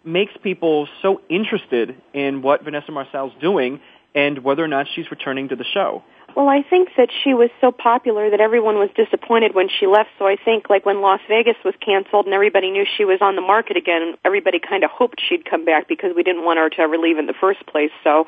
makes 0.03 0.33
people 0.43 0.87
so 1.01 1.21
interested 1.29 1.95
in 2.13 2.41
what 2.41 2.63
Vanessa 2.63 2.91
Marcil's 2.91 3.33
doing 3.41 3.79
and 4.15 4.43
whether 4.43 4.63
or 4.63 4.67
not 4.67 4.87
she's 4.93 5.09
returning 5.11 5.49
to 5.49 5.55
the 5.55 5.65
show? 5.73 6.03
Well, 6.35 6.47
I 6.47 6.61
think 6.61 6.89
that 6.95 7.09
she 7.23 7.33
was 7.33 7.49
so 7.59 7.71
popular 7.71 8.29
that 8.29 8.39
everyone 8.39 8.75
was 8.75 8.89
disappointed 8.95 9.55
when 9.55 9.67
she 9.67 9.87
left. 9.87 10.09
So 10.17 10.27
I 10.27 10.35
think 10.35 10.69
like 10.69 10.85
when 10.85 11.01
Las 11.01 11.19
Vegas 11.27 11.57
was 11.65 11.73
canceled 11.83 12.25
and 12.25 12.33
everybody 12.33 12.71
knew 12.71 12.85
she 12.97 13.03
was 13.03 13.19
on 13.21 13.35
the 13.35 13.41
market 13.41 13.75
again, 13.77 14.15
everybody 14.23 14.59
kind 14.59 14.83
of 14.83 14.91
hoped 14.91 15.21
she'd 15.27 15.43
come 15.43 15.65
back 15.65 15.87
because 15.87 16.15
we 16.15 16.23
didn't 16.23 16.45
want 16.45 16.59
her 16.59 16.69
to 16.69 16.79
ever 16.79 16.97
leave 16.97 17.17
in 17.17 17.25
the 17.25 17.33
first 17.33 17.65
place. 17.65 17.91
So 18.03 18.27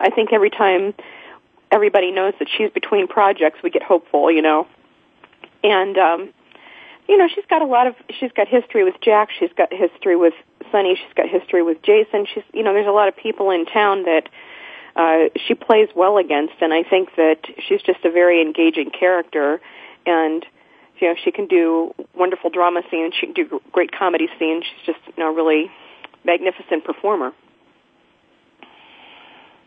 I 0.00 0.10
think 0.10 0.32
every 0.32 0.50
time 0.50 0.94
everybody 1.70 2.10
knows 2.10 2.34
that 2.38 2.48
she's 2.48 2.70
between 2.70 3.06
projects, 3.06 3.60
we 3.62 3.70
get 3.70 3.82
hopeful, 3.82 4.30
you 4.30 4.42
know. 4.42 4.66
And 5.62 5.98
um 5.98 6.32
you 7.08 7.18
know, 7.18 7.28
she's 7.34 7.44
got 7.50 7.62
a 7.62 7.66
lot 7.66 7.86
of 7.86 7.94
she's 8.18 8.32
got 8.32 8.48
history 8.48 8.84
with 8.84 8.94
Jack, 9.02 9.28
she's 9.38 9.52
got 9.56 9.72
history 9.72 10.16
with 10.16 10.34
Sonny, 10.70 10.94
she's 10.96 11.14
got 11.14 11.28
history 11.28 11.62
with 11.62 11.82
Jason. 11.82 12.26
She's 12.32 12.44
you 12.52 12.62
know, 12.62 12.72
there's 12.72 12.86
a 12.86 12.92
lot 12.92 13.08
of 13.08 13.16
people 13.16 13.50
in 13.50 13.66
town 13.66 14.04
that 14.04 14.28
uh, 14.96 15.28
she 15.46 15.54
plays 15.54 15.88
well 15.94 16.18
against, 16.18 16.54
and 16.60 16.72
I 16.72 16.82
think 16.82 17.10
that 17.16 17.38
she's 17.66 17.80
just 17.82 18.04
a 18.04 18.10
very 18.10 18.42
engaging 18.42 18.90
character, 18.90 19.60
and 20.04 20.44
you 20.98 21.08
know 21.08 21.14
she 21.22 21.30
can 21.32 21.46
do 21.46 21.94
wonderful 22.14 22.50
drama 22.50 22.82
scenes, 22.90 23.14
she 23.18 23.26
can 23.26 23.34
do 23.34 23.60
great 23.72 23.92
comedy 23.92 24.28
scenes. 24.38 24.64
She's 24.64 24.94
just 24.94 25.16
you 25.16 25.24
know 25.24 25.32
a 25.32 25.34
really 25.34 25.70
magnificent 26.24 26.84
performer. 26.84 27.32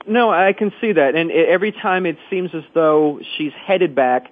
No, 0.08 0.30
I 0.30 0.54
can 0.54 0.72
see 0.80 0.92
that, 0.92 1.16
and 1.16 1.32
every 1.32 1.72
time 1.72 2.06
it 2.06 2.18
seems 2.30 2.52
as 2.54 2.64
though 2.76 3.20
she's 3.36 3.54
headed 3.54 3.96
back, 3.96 4.32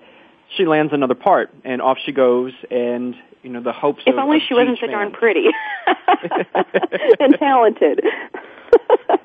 she 0.55 0.65
lands 0.65 0.93
another 0.93 1.15
part, 1.15 1.51
and 1.63 1.81
off 1.81 1.97
she 2.05 2.11
goes, 2.11 2.53
and 2.69 3.15
you 3.41 3.49
know 3.49 3.61
the 3.61 3.73
hopes. 3.73 4.03
If 4.05 4.13
of, 4.13 4.19
only 4.19 4.37
of 4.37 4.43
she 4.47 4.53
wasn't 4.53 4.77
so 4.79 4.85
darn 4.85 5.11
pretty 5.11 5.47
and 7.19 7.35
talented. 7.39 8.01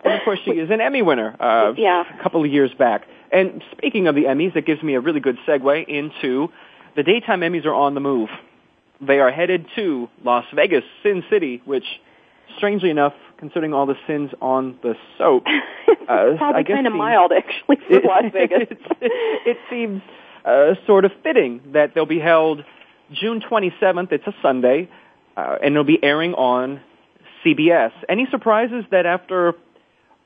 And 0.05 0.14
of 0.14 0.20
course, 0.24 0.38
she 0.44 0.53
is 0.53 0.70
an 0.70 0.80
Emmy 0.80 1.03
winner. 1.03 1.34
Uh, 1.38 1.72
Yeah. 1.76 2.05
a 2.18 2.22
couple 2.22 2.44
of 2.44 2.51
years 2.51 2.72
back. 2.78 3.07
And 3.30 3.62
speaking 3.72 4.07
of 4.07 4.14
the 4.14 4.24
Emmys, 4.24 4.55
that 4.55 4.64
gives 4.66 4.82
me 4.82 4.94
a 4.94 5.01
really 5.01 5.20
good 5.20 5.36
segue 5.46 5.86
into 5.86 6.51
the 6.96 7.03
daytime 7.03 7.40
Emmys 7.40 7.66
are 7.66 7.74
on 7.74 7.94
the 7.94 8.01
move. 8.01 8.30
They 9.01 9.20
are 9.20 9.30
headed 9.30 9.66
to 9.76 10.09
Las 10.24 10.44
Vegas, 10.55 10.82
Sin 11.03 11.22
City, 11.30 11.62
which, 11.64 11.84
strangely 12.57 12.90
enough, 12.90 13.12
considering 13.36 13.72
all 13.74 13.86
the 13.86 13.96
sins 14.07 14.30
on 14.40 14.78
the 14.82 14.96
soap, 15.18 15.44
uh, 16.09 16.34
Probably 16.36 16.64
kind 16.64 16.86
of 16.86 16.92
mild 16.92 17.30
actually 17.32 17.76
for 17.86 18.01
Las 18.01 18.24
Vegas. 18.32 18.66
it 19.01 19.59
seems 19.70 20.03
uh, 20.44 20.74
sort 20.86 21.05
of 21.05 21.12
fitting 21.22 21.61
that 21.72 21.94
they'll 21.94 22.07
be 22.07 22.18
held 22.18 22.64
June 23.12 23.40
27th. 23.40 24.11
It's 24.11 24.26
a 24.26 24.34
Sunday, 24.42 24.88
uh, 25.36 25.57
and 25.62 25.74
it'll 25.74 25.84
be 25.84 26.03
airing 26.03 26.34
on 26.34 26.80
CBS. 27.45 27.93
Any 28.09 28.26
surprises 28.30 28.84
that 28.91 29.07
after 29.07 29.55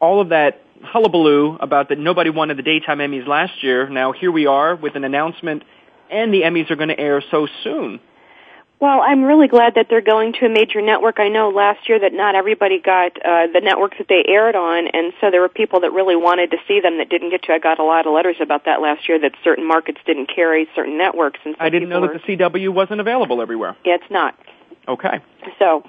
all 0.00 0.20
of 0.20 0.30
that 0.30 0.60
hullabaloo 0.82 1.56
about 1.60 1.88
that 1.90 1.98
nobody 1.98 2.30
wanted 2.30 2.58
the 2.58 2.62
daytime 2.62 2.98
Emmys 2.98 3.26
last 3.26 3.62
year, 3.62 3.88
now 3.88 4.12
here 4.12 4.32
we 4.32 4.46
are 4.46 4.74
with 4.74 4.96
an 4.96 5.04
announcement, 5.04 5.62
and 6.10 6.32
the 6.34 6.42
Emmys 6.42 6.70
are 6.70 6.76
going 6.76 6.88
to 6.88 6.98
air 6.98 7.22
so 7.30 7.46
soon. 7.62 8.00
Well, 8.80 9.00
I'm 9.00 9.22
really 9.22 9.46
glad 9.46 9.76
that 9.76 9.86
they're 9.88 10.00
going 10.00 10.32
to 10.40 10.46
a 10.46 10.48
major 10.48 10.82
network. 10.82 11.20
I 11.20 11.28
know 11.28 11.50
last 11.50 11.88
year 11.88 12.00
that 12.00 12.12
not 12.12 12.34
everybody 12.34 12.80
got 12.80 13.12
uh, 13.24 13.46
the 13.46 13.60
network 13.62 13.96
that 13.98 14.08
they 14.08 14.24
aired 14.26 14.56
on, 14.56 14.88
and 14.88 15.12
so 15.20 15.30
there 15.30 15.40
were 15.40 15.48
people 15.48 15.78
that 15.82 15.92
really 15.92 16.16
wanted 16.16 16.50
to 16.50 16.56
see 16.66 16.80
them 16.80 16.98
that 16.98 17.08
didn't 17.08 17.30
get 17.30 17.44
to. 17.44 17.52
I 17.52 17.60
got 17.60 17.78
a 17.78 17.84
lot 17.84 18.08
of 18.08 18.12
letters 18.12 18.38
about 18.40 18.64
that 18.64 18.82
last 18.82 19.08
year 19.08 19.20
that 19.20 19.34
certain 19.44 19.64
markets 19.64 20.00
didn't 20.04 20.34
carry 20.34 20.66
certain 20.74 20.98
networks, 20.98 21.38
and 21.44 21.54
so 21.56 21.64
I 21.64 21.70
didn't 21.70 21.90
know 21.90 22.00
people 22.00 22.18
that 22.18 22.26
the 22.26 22.36
CW 22.36 22.74
wasn't 22.74 23.00
available 23.00 23.40
everywhere. 23.40 23.76
yeah, 23.84 23.94
it's 23.94 24.10
not. 24.10 24.34
Okay. 24.88 25.20
So 25.60 25.84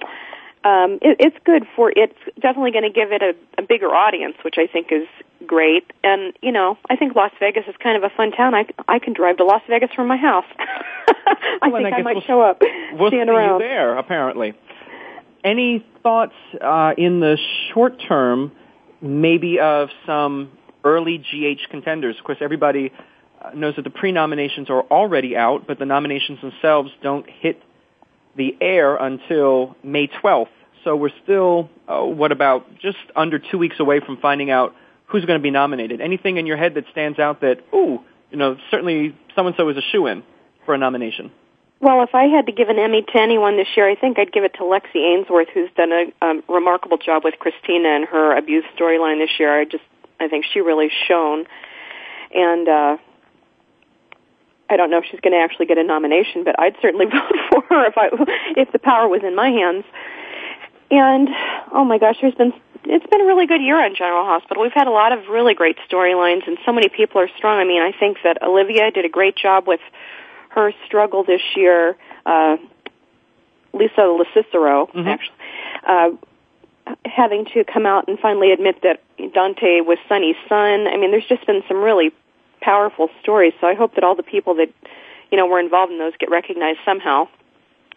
um, 0.64 0.99
it, 1.01 1.18
it's 1.20 1.38
good 1.45 1.64
for 1.76 1.91
it's 1.95 2.18
definitely 2.39 2.72
going 2.72 2.84
to 2.84 2.89
give 2.89 3.11
it 3.11 3.22
a, 3.22 3.34
a 3.61 3.66
bigger 3.66 3.88
audience, 3.88 4.36
which 4.43 4.55
I 4.57 4.68
think 4.68 4.88
is 4.91 5.07
great. 5.45 5.91
And 6.03 6.34
you 6.41 6.51
know, 6.51 6.78
I 6.89 6.95
think 6.95 7.16
Las 7.16 7.32
Vegas 7.39 7.66
is 7.68 7.76
kind 7.82 7.97
of 7.97 8.03
a 8.03 8.16
fun 8.16 8.32
town. 8.32 8.53
I 8.55 8.66
I 8.88 8.99
can 8.99 9.14
drive 9.14 9.38
to 9.38 9.45
Las 9.45 9.61
Vegas 9.70 9.89
from 9.95 10.07
my 10.07 10.18
house. 10.18 10.45
I 10.57 11.70
Well, 11.70 11.82
think 11.84 11.93
I 11.95 11.99
I, 11.99 12.01
might 12.01 12.16
we'll- 12.16 12.22
show 12.26 12.41
up, 12.41 12.61
We'll 12.93 13.11
see 13.11 13.18
around. 13.22 13.59
you 13.61 13.68
there, 13.68 13.97
apparently. 13.97 14.53
any 15.43 15.86
thoughts 16.01 16.34
uh, 16.61 16.93
in 16.97 17.20
the 17.20 17.38
short 17.74 18.01
term, 18.07 18.51
maybe 19.01 19.59
of 19.59 19.89
some 20.05 20.51
early 20.84 21.18
GH 21.18 21.70
contenders? 21.70 22.18
Of 22.18 22.24
course, 22.26 22.38
everybody 22.41 22.91
uh, 23.41 23.51
knows 23.53 23.76
that 23.76 23.84
the 23.84 23.89
pre-nominations 23.89 24.70
are 24.70 24.82
already 24.84 25.36
out, 25.36 25.68
but 25.68 25.80
the 25.80 25.86
nominations 25.86 26.39
themselves 26.41 26.91
don't 27.01 27.26
hit 27.30 27.61
the 28.36 28.55
air 28.61 28.95
until 28.95 29.75
May 29.84 30.07
12th. 30.07 30.47
So 30.84 30.95
we're 30.95 31.11
still, 31.23 31.69
uh, 31.88 32.01
what 32.01 32.31
about 32.31 32.79
just 32.79 32.97
under 33.15 33.39
two 33.39 33.57
weeks 33.57 33.79
away 33.79 33.99
from 33.99 34.17
finding 34.17 34.51
out 34.51 34.75
who's 35.13 35.25
going 35.25 35.39
to 35.39 35.43
be 35.43 35.51
nominated. 35.51 36.01
Anything 36.01 36.38
in 36.38 36.45
your 36.45 36.57
head 36.57 36.73
that 36.73 36.86
stands 36.91 37.19
out 37.19 37.41
that, 37.41 37.59
ooh, 37.73 37.99
you 38.31 38.38
know, 38.38 38.57
certainly 38.71 39.15
so-and-so 39.36 39.69
is 39.69 39.77
a 39.77 39.81
shoe-in 39.91 40.23
for 40.65 40.73
a 40.73 40.77
nomination? 40.77 41.31
Well, 41.79 42.01
if 42.01 42.15
I 42.15 42.23
had 42.23 42.47
to 42.47 42.51
give 42.51 42.69
an 42.69 42.79
Emmy 42.79 43.03
to 43.03 43.19
anyone 43.19 43.57
this 43.57 43.67
year, 43.75 43.88
I 43.88 43.95
think 43.95 44.17
I'd 44.17 44.31
give 44.31 44.43
it 44.43 44.53
to 44.55 44.61
Lexi 44.61 45.13
Ainsworth, 45.13 45.49
who's 45.53 45.69
done 45.75 45.91
a 45.91 46.25
um, 46.25 46.43
remarkable 46.47 46.97
job 46.97 47.23
with 47.23 47.36
Christina 47.39 47.89
and 47.89 48.05
her 48.05 48.36
abuse 48.36 48.63
storyline 48.75 49.19
this 49.19 49.38
year. 49.38 49.59
I 49.59 49.65
just, 49.65 49.84
I 50.19 50.27
think 50.29 50.45
she 50.51 50.61
really 50.61 50.89
shone, 51.07 51.45
and 52.34 52.67
uh, 52.67 52.97
I 54.74 54.78
don't 54.78 54.89
know 54.89 54.97
if 54.97 55.05
she's 55.05 55.19
going 55.19 55.34
to 55.34 55.39
actually 55.39 55.67
get 55.67 55.78
a 55.78 55.84
nomination, 55.84 56.43
but 56.43 56.59
I'd 56.59 56.76
certainly 56.82 57.05
vote 57.17 57.36
for 57.51 57.61
her 57.69 57.86
if 57.86 57.97
I, 57.97 58.09
if 58.57 58.71
the 58.71 58.80
power 58.80 59.07
was 59.07 59.21
in 59.24 59.36
my 59.36 59.49
hands. 59.49 59.86
And 60.89 61.30
oh 61.71 61.86
my 61.86 61.99
gosh, 61.99 62.17
there's 62.21 62.36
been 62.36 62.53
it's 62.86 63.05
been 63.07 63.21
a 63.21 63.26
really 63.26 63.45
good 63.45 63.61
year 63.61 63.82
on 63.82 63.95
General 63.95 64.26
Hospital. 64.26 64.61
We've 64.61 64.74
had 64.74 64.88
a 64.88 64.91
lot 64.91 65.13
of 65.13 65.28
really 65.30 65.53
great 65.53 65.78
storylines, 65.89 66.45
and 66.47 66.57
so 66.65 66.74
many 66.74 66.89
people 66.89 67.21
are 67.21 67.30
strong. 67.38 67.59
I 67.59 67.63
mean, 67.63 67.82
I 67.82 67.93
think 67.97 68.17
that 68.24 68.41
Olivia 68.43 68.91
did 68.91 69.05
a 69.05 69.09
great 69.09 69.38
job 69.38 69.67
with 69.67 69.80
her 70.49 70.74
struggle 70.86 71.24
this 71.24 71.41
year. 71.55 71.95
Uh, 72.26 72.57
Lisa 73.74 74.01
LoCicero, 74.01 74.91
mm-hmm. 74.91 75.07
actually, 75.07 75.36
uh, 75.88 76.09
having 77.05 77.45
to 77.53 77.63
come 77.63 77.86
out 77.86 78.07
and 78.07 78.19
finally 78.19 78.51
admit 78.51 78.82
that 78.84 79.01
Dante 79.34 79.80
was 79.82 79.97
Sonny's 80.09 80.36
son. 80.49 80.88
I 80.88 80.97
mean, 80.97 81.11
there's 81.11 81.26
just 81.26 81.45
been 81.47 81.63
some 81.67 81.78
really 81.78 82.11
powerful 82.64 83.09
stories. 83.22 83.53
So 83.59 83.68
I 83.68 83.76
hope 83.76 83.95
that 83.95 84.03
all 84.03 84.16
the 84.16 84.24
people 84.24 84.55
that 84.55 84.70
you 85.32 85.38
know 85.38 85.45
were 85.45 85.59
involved 85.59 85.91
in 85.91 85.99
those 85.99 86.14
get 86.20 86.30
recognized 86.32 86.80
somehow. 86.86 87.28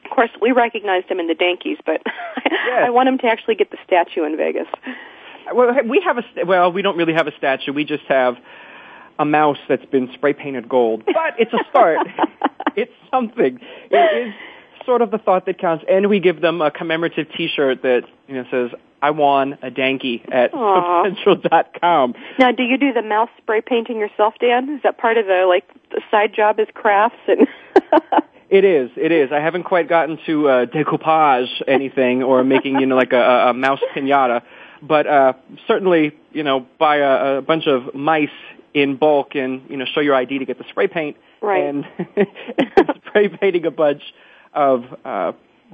Of 0.04 0.10
course, 0.10 0.30
we 0.40 0.52
recognized 0.52 1.06
him 1.08 1.18
in 1.18 1.26
the 1.26 1.34
Dankies, 1.34 1.78
but 1.84 2.00
yes. 2.44 2.84
I 2.86 2.90
want 2.90 3.08
him 3.08 3.18
to 3.18 3.26
actually 3.26 3.56
get 3.56 3.70
the 3.70 3.78
statue 3.84 4.24
in 4.24 4.36
Vegas. 4.36 4.68
Well, 5.52 5.74
we 5.84 6.00
have 6.04 6.18
a 6.18 6.44
well, 6.44 6.72
we 6.72 6.82
don't 6.82 6.96
really 6.96 7.14
have 7.14 7.26
a 7.26 7.36
statue. 7.36 7.72
We 7.72 7.84
just 7.84 8.04
have 8.04 8.36
a 9.18 9.24
mouse 9.24 9.58
that's 9.68 9.84
been 9.86 10.10
spray 10.14 10.32
painted 10.32 10.68
gold. 10.68 11.04
But 11.06 11.38
it's 11.38 11.52
a 11.52 11.64
start. 11.70 12.06
it's 12.76 12.92
something. 13.10 13.60
It 13.90 14.28
is 14.28 14.34
sort 14.84 15.02
of 15.02 15.10
the 15.10 15.18
thought 15.18 15.46
that 15.46 15.58
counts. 15.58 15.84
And 15.88 16.08
we 16.08 16.20
give 16.20 16.40
them 16.40 16.60
a 16.60 16.70
commemorative 16.70 17.26
T-shirt 17.36 17.82
that 17.82 18.02
you 18.28 18.34
know 18.34 18.44
says 18.50 18.70
"I 19.06 19.10
won 19.10 19.58
a 19.62 19.70
Danky" 19.70 20.22
at 20.32 20.50
Central.com. 20.50 22.14
Now, 22.38 22.50
do 22.52 22.62
you 22.62 22.76
do 22.76 22.92
the 22.92 23.02
mouse 23.02 23.30
spray 23.38 23.60
painting 23.60 23.98
yourself, 23.98 24.34
Dan? 24.40 24.68
Is 24.68 24.82
that 24.82 24.98
part 24.98 25.16
of 25.16 25.26
the 25.26 25.44
like 25.48 25.64
the 25.90 26.00
side 26.10 26.34
job 26.34 26.58
as 26.58 26.68
crafts 26.74 27.20
and? 27.28 27.46
It 28.48 28.64
is. 28.64 28.90
It 28.96 29.10
is. 29.10 29.32
I 29.32 29.40
haven't 29.40 29.64
quite 29.64 29.88
gotten 29.88 30.18
to 30.26 30.48
uh, 30.48 30.66
decoupage 30.66 31.48
anything 31.66 32.22
or 32.22 32.44
making 32.44 32.78
you 32.78 32.86
know 32.86 32.94
like 32.94 33.12
a, 33.12 33.48
a 33.48 33.52
mouse 33.52 33.80
pinata, 33.92 34.42
but 34.80 35.04
uh, 35.06 35.32
certainly 35.66 36.12
you 36.32 36.44
know 36.44 36.64
buy 36.78 36.98
a, 36.98 37.38
a 37.38 37.42
bunch 37.42 37.66
of 37.66 37.92
mice 37.92 38.28
in 38.72 38.96
bulk 38.96 39.34
and 39.34 39.68
you 39.68 39.76
know 39.76 39.84
show 39.84 40.00
your 40.00 40.14
ID 40.14 40.38
to 40.38 40.44
get 40.44 40.58
the 40.58 40.64
spray 40.70 40.86
paint 40.86 41.16
right. 41.42 41.64
and, 41.64 41.86
and 42.16 42.28
spray 43.08 43.28
painting 43.28 43.66
a 43.66 43.70
bunch 43.72 44.02
of 44.52 44.84
uh, 45.04 45.32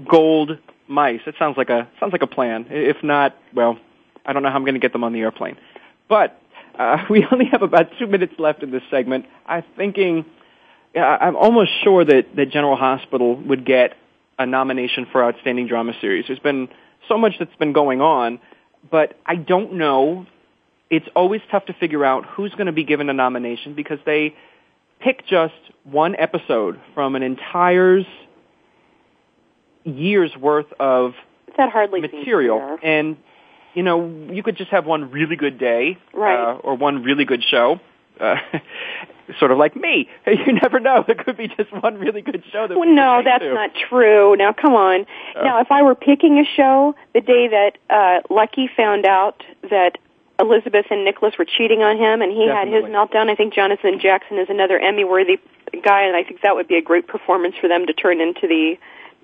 gold 0.08 0.58
mice. 0.88 1.20
It 1.26 1.34
sounds 1.38 1.56
like 1.56 1.70
a 1.70 1.88
sounds 2.00 2.12
like 2.12 2.22
a 2.22 2.26
plan. 2.26 2.66
If 2.70 3.02
not, 3.02 3.36
well, 3.54 3.78
I 4.24 4.32
don't 4.32 4.42
know 4.42 4.50
how 4.50 4.56
I'm 4.56 4.64
going 4.64 4.74
to 4.74 4.80
get 4.80 4.92
them 4.92 5.04
on 5.04 5.12
the 5.12 5.20
airplane. 5.20 5.56
But 6.08 6.40
uh, 6.78 6.98
we 7.10 7.26
only 7.30 7.46
have 7.46 7.62
about 7.62 7.86
two 7.98 8.06
minutes 8.06 8.34
left 8.38 8.62
in 8.62 8.70
this 8.70 8.82
segment. 8.90 9.26
I'm 9.46 9.64
thinking 9.76 10.24
I'm 10.94 11.36
almost 11.36 11.70
sure 11.82 12.04
that, 12.04 12.36
that 12.36 12.50
General 12.50 12.76
Hospital 12.76 13.36
would 13.36 13.64
get 13.64 13.94
a 14.38 14.46
nomination 14.46 15.06
for 15.10 15.24
Outstanding 15.24 15.66
Drama 15.66 15.92
Series. 16.00 16.26
There's 16.26 16.38
been 16.38 16.68
so 17.08 17.16
much 17.16 17.32
that's 17.38 17.54
been 17.56 17.72
going 17.72 18.00
on, 18.00 18.40
but 18.90 19.18
I 19.24 19.36
don't 19.36 19.74
know. 19.74 20.26
It's 20.90 21.06
always 21.16 21.40
tough 21.50 21.66
to 21.66 21.72
figure 21.72 22.04
out 22.04 22.26
who's 22.26 22.52
going 22.52 22.66
to 22.66 22.72
be 22.72 22.84
given 22.84 23.08
a 23.08 23.14
nomination 23.14 23.74
because 23.74 23.98
they 24.04 24.34
pick 25.00 25.26
just 25.26 25.54
one 25.84 26.14
episode 26.16 26.78
from 26.94 27.16
an 27.16 27.22
entire 27.22 28.00
year's 29.84 30.36
worth 30.36 30.72
of 30.78 31.14
that 31.56 31.70
hardly 31.70 32.00
material. 32.00 32.78
And, 32.82 33.16
you 33.74 33.82
know, 33.82 34.28
you 34.30 34.42
could 34.42 34.56
just 34.56 34.70
have 34.70 34.86
one 34.86 35.10
really 35.10 35.36
good 35.36 35.58
day 35.58 35.98
right. 36.12 36.52
uh, 36.52 36.58
or 36.58 36.76
one 36.76 37.02
really 37.02 37.24
good 37.24 37.42
show. 37.44 37.80
Uh, 38.20 38.36
sort 39.38 39.50
of 39.50 39.58
like 39.58 39.76
me. 39.76 40.08
You 40.26 40.52
never 40.52 40.80
know. 40.80 41.04
It 41.06 41.24
could 41.24 41.36
be 41.36 41.48
just 41.48 41.72
one 41.82 41.98
really 41.98 42.22
good 42.22 42.42
show. 42.52 42.66
That 42.66 42.78
well, 42.78 42.88
no, 42.88 43.22
that's 43.24 43.44
to. 43.44 43.54
not 43.54 43.70
true. 43.88 44.36
Now, 44.36 44.52
come 44.52 44.74
on. 44.74 45.06
Uh, 45.36 45.42
now, 45.42 45.60
if 45.60 45.70
I 45.70 45.82
were 45.82 45.94
picking 45.94 46.38
a 46.38 46.44
show, 46.56 46.94
the 47.14 47.20
day 47.20 47.48
that 47.48 47.78
uh, 47.90 48.20
Lucky 48.32 48.68
found 48.74 49.06
out 49.06 49.42
that 49.70 49.98
Elizabeth 50.38 50.86
and 50.90 51.04
Nicholas 51.04 51.34
were 51.38 51.44
cheating 51.44 51.82
on 51.82 51.96
him, 51.96 52.22
and 52.22 52.32
he 52.32 52.46
definitely. 52.46 52.72
had 52.72 52.84
his 52.84 52.92
meltdown, 52.92 53.30
I 53.30 53.34
think 53.34 53.54
Jonathan 53.54 54.00
Jackson 54.00 54.38
is 54.38 54.48
another 54.48 54.78
Emmy-worthy 54.78 55.38
guy, 55.84 56.02
and 56.02 56.16
I 56.16 56.24
think 56.24 56.40
that 56.42 56.54
would 56.54 56.68
be 56.68 56.76
a 56.76 56.82
great 56.82 57.06
performance 57.06 57.54
for 57.60 57.68
them 57.68 57.86
to 57.86 57.92
turn 57.92 58.20
into 58.20 58.46
the 58.48 58.76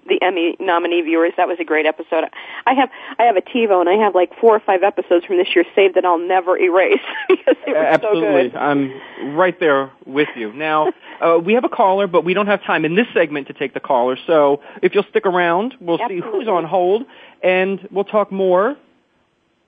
the 0.09 0.21
Emmy 0.23 0.57
nominee 0.59 1.03
viewers. 1.03 1.33
That 1.37 1.49
was 1.49 1.59
a 1.61 1.65
great 1.65 1.87
episode. 1.87 2.25
I 2.67 2.75
have 2.75 2.91
I 3.19 3.25
have 3.25 3.37
a 3.37 3.41
TiVo 3.41 3.81
and 3.81 3.89
I 3.89 3.95
have 4.05 4.15
like 4.15 4.31
four 4.41 4.55
or 4.57 4.61
five 4.61 4.83
episodes 4.83 5.25
from 5.25 5.37
this 5.37 5.49
year 5.55 5.65
saved 5.75 5.95
that 5.95 6.05
I'll 6.05 6.19
never 6.19 6.59
erase 6.59 7.01
because 7.29 7.57
they 7.65 7.73
were 7.73 7.79
Absolutely. 7.79 8.49
so 8.49 8.51
good. 8.51 8.57
I'm 8.57 9.37
right 9.37 9.59
there 9.61 9.93
with 10.07 10.29
you. 10.37 10.53
Now 10.53 10.93
uh, 11.21 11.39
we 11.39 11.55
have 11.55 11.65
a 11.65 11.69
caller, 11.69 12.07
but 12.07 12.25
we 12.25 12.35
don't 12.35 12.47
have 12.47 12.63
time 12.65 12.85
in 12.85 12.95
this 12.95 13.07
segment 13.15 13.49
to 13.49 13.53
take 13.53 13.75
the 13.75 13.81
caller. 13.81 14.17
So 14.27 14.63
if 14.83 14.95
you'll 14.95 15.07
stick 15.11 15.27
around, 15.27 15.75
we'll 15.81 16.01
Absolutely. 16.01 16.29
see 16.29 16.39
who's 16.39 16.49
on 16.49 16.65
hold, 16.65 17.05
and 17.43 17.87
we'll 17.91 18.05
talk 18.05 18.33
more 18.33 18.77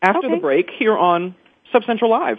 after 0.02 0.26
okay. 0.26 0.34
the 0.34 0.40
break 0.40 0.70
here 0.70 0.96
on 0.96 1.34
Soap 1.72 1.84
Central 1.84 2.10
Live. 2.10 2.38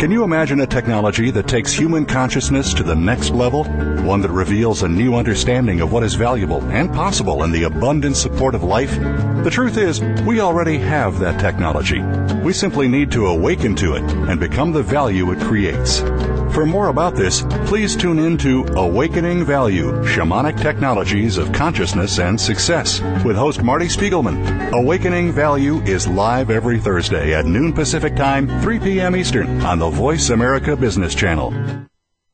Can 0.00 0.10
you 0.10 0.24
imagine 0.24 0.60
a 0.60 0.66
technology 0.66 1.30
that 1.30 1.46
takes 1.46 1.74
human 1.74 2.06
consciousness 2.06 2.72
to 2.72 2.82
the 2.82 2.96
next 2.96 3.32
level? 3.32 3.64
One 4.02 4.22
that 4.22 4.30
reveals 4.30 4.82
a 4.82 4.88
new 4.88 5.14
understanding 5.14 5.82
of 5.82 5.92
what 5.92 6.02
is 6.02 6.14
valuable 6.14 6.62
and 6.70 6.90
possible 6.90 7.42
in 7.42 7.52
the 7.52 7.64
abundant 7.64 8.16
support 8.16 8.54
of 8.54 8.62
life? 8.62 8.98
The 9.44 9.50
truth 9.52 9.76
is, 9.76 10.00
we 10.24 10.40
already 10.40 10.78
have 10.78 11.18
that 11.18 11.38
technology. 11.38 12.00
We 12.42 12.54
simply 12.54 12.88
need 12.88 13.12
to 13.12 13.26
awaken 13.26 13.76
to 13.76 13.96
it 13.96 14.10
and 14.10 14.40
become 14.40 14.72
the 14.72 14.82
value 14.82 15.32
it 15.32 15.40
creates. 15.40 16.02
For 16.54 16.66
more 16.66 16.88
about 16.88 17.14
this, 17.14 17.42
please 17.66 17.94
tune 17.94 18.18
in 18.18 18.36
to 18.38 18.64
Awakening 18.74 19.44
Value 19.44 19.92
Shamanic 20.02 20.60
Technologies 20.60 21.38
of 21.38 21.52
Consciousness 21.52 22.18
and 22.18 22.40
Success 22.40 23.00
with 23.24 23.36
host 23.36 23.62
Marty 23.62 23.86
Spiegelman. 23.86 24.72
Awakening 24.72 25.30
Value 25.30 25.80
is 25.82 26.08
live 26.08 26.50
every 26.50 26.80
Thursday 26.80 27.34
at 27.34 27.46
noon 27.46 27.72
Pacific 27.72 28.16
Time, 28.16 28.48
3 28.62 28.80
p.m. 28.80 29.14
Eastern 29.14 29.60
on 29.60 29.78
the 29.78 29.89
Voice 29.90 30.30
America 30.30 30.74
Business 30.76 31.14
Channel. 31.14 31.52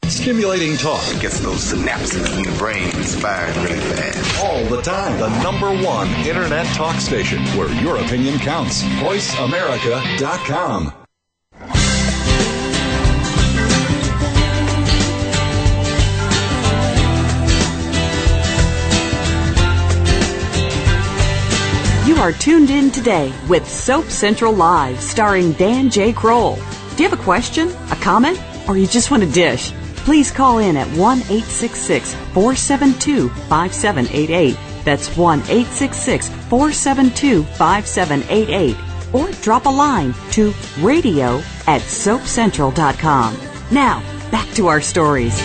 Stimulating 0.04 0.76
talk 0.76 1.02
gets 1.20 1.40
those 1.40 1.72
synapses 1.72 2.36
in 2.36 2.42
the 2.44 2.52
brain 2.58 2.88
firing 2.90 3.64
really 3.64 3.80
fast. 3.80 4.44
all 4.44 4.62
the 4.66 4.80
time. 4.82 5.18
The 5.18 5.28
number 5.42 5.72
one 5.84 6.08
internet 6.26 6.66
talk 6.76 7.00
station 7.00 7.42
where 7.56 7.72
your 7.82 7.96
opinion 7.96 8.38
counts. 8.38 8.82
VoiceAmerica.com. 8.82 10.92
You 22.06 22.16
are 22.22 22.32
tuned 22.32 22.70
in 22.70 22.90
today 22.92 23.32
with 23.48 23.68
Soap 23.68 24.04
Central 24.06 24.52
Live, 24.52 25.00
starring 25.00 25.52
Dan 25.52 25.90
J. 25.90 26.12
Kroll. 26.12 26.56
Do 26.96 27.02
you 27.02 27.10
have 27.10 27.18
a 27.18 27.22
question, 27.22 27.68
a 27.90 27.96
comment, 27.96 28.40
or 28.66 28.78
you 28.78 28.86
just 28.86 29.10
want 29.10 29.22
a 29.22 29.26
dish? 29.26 29.70
Please 29.96 30.30
call 30.30 30.58
in 30.60 30.78
at 30.78 30.86
1 30.96 31.18
866 31.18 32.14
472 32.14 33.28
5788. 33.28 34.56
That's 34.82 35.14
1 35.14 35.40
866 35.40 36.30
472 36.30 37.42
5788. 37.42 38.76
Or 39.12 39.30
drop 39.42 39.66
a 39.66 39.68
line 39.68 40.14
to 40.30 40.54
radio 40.80 41.36
at 41.66 41.82
soapcentral.com. 41.82 43.36
Now, 43.70 44.00
back 44.30 44.48
to 44.54 44.68
our 44.68 44.80
stories. 44.80 45.38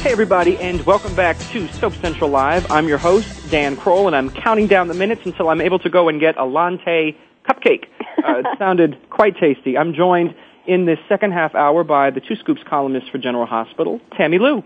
Hey, 0.00 0.10
everybody, 0.10 0.56
and 0.56 0.80
welcome 0.86 1.14
back 1.14 1.38
to 1.50 1.68
Soap 1.68 1.92
Central 1.96 2.30
Live. 2.30 2.70
I'm 2.72 2.88
your 2.88 2.96
host, 2.96 3.50
Dan 3.50 3.76
Kroll, 3.76 4.06
and 4.06 4.16
I'm 4.16 4.30
counting 4.30 4.68
down 4.68 4.88
the 4.88 4.94
minutes 4.94 5.26
until 5.26 5.50
I'm 5.50 5.60
able 5.60 5.78
to 5.80 5.90
go 5.90 6.08
and 6.08 6.18
get 6.18 6.38
a 6.38 6.46
Latte 6.46 7.14
cupcake. 7.48 7.86
Uh, 8.22 8.38
it 8.38 8.46
sounded 8.56 8.96
quite 9.10 9.36
tasty. 9.36 9.76
I'm 9.76 9.94
joined 9.94 10.34
in 10.66 10.86
this 10.86 10.98
second 11.08 11.32
half 11.32 11.56
hour 11.56 11.82
by 11.82 12.10
the 12.10 12.20
Two 12.20 12.36
Scoops 12.36 12.60
columnist 12.68 13.10
for 13.10 13.18
General 13.18 13.46
Hospital, 13.46 14.00
Tammy 14.16 14.38
Lou. 14.38 14.62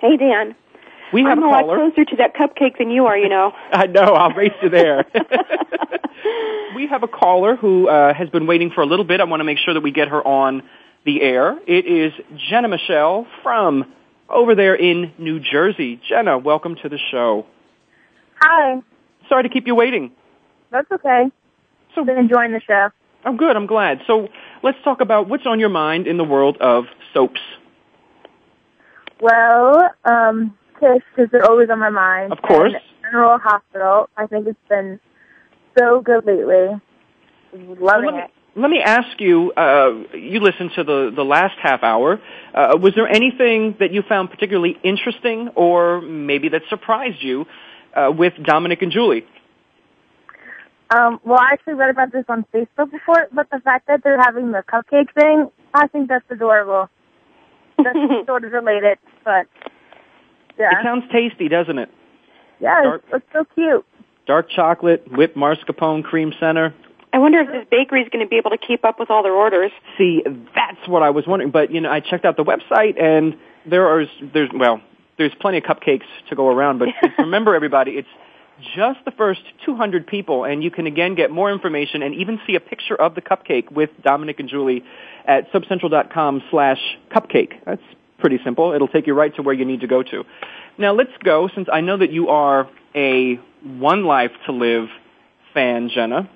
Hey, 0.00 0.18
Dan. 0.18 0.54
We 1.12 1.22
have 1.22 1.38
I'm 1.38 1.44
a 1.44 1.46
a 1.46 1.48
lot 1.48 1.64
closer 1.64 2.04
to 2.04 2.16
that 2.16 2.34
cupcake 2.34 2.78
than 2.78 2.90
you 2.90 3.06
are, 3.06 3.16
you 3.16 3.28
know. 3.28 3.52
I 3.72 3.86
know, 3.86 4.02
I'll 4.02 4.32
race 4.32 4.52
you 4.62 4.68
there. 4.68 5.06
we 6.74 6.86
have 6.88 7.02
a 7.02 7.08
caller 7.08 7.56
who 7.56 7.88
uh, 7.88 8.12
has 8.12 8.28
been 8.28 8.46
waiting 8.46 8.70
for 8.70 8.82
a 8.82 8.86
little 8.86 9.04
bit. 9.04 9.20
I 9.20 9.24
want 9.24 9.40
to 9.40 9.44
make 9.44 9.58
sure 9.58 9.72
that 9.72 9.82
we 9.82 9.92
get 9.92 10.08
her 10.08 10.26
on 10.26 10.62
the 11.04 11.22
air. 11.22 11.56
It 11.66 11.86
is 11.86 12.12
Jenna 12.50 12.68
Michelle 12.68 13.26
from 13.42 13.90
over 14.28 14.54
there 14.54 14.74
in 14.74 15.12
New 15.18 15.40
Jersey. 15.40 16.00
Jenna, 16.08 16.36
welcome 16.36 16.76
to 16.82 16.88
the 16.88 16.98
show. 17.10 17.46
Hi. 18.40 18.82
Sorry 19.28 19.44
to 19.44 19.48
keep 19.48 19.66
you 19.66 19.74
waiting. 19.74 20.12
That's 20.70 20.90
okay. 20.90 21.30
So 21.96 22.04
been 22.04 22.18
enjoying 22.18 22.52
the 22.52 22.60
show. 22.60 22.90
I'm 23.24 23.36
good. 23.36 23.56
I'm 23.56 23.66
glad. 23.66 24.00
So 24.06 24.28
let's 24.62 24.78
talk 24.84 25.00
about 25.00 25.28
what's 25.28 25.46
on 25.46 25.58
your 25.58 25.70
mind 25.70 26.06
in 26.06 26.18
the 26.18 26.24
world 26.24 26.58
of 26.60 26.84
soaps. 27.12 27.40
Well, 29.20 29.90
um, 30.04 30.56
Kish, 30.78 31.02
because 31.16 31.30
they're 31.32 31.50
always 31.50 31.70
on 31.70 31.78
my 31.78 31.90
mind. 31.90 32.32
Of 32.32 32.42
course. 32.42 32.72
And 32.74 32.82
General 33.02 33.38
Hospital. 33.38 34.10
I 34.16 34.26
think 34.26 34.46
it's 34.46 34.58
been 34.68 35.00
so 35.78 36.02
good 36.02 36.26
lately. 36.26 36.80
Loving 37.52 37.80
let 37.80 38.14
me, 38.14 38.20
it. 38.20 38.30
Let 38.56 38.70
me 38.70 38.80
ask 38.84 39.18
you. 39.18 39.52
Uh, 39.52 40.04
you 40.14 40.40
listened 40.40 40.72
to 40.76 40.84
the 40.84 41.12
the 41.16 41.24
last 41.24 41.54
half 41.62 41.82
hour. 41.82 42.20
Uh, 42.54 42.76
was 42.78 42.92
there 42.94 43.08
anything 43.08 43.76
that 43.80 43.92
you 43.92 44.02
found 44.06 44.30
particularly 44.30 44.76
interesting, 44.84 45.48
or 45.54 46.02
maybe 46.02 46.50
that 46.50 46.62
surprised 46.68 47.22
you, 47.22 47.46
uh, 47.94 48.10
with 48.14 48.34
Dominic 48.44 48.82
and 48.82 48.92
Julie? 48.92 49.24
Um, 50.90 51.20
well, 51.24 51.38
I 51.40 51.52
actually 51.52 51.74
read 51.74 51.90
about 51.90 52.12
this 52.12 52.24
on 52.28 52.44
Facebook 52.54 52.90
before, 52.92 53.26
but 53.32 53.50
the 53.50 53.60
fact 53.60 53.88
that 53.88 54.02
they're 54.04 54.20
having 54.20 54.52
the 54.52 54.62
cupcake 54.62 55.12
thing, 55.14 55.50
I 55.74 55.88
think 55.88 56.08
that's 56.08 56.24
adorable. 56.30 56.88
That's 57.78 57.98
sort 58.26 58.44
of 58.44 58.52
related, 58.52 58.98
but 59.24 59.46
yeah. 60.58 60.70
It 60.70 60.84
sounds 60.84 61.04
tasty, 61.12 61.48
doesn't 61.48 61.78
it? 61.78 61.90
yeah, 62.60 62.82
dark- 62.82 63.04
it's, 63.08 63.16
it's 63.16 63.26
so 63.32 63.44
cute. 63.54 63.84
Dark 64.26 64.48
chocolate, 64.50 65.06
whipped 65.10 65.36
mascarpone, 65.36 66.02
cream 66.02 66.32
center. 66.40 66.74
I 67.12 67.18
wonder 67.18 67.40
if 67.40 67.48
this 67.48 67.66
bakery's 67.70 68.08
going 68.10 68.24
to 68.24 68.28
be 68.28 68.36
able 68.36 68.50
to 68.50 68.58
keep 68.58 68.84
up 68.84 68.98
with 68.98 69.10
all 69.10 69.22
their 69.22 69.32
orders. 69.34 69.70
See, 69.96 70.22
that's 70.54 70.88
what 70.88 71.02
I 71.02 71.10
was 71.10 71.26
wondering. 71.26 71.50
But 71.50 71.70
you 71.72 71.80
know, 71.80 71.90
I 71.90 72.00
checked 72.00 72.24
out 72.24 72.36
the 72.36 72.44
website, 72.44 73.00
and 73.02 73.36
there 73.64 73.86
are 73.88 74.04
there's 74.34 74.50
well, 74.52 74.80
there's 75.16 75.32
plenty 75.40 75.58
of 75.58 75.64
cupcakes 75.64 76.06
to 76.28 76.34
go 76.34 76.48
around. 76.48 76.78
But 76.78 76.88
remember, 77.18 77.54
everybody, 77.54 77.92
it's 77.92 78.08
just 78.74 79.04
the 79.04 79.10
first 79.10 79.40
200 79.64 80.06
people, 80.06 80.44
and 80.44 80.62
you 80.62 80.70
can 80.70 80.86
again 80.86 81.14
get 81.14 81.30
more 81.30 81.52
information 81.52 82.02
and 82.02 82.14
even 82.14 82.40
see 82.46 82.54
a 82.54 82.60
picture 82.60 82.94
of 82.94 83.14
the 83.14 83.20
cupcake 83.20 83.70
with 83.70 83.90
Dominic 84.02 84.40
and 84.40 84.48
Julie 84.48 84.82
at 85.26 85.50
soapcentral.com 85.52 86.42
slash 86.50 86.78
cupcake. 87.14 87.52
That's 87.64 87.82
pretty 88.18 88.38
simple. 88.44 88.72
It'll 88.72 88.88
take 88.88 89.06
you 89.06 89.14
right 89.14 89.34
to 89.36 89.42
where 89.42 89.54
you 89.54 89.64
need 89.64 89.80
to 89.80 89.86
go 89.86 90.02
to. 90.02 90.24
Now 90.78 90.94
let's 90.94 91.12
go, 91.22 91.48
since 91.54 91.68
I 91.72 91.80
know 91.80 91.98
that 91.98 92.10
you 92.10 92.28
are 92.28 92.68
a 92.94 93.36
One 93.62 94.04
Life 94.04 94.32
to 94.46 94.52
Live 94.52 94.88
fan, 95.52 95.90
Jenna. 95.94 96.28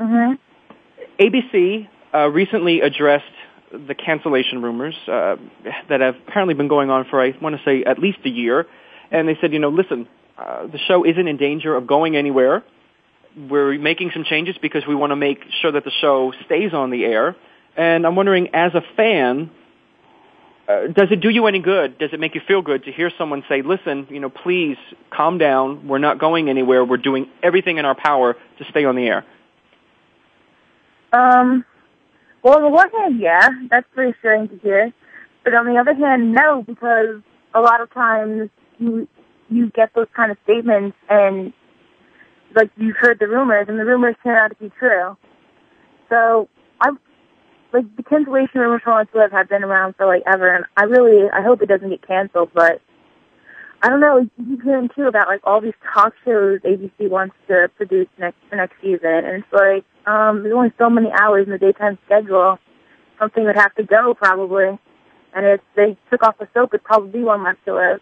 Mm-hmm. 0.00 0.34
ABC 1.20 1.88
uh, 2.14 2.28
recently 2.28 2.80
addressed 2.80 3.24
the 3.72 3.94
cancellation 3.94 4.62
rumors 4.62 4.94
uh, 5.08 5.36
that 5.88 6.00
have 6.00 6.16
apparently 6.26 6.54
been 6.54 6.68
going 6.68 6.90
on 6.90 7.04
for, 7.10 7.20
I 7.20 7.34
want 7.40 7.56
to 7.56 7.62
say, 7.64 7.84
at 7.84 7.98
least 7.98 8.18
a 8.24 8.30
year. 8.30 8.66
And 9.10 9.28
they 9.28 9.36
said, 9.40 9.52
you 9.52 9.58
know, 9.58 9.68
listen, 9.68 10.08
uh, 10.38 10.66
the 10.68 10.78
show 10.86 11.04
isn't 11.04 11.26
in 11.26 11.36
danger 11.36 11.74
of 11.74 11.86
going 11.86 12.16
anywhere. 12.16 12.62
We're 13.36 13.78
making 13.78 14.12
some 14.14 14.24
changes 14.24 14.56
because 14.60 14.84
we 14.86 14.94
want 14.94 15.10
to 15.10 15.16
make 15.16 15.40
sure 15.60 15.72
that 15.72 15.84
the 15.84 15.90
show 16.00 16.32
stays 16.46 16.72
on 16.72 16.90
the 16.90 17.04
air. 17.04 17.36
And 17.76 18.06
I'm 18.06 18.16
wondering, 18.16 18.54
as 18.54 18.72
a 18.74 18.82
fan, 18.96 19.50
uh, 20.68 20.88
does 20.88 21.08
it 21.10 21.20
do 21.20 21.28
you 21.28 21.46
any 21.46 21.60
good? 21.60 21.98
Does 21.98 22.10
it 22.12 22.20
make 22.20 22.34
you 22.34 22.40
feel 22.46 22.62
good 22.62 22.84
to 22.84 22.92
hear 22.92 23.10
someone 23.18 23.42
say, 23.48 23.62
listen, 23.62 24.06
you 24.10 24.20
know, 24.20 24.28
please 24.28 24.76
calm 25.10 25.38
down. 25.38 25.88
We're 25.88 25.98
not 25.98 26.18
going 26.18 26.48
anywhere. 26.48 26.84
We're 26.84 26.98
doing 26.98 27.28
everything 27.42 27.78
in 27.78 27.84
our 27.84 27.94
power 27.94 28.34
to 28.58 28.64
stay 28.70 28.84
on 28.84 28.94
the 28.94 29.06
air. 29.06 29.24
Um, 31.12 31.64
well, 32.42 32.56
on 32.56 32.62
the 32.62 32.68
one 32.68 32.90
hand, 32.90 33.20
yeah, 33.20 33.48
that's 33.70 33.86
reassuring 33.96 34.48
to 34.50 34.58
hear. 34.58 34.92
But 35.42 35.54
on 35.54 35.66
the 35.66 35.80
other 35.80 35.94
hand, 35.94 36.32
no, 36.32 36.62
because 36.62 37.22
a 37.54 37.60
lot 37.60 37.80
of 37.80 37.92
times 37.92 38.50
you 38.78 39.08
you 39.48 39.70
get 39.70 39.94
those 39.94 40.06
kind 40.14 40.30
of 40.30 40.38
statements 40.44 40.96
and 41.08 41.52
like 42.54 42.70
you've 42.76 42.96
heard 42.96 43.18
the 43.18 43.28
rumors 43.28 43.66
and 43.68 43.78
the 43.78 43.84
rumors 43.84 44.16
turn 44.22 44.36
out 44.36 44.48
to 44.48 44.56
be 44.56 44.70
true. 44.78 45.16
So 46.08 46.48
I 46.80 46.90
like 47.72 47.84
the 47.96 48.02
cancellation 48.02 48.60
rumors 48.60 48.82
for 48.82 48.92
One 48.92 49.06
Life 49.14 49.32
have 49.32 49.48
been 49.48 49.64
around 49.64 49.94
for 49.96 50.06
like 50.06 50.22
ever 50.26 50.54
and 50.54 50.64
I 50.76 50.84
really 50.84 51.28
I 51.30 51.42
hope 51.42 51.62
it 51.62 51.68
doesn't 51.68 51.90
get 51.90 52.06
canceled 52.06 52.50
but 52.54 52.80
I 53.80 53.88
don't 53.88 54.00
know, 54.00 54.18
you 54.18 54.30
keep 54.36 54.62
hearing 54.64 54.88
too 54.94 55.06
about 55.06 55.28
like 55.28 55.40
all 55.44 55.60
these 55.60 55.74
talk 55.94 56.12
shows 56.24 56.60
ABC 56.60 57.08
wants 57.08 57.36
to 57.46 57.70
produce 57.76 58.08
next 58.18 58.38
for 58.50 58.56
next 58.56 58.74
season 58.82 59.24
and 59.24 59.44
it's 59.44 59.52
like, 59.52 59.84
um, 60.12 60.42
there's 60.42 60.54
only 60.54 60.72
so 60.78 60.90
many 60.90 61.10
hours 61.12 61.46
in 61.46 61.52
the 61.52 61.58
daytime 61.58 61.98
schedule. 62.06 62.58
Something 63.20 63.44
would 63.44 63.56
have 63.56 63.74
to 63.76 63.84
go 63.84 64.14
probably. 64.14 64.78
And 65.34 65.46
if 65.46 65.60
they 65.76 65.96
took 66.10 66.24
off 66.24 66.38
the 66.38 66.48
soap 66.54 66.70
it'd 66.74 66.84
probably 66.84 67.20
be 67.20 67.24
One 67.24 67.44
Life 67.44 67.56
to 67.66 67.74
Live. 67.74 68.00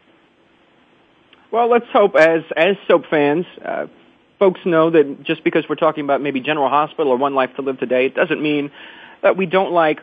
Well, 1.50 1.68
let's 1.70 1.86
hope 1.92 2.16
as 2.16 2.42
as 2.56 2.76
soap 2.88 3.04
fans, 3.08 3.46
uh, 3.64 3.86
folks 4.38 4.60
know 4.64 4.90
that 4.90 5.22
just 5.22 5.44
because 5.44 5.64
we're 5.68 5.76
talking 5.76 6.04
about 6.04 6.20
maybe 6.20 6.40
General 6.40 6.68
Hospital 6.68 7.12
or 7.12 7.16
One 7.16 7.34
Life 7.34 7.50
to 7.56 7.62
Live 7.62 7.78
Today, 7.78 8.06
it 8.06 8.14
doesn't 8.14 8.42
mean 8.42 8.70
that 9.22 9.36
we 9.36 9.46
don't 9.46 9.72
like 9.72 10.00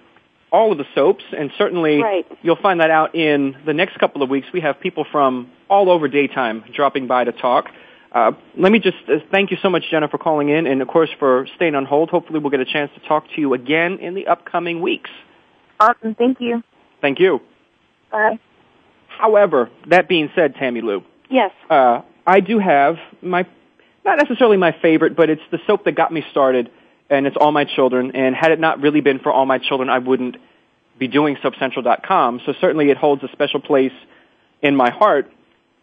all 0.52 0.72
of 0.72 0.78
the 0.78 0.86
soaps. 0.96 1.24
And 1.38 1.52
certainly, 1.58 2.02
Right. 2.02 2.26
you'll 2.42 2.56
find 2.56 2.80
that 2.80 2.92
out 2.92 3.16
in 3.16 3.56
the 3.66 3.74
next 3.74 3.98
couple 4.00 4.24
of 4.24 4.30
weeks. 4.30 4.48
We 4.54 4.62
have 4.62 4.80
people 4.80 5.04
from 5.12 5.50
all 5.70 5.90
over 5.90 6.08
daytime 6.08 6.64
dropping 6.74 7.08
by 7.08 7.24
to 7.26 7.32
talk. 7.32 7.70
Uh, 8.12 8.32
let 8.56 8.72
me 8.72 8.78
just 8.80 8.98
uh, 9.10 9.18
thank 9.32 9.50
you 9.50 9.58
so 9.62 9.70
much, 9.70 9.84
Jenna, 9.90 10.08
for 10.08 10.20
calling 10.20 10.50
in, 10.50 10.68
and 10.68 10.82
of 10.82 10.88
course 10.88 11.10
for 11.18 11.48
staying 11.56 11.76
on 11.76 11.86
hold. 11.86 12.10
Hopefully, 12.10 12.40
we'll 12.40 12.52
get 12.52 12.60
a 12.60 12.66
chance 12.66 12.92
to 12.94 13.00
talk 13.08 13.26
to 13.36 13.42
you 13.42 13.54
again 13.54 13.98
in 14.00 14.14
the 14.14 14.28
upcoming 14.28 14.82
weeks. 14.82 15.10
Awesome, 15.80 16.16
thank 16.16 16.40
you. 16.40 16.64
Thank 17.02 17.20
you. 17.20 17.42
Bye. 18.12 18.40
However, 19.08 19.70
that 19.88 20.08
being 20.08 20.30
said, 20.36 20.56
Tammy 20.56 20.82
Lou, 20.82 21.04
Yes. 21.34 21.52
uh, 21.70 22.02
I 22.26 22.40
do 22.40 22.60
have 22.60 22.96
my, 23.22 23.46
not 24.06 24.18
necessarily 24.18 24.56
my 24.58 24.72
favorite, 24.82 25.16
but 25.16 25.30
it's 25.30 25.42
the 25.52 25.60
soap 25.68 25.84
that 25.86 25.94
got 25.94 26.14
me 26.14 26.24
started 26.32 26.70
and 27.10 27.28
it's 27.28 27.36
All 27.36 27.52
My 27.52 27.66
Children. 27.66 28.16
And 28.16 28.36
had 28.36 28.52
it 28.52 28.60
not 28.60 28.80
really 28.82 29.02
been 29.02 29.20
for 29.20 29.32
All 29.32 29.46
My 29.46 29.58
Children, 29.58 29.90
I 29.90 29.98
wouldn't 30.00 30.38
be 30.98 31.08
doing 31.08 31.36
SoapCentral.com. 31.38 32.42
So 32.46 32.54
certainly 32.62 32.90
it 32.92 32.98
holds 32.98 33.24
a 33.24 33.28
special 33.34 33.60
place 33.60 33.92
in 34.62 34.76
my 34.76 34.90
heart. 34.92 35.30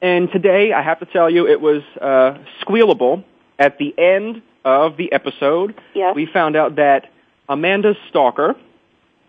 And 0.00 0.30
today, 0.32 0.72
I 0.72 0.80
have 0.82 1.00
to 1.00 1.06
tell 1.06 1.28
you, 1.28 1.46
it 1.46 1.60
was 1.60 1.82
uh, 2.00 2.38
squealable. 2.62 3.24
At 3.58 3.76
the 3.76 3.92
end 3.98 4.40
of 4.64 4.96
the 4.96 5.12
episode, 5.12 5.78
Yes. 5.94 6.14
we 6.16 6.24
found 6.24 6.56
out 6.56 6.76
that 6.76 7.10
Amanda's 7.50 7.96
stalker 8.08 8.54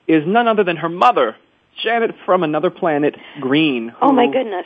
is 0.08 0.24
none 0.26 0.48
other 0.48 0.64
than 0.64 0.78
her 0.78 0.88
mother, 0.88 1.36
Janet 1.84 2.16
from 2.26 2.44
another 2.44 2.70
planet, 2.70 3.18
Green. 3.42 3.94
Oh 4.02 4.14
my 4.14 4.28
goodness. 4.28 4.66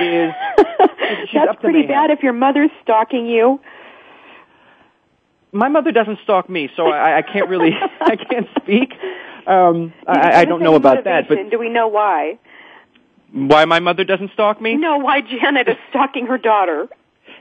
Is 0.00 0.32
That's 1.34 1.60
pretty 1.60 1.86
bad 1.86 2.10
if 2.10 2.22
your 2.22 2.32
mother's 2.32 2.70
stalking 2.82 3.26
you. 3.26 3.60
My 5.52 5.68
mother 5.68 5.92
doesn't 5.92 6.18
stalk 6.22 6.48
me, 6.48 6.70
so 6.76 6.86
I, 6.86 7.18
I 7.18 7.22
can't 7.22 7.48
really, 7.48 7.72
I 8.00 8.16
can't 8.16 8.48
speak. 8.60 8.94
Um, 9.46 9.92
I, 10.06 10.40
I 10.40 10.44
don't 10.44 10.62
know 10.62 10.76
about 10.76 11.04
that, 11.04 11.28
but? 11.28 11.50
Do 11.50 11.58
we 11.58 11.68
know 11.68 11.88
why? 11.88 12.38
why 13.32 13.64
my 13.64 13.80
mother 13.80 14.04
doesn't 14.04 14.32
stalk 14.32 14.60
me? 14.60 14.76
No, 14.76 14.98
why 14.98 15.20
Janet 15.22 15.68
is 15.68 15.76
stalking 15.90 16.26
her 16.26 16.38
daughter. 16.38 16.88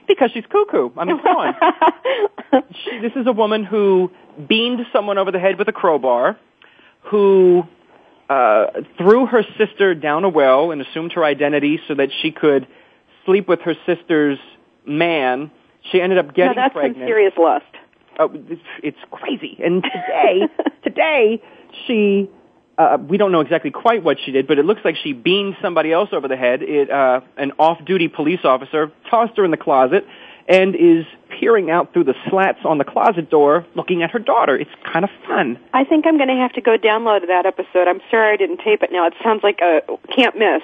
Because 0.07 0.31
she's 0.33 0.45
cuckoo. 0.49 0.89
I 0.97 1.05
mean, 1.05 1.21
come 1.21 1.37
on. 1.37 2.63
she, 2.83 2.99
this 2.99 3.11
is 3.15 3.27
a 3.27 3.31
woman 3.31 3.63
who 3.63 4.11
beamed 4.47 4.79
someone 4.91 5.17
over 5.17 5.31
the 5.31 5.39
head 5.39 5.57
with 5.59 5.67
a 5.67 5.71
crowbar, 5.73 6.37
who 7.01 7.63
uh, 8.31 8.81
threw 8.97 9.25
her 9.25 9.43
sister 9.57 9.93
down 9.93 10.23
a 10.23 10.29
well 10.29 10.71
and 10.71 10.81
assumed 10.81 11.11
her 11.11 11.23
identity 11.23 11.81
so 11.87 11.95
that 11.95 12.09
she 12.21 12.31
could 12.31 12.65
sleep 13.25 13.45
with 13.49 13.59
her 13.61 13.75
sister's 13.85 14.39
man. 14.85 15.51
She 15.91 15.99
ended 15.99 16.17
up 16.17 16.33
getting 16.33 16.55
that's 16.55 16.73
pregnant. 16.73 16.97
some 16.97 17.07
serious 17.07 17.33
lust. 17.37 17.65
Oh, 18.17 18.31
it's, 18.33 18.61
it's 18.81 18.97
crazy. 19.09 19.57
And 19.61 19.83
today, 19.83 20.47
today, 20.83 21.43
she, 21.85 22.29
uh, 22.77 22.99
we 23.05 23.17
don't 23.17 23.33
know 23.33 23.41
exactly 23.41 23.71
quite 23.71 24.01
what 24.01 24.17
she 24.23 24.31
did, 24.31 24.47
but 24.47 24.57
it 24.59 24.65
looks 24.65 24.81
like 24.85 24.95
she 25.03 25.11
beamed 25.11 25.57
somebody 25.61 25.91
else 25.91 26.09
over 26.13 26.29
the 26.29 26.37
head. 26.37 26.61
It, 26.61 26.89
uh, 26.89 27.21
an 27.35 27.51
off-duty 27.59 28.07
police 28.07 28.45
officer 28.45 28.93
tossed 29.09 29.35
her 29.35 29.43
in 29.43 29.51
the 29.51 29.57
closet 29.57 30.05
and 30.47 30.75
is 30.75 31.05
peering 31.39 31.69
out 31.69 31.93
through 31.93 32.05
the 32.05 32.15
slats 32.29 32.59
on 32.65 32.77
the 32.77 32.83
closet 32.83 33.29
door 33.29 33.65
looking 33.75 34.03
at 34.03 34.11
her 34.11 34.19
daughter. 34.19 34.55
It's 34.55 34.71
kind 34.91 35.05
of 35.05 35.11
fun. 35.27 35.59
I 35.73 35.83
think 35.83 36.05
I'm 36.05 36.17
going 36.17 36.29
to 36.29 36.35
have 36.35 36.53
to 36.53 36.61
go 36.61 36.77
download 36.77 37.27
that 37.27 37.45
episode. 37.45 37.87
I'm 37.87 38.01
sorry 38.09 38.33
I 38.33 38.37
didn't 38.37 38.57
tape 38.57 38.83
it 38.83 38.91
now. 38.91 39.07
It 39.07 39.13
sounds 39.23 39.41
like 39.43 39.59
a 39.61 39.81
can't 40.15 40.37
miss. 40.37 40.61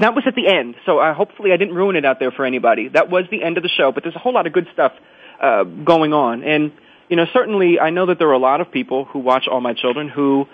That 0.00 0.14
was 0.14 0.24
at 0.26 0.36
the 0.36 0.46
end, 0.46 0.76
so 0.86 0.98
uh, 0.98 1.12
hopefully 1.12 1.52
I 1.52 1.56
didn't 1.56 1.74
ruin 1.74 1.96
it 1.96 2.04
out 2.04 2.20
there 2.20 2.30
for 2.30 2.44
anybody. 2.44 2.88
That 2.88 3.10
was 3.10 3.24
the 3.30 3.42
end 3.42 3.56
of 3.56 3.64
the 3.64 3.68
show, 3.68 3.90
but 3.90 4.04
there's 4.04 4.14
a 4.14 4.20
whole 4.20 4.32
lot 4.32 4.46
of 4.46 4.52
good 4.52 4.68
stuff 4.72 4.92
uh, 5.40 5.64
going 5.64 6.12
on. 6.12 6.44
And, 6.44 6.72
you 7.08 7.16
know, 7.16 7.26
certainly 7.32 7.80
I 7.80 7.90
know 7.90 8.06
that 8.06 8.18
there 8.18 8.28
are 8.28 8.32
a 8.32 8.38
lot 8.38 8.60
of 8.60 8.70
people 8.70 9.06
who 9.06 9.18
watch 9.18 9.48
All 9.50 9.60
My 9.60 9.74
Children 9.74 10.08
who 10.08 10.46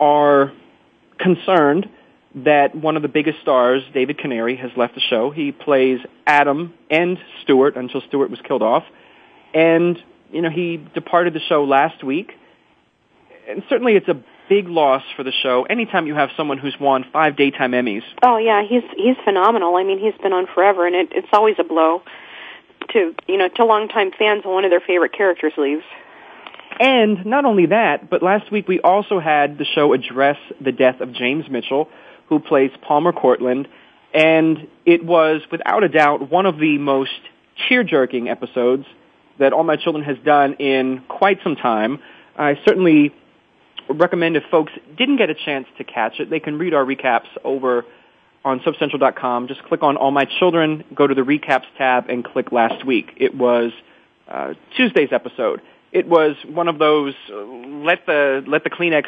are 0.00 0.52
concerned 1.18 1.88
that 2.34 2.74
one 2.74 2.96
of 2.96 3.02
the 3.02 3.08
biggest 3.08 3.40
stars, 3.40 3.82
David 3.92 4.18
Canary, 4.18 4.56
has 4.56 4.70
left 4.76 4.94
the 4.94 5.00
show. 5.00 5.30
He 5.30 5.52
plays 5.52 6.00
Adam 6.26 6.74
and 6.90 7.18
Stuart 7.42 7.76
until 7.76 8.00
Stuart 8.08 8.30
was 8.30 8.40
killed 8.46 8.62
off. 8.62 8.84
And, 9.52 9.98
you 10.30 10.40
know, 10.40 10.50
he 10.50 10.82
departed 10.94 11.34
the 11.34 11.40
show 11.40 11.64
last 11.64 12.02
week. 12.02 12.32
And 13.48 13.62
certainly 13.68 13.94
it's 13.94 14.08
a 14.08 14.22
big 14.48 14.68
loss 14.68 15.02
for 15.16 15.24
the 15.24 15.32
show 15.42 15.64
anytime 15.64 16.06
you 16.06 16.14
have 16.14 16.30
someone 16.36 16.58
who's 16.58 16.76
won 16.80 17.04
five 17.12 17.36
daytime 17.36 17.72
Emmys. 17.72 18.02
Oh 18.22 18.36
yeah, 18.36 18.62
he's 18.62 18.82
he's 18.96 19.16
phenomenal. 19.24 19.76
I 19.76 19.84
mean, 19.84 19.98
he's 19.98 20.14
been 20.22 20.32
on 20.32 20.46
forever, 20.46 20.86
and 20.86 20.94
it, 20.94 21.08
it's 21.12 21.28
always 21.32 21.56
a 21.58 21.64
blow 21.64 22.02
to 22.90 23.14
you 23.26 23.38
know 23.38 23.48
to 23.48 23.64
longtime 23.64 24.12
fans 24.18 24.44
when 24.44 24.54
one 24.54 24.64
of 24.64 24.70
their 24.70 24.80
favorite 24.80 25.12
characters 25.12 25.52
leaves. 25.56 25.84
And 26.80 27.24
not 27.26 27.44
only 27.44 27.66
that, 27.66 28.08
but 28.10 28.22
last 28.22 28.50
week 28.50 28.66
we 28.66 28.80
also 28.80 29.20
had 29.20 29.58
the 29.58 29.64
show 29.64 29.92
address 29.92 30.36
the 30.60 30.72
death 30.72 31.00
of 31.00 31.12
James 31.12 31.48
Mitchell, 31.50 31.88
who 32.28 32.38
plays 32.38 32.70
Palmer 32.82 33.12
Cortlandt, 33.12 33.66
and 34.14 34.68
it 34.84 35.04
was 35.04 35.42
without 35.50 35.84
a 35.84 35.88
doubt 35.88 36.30
one 36.30 36.46
of 36.46 36.58
the 36.58 36.78
most 36.78 37.10
tear-jerking 37.68 38.28
episodes 38.28 38.86
that 39.38 39.52
All 39.52 39.64
My 39.64 39.76
Children 39.76 40.04
has 40.04 40.16
done 40.24 40.54
in 40.54 41.02
quite 41.08 41.38
some 41.42 41.56
time. 41.56 41.98
I 42.36 42.58
certainly 42.66 43.14
recommend 43.88 44.36
if 44.36 44.44
folks 44.50 44.72
didn't 44.96 45.16
get 45.16 45.30
a 45.30 45.34
chance 45.34 45.66
to 45.78 45.84
catch 45.84 46.20
it, 46.20 46.30
they 46.30 46.40
can 46.40 46.58
read 46.58 46.74
our 46.74 46.84
recaps 46.84 47.28
over 47.44 47.84
on 48.44 48.60
SoapCentral.com. 48.60 49.48
Just 49.48 49.62
click 49.64 49.82
on 49.82 49.96
All 49.96 50.10
My 50.10 50.26
Children, 50.38 50.84
go 50.94 51.06
to 51.06 51.14
the 51.14 51.22
recaps 51.22 51.66
tab, 51.78 52.08
and 52.08 52.24
click 52.24 52.52
last 52.52 52.84
week. 52.84 53.12
It 53.16 53.34
was 53.34 53.72
uh, 54.28 54.54
Tuesday's 54.76 55.10
episode. 55.12 55.62
It 55.92 56.08
was 56.08 56.36
one 56.46 56.68
of 56.68 56.78
those 56.78 57.14
uh, 57.30 57.36
let 57.36 58.06
the 58.06 58.42
let 58.46 58.64
the 58.64 58.70
Kleenex 58.70 59.04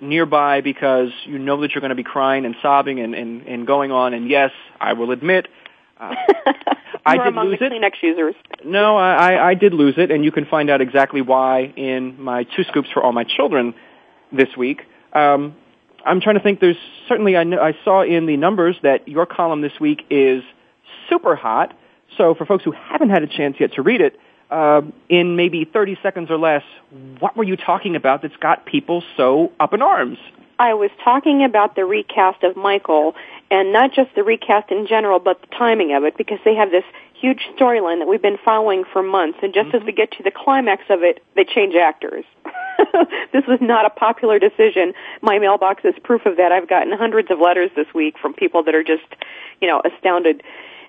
nearby 0.00 0.60
because 0.60 1.10
you 1.24 1.38
know 1.38 1.60
that 1.60 1.72
you're 1.72 1.80
going 1.80 1.90
to 1.90 1.94
be 1.96 2.04
crying 2.04 2.44
and 2.44 2.54
sobbing 2.62 3.00
and, 3.00 3.14
and, 3.14 3.42
and 3.46 3.66
going 3.66 3.90
on. 3.92 4.14
And 4.14 4.28
yes, 4.28 4.50
I 4.80 4.92
will 4.92 5.10
admit, 5.10 5.48
uh, 5.98 6.14
I 7.06 7.16
did 7.18 7.26
among 7.28 7.48
lose 7.48 7.58
the 7.58 7.66
it. 7.66 7.72
Kleenex 7.72 7.92
users. 8.02 8.34
No, 8.64 8.96
I, 8.96 9.32
I- 9.34 9.48
I 9.50 9.54
did 9.54 9.72
lose 9.74 9.94
it, 9.96 10.10
and 10.10 10.24
you 10.24 10.32
can 10.32 10.44
find 10.46 10.70
out 10.70 10.80
exactly 10.80 11.20
why 11.22 11.72
in 11.76 12.20
my 12.22 12.44
two 12.44 12.64
scoops 12.64 12.88
for 12.92 13.02
all 13.02 13.12
my 13.12 13.24
children 13.24 13.74
this 14.32 14.48
week. 14.56 14.82
Um, 15.12 15.54
I'm 16.04 16.20
trying 16.20 16.36
to 16.36 16.42
think. 16.42 16.60
There's 16.60 16.76
certainly 17.08 17.36
I, 17.36 17.44
know, 17.44 17.60
I 17.60 17.74
saw 17.84 18.02
in 18.02 18.26
the 18.26 18.36
numbers 18.36 18.76
that 18.82 19.08
your 19.08 19.26
column 19.26 19.62
this 19.62 19.72
week 19.80 20.02
is 20.10 20.42
super 21.08 21.34
hot. 21.34 21.74
So 22.16 22.34
for 22.34 22.46
folks 22.46 22.64
who 22.64 22.72
haven't 22.72 23.10
had 23.10 23.22
a 23.22 23.26
chance 23.26 23.56
yet 23.58 23.72
to 23.74 23.82
read 23.82 24.00
it, 24.00 24.18
uh, 24.50 24.82
in 25.08 25.36
maybe 25.36 25.64
30 25.64 25.98
seconds 26.02 26.30
or 26.30 26.38
less, 26.38 26.62
what 27.18 27.36
were 27.36 27.44
you 27.44 27.56
talking 27.56 27.96
about 27.96 28.22
that's 28.22 28.36
got 28.36 28.64
people 28.66 29.02
so 29.16 29.52
up 29.60 29.74
in 29.74 29.82
arms? 29.82 30.18
I 30.58 30.74
was 30.74 30.90
talking 31.04 31.44
about 31.44 31.76
the 31.76 31.84
recast 31.84 32.42
of 32.42 32.56
Michael, 32.56 33.14
and 33.50 33.72
not 33.72 33.92
just 33.92 34.14
the 34.16 34.24
recast 34.24 34.72
in 34.72 34.86
general, 34.88 35.20
but 35.20 35.40
the 35.40 35.46
timing 35.48 35.94
of 35.94 36.02
it, 36.02 36.16
because 36.16 36.38
they 36.44 36.54
have 36.56 36.70
this 36.70 36.84
huge 37.14 37.48
storyline 37.56 38.00
that 38.00 38.08
we've 38.08 38.22
been 38.22 38.38
following 38.44 38.84
for 38.92 39.02
months, 39.02 39.38
and 39.42 39.54
just 39.54 39.72
as 39.74 39.82
we 39.84 39.92
get 39.92 40.10
to 40.12 40.22
the 40.22 40.32
climax 40.32 40.82
of 40.88 41.02
it, 41.02 41.22
they 41.36 41.44
change 41.44 41.74
actors. 41.74 42.24
this 43.32 43.44
was 43.46 43.58
not 43.60 43.86
a 43.86 43.90
popular 43.90 44.38
decision. 44.38 44.94
My 45.20 45.38
mailbox 45.38 45.84
is 45.84 45.94
proof 46.02 46.26
of 46.26 46.36
that. 46.36 46.50
I've 46.50 46.68
gotten 46.68 46.92
hundreds 46.92 47.30
of 47.30 47.38
letters 47.38 47.70
this 47.76 47.92
week 47.94 48.16
from 48.18 48.34
people 48.34 48.62
that 48.64 48.74
are 48.74 48.84
just, 48.84 49.06
you 49.60 49.68
know, 49.68 49.80
astounded. 49.84 50.42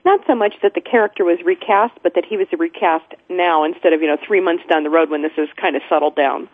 Not 0.05 0.21
so 0.27 0.35
much 0.35 0.53
that 0.63 0.73
the 0.75 0.81
character 0.81 1.25
was 1.25 1.39
recast, 1.43 1.93
but 2.03 2.15
that 2.15 2.25
he 2.25 2.37
was 2.37 2.47
recast 2.57 3.13
now 3.29 3.63
instead 3.63 3.93
of, 3.93 4.01
you 4.01 4.07
know, 4.07 4.17
three 4.25 4.41
months 4.41 4.63
down 4.69 4.83
the 4.83 4.89
road 4.89 5.09
when 5.09 5.21
this 5.21 5.33
is 5.37 5.49
kind 5.59 5.75
of 5.75 5.81
settled 5.89 6.15
down. 6.15 6.47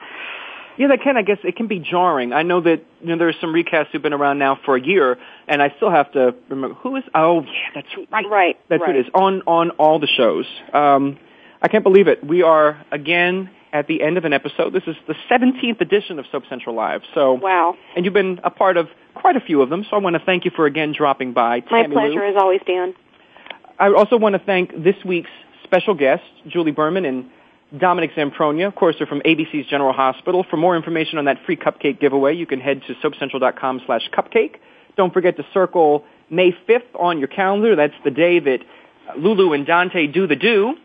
Yeah, 0.77 0.87
that 0.87 1.01
can. 1.01 1.15
I 1.15 1.21
guess 1.21 1.37
it 1.43 1.55
can 1.55 1.67
be 1.67 1.79
jarring. 1.79 2.33
I 2.33 2.43
know 2.43 2.59
that 2.61 2.83
you 3.01 3.07
know 3.07 3.17
there's 3.17 3.37
some 3.39 3.53
recasts 3.53 3.87
who've 3.91 4.01
been 4.01 4.13
around 4.13 4.39
now 4.39 4.59
for 4.65 4.75
a 4.75 4.81
year, 4.81 5.17
and 5.47 5.61
I 5.61 5.73
still 5.77 5.89
have 5.89 6.11
to 6.13 6.35
remember 6.49 6.75
who 6.75 6.97
is. 6.97 7.03
Oh, 7.13 7.43
yeah, 7.43 7.49
that's 7.73 7.87
right. 8.11 8.25
Right. 8.29 8.59
That's 8.67 8.81
right. 8.81 8.93
who 8.93 8.99
it 8.99 9.05
is 9.05 9.11
on 9.13 9.41
on 9.47 9.69
all 9.71 9.99
the 9.99 10.07
shows. 10.07 10.45
Um, 10.73 11.17
I 11.61 11.69
can't 11.69 11.83
believe 11.83 12.07
it. 12.07 12.23
We 12.23 12.43
are 12.43 12.83
again 12.91 13.49
at 13.71 13.87
the 13.87 14.01
end 14.01 14.17
of 14.17 14.25
an 14.25 14.33
episode. 14.33 14.73
This 14.73 14.83
is 14.87 14.95
the 15.07 15.15
17th 15.29 15.81
edition 15.81 16.19
of 16.19 16.25
Soap 16.31 16.43
Central 16.49 16.75
Live. 16.75 17.01
So 17.13 17.33
wow, 17.33 17.77
and 17.95 18.03
you've 18.03 18.13
been 18.13 18.41
a 18.43 18.49
part 18.49 18.75
of 18.75 18.87
quite 19.13 19.37
a 19.37 19.41
few 19.41 19.61
of 19.61 19.69
them. 19.69 19.85
So 19.89 19.95
I 19.95 19.99
want 19.99 20.15
to 20.15 20.25
thank 20.25 20.43
you 20.43 20.51
for 20.53 20.65
again 20.65 20.93
dropping 20.95 21.31
by. 21.31 21.61
My 21.71 21.83
Tammy 21.83 21.95
Lou. 21.95 22.01
pleasure 22.01 22.25
as 22.25 22.35
always, 22.37 22.59
Dan. 22.67 22.93
I 23.77 23.91
also 23.91 24.17
want 24.17 24.33
to 24.33 24.39
thank 24.39 24.71
this 24.83 24.95
week's 25.05 25.29
special 25.63 25.95
guests, 25.95 26.25
Julie 26.47 26.71
Berman 26.71 27.03
and 27.03 27.29
Dominic 27.77 28.11
Zamprogna. 28.15 28.67
Of 28.67 28.75
course, 28.75 28.95
they're 28.97 29.07
from 29.07 29.21
ABC's 29.21 29.67
General 29.67 29.91
Hospital. 29.91 30.45
For 30.49 30.55
more 30.55 30.77
information 30.77 31.17
on 31.17 31.25
that 31.25 31.39
free 31.45 31.57
cupcake 31.57 31.99
giveaway, 31.99 32.35
you 32.35 32.45
can 32.45 32.61
head 32.61 32.83
to 32.87 32.93
soapcentral.com 32.95 33.81
slash 33.85 34.09
cupcake. 34.13 34.57
Don't 34.95 35.13
forget 35.13 35.35
to 35.37 35.45
circle 35.53 36.05
May 36.29 36.51
5th 36.51 36.97
on 36.97 37.19
your 37.19 37.27
calendar. 37.27 37.75
That's 37.75 37.93
the 38.05 38.11
day 38.11 38.39
that 38.39 38.59
Lulu 39.17 39.51
and 39.51 39.65
Dante 39.65 40.07
do 40.07 40.25
the 40.25 40.37
do. 40.37 40.75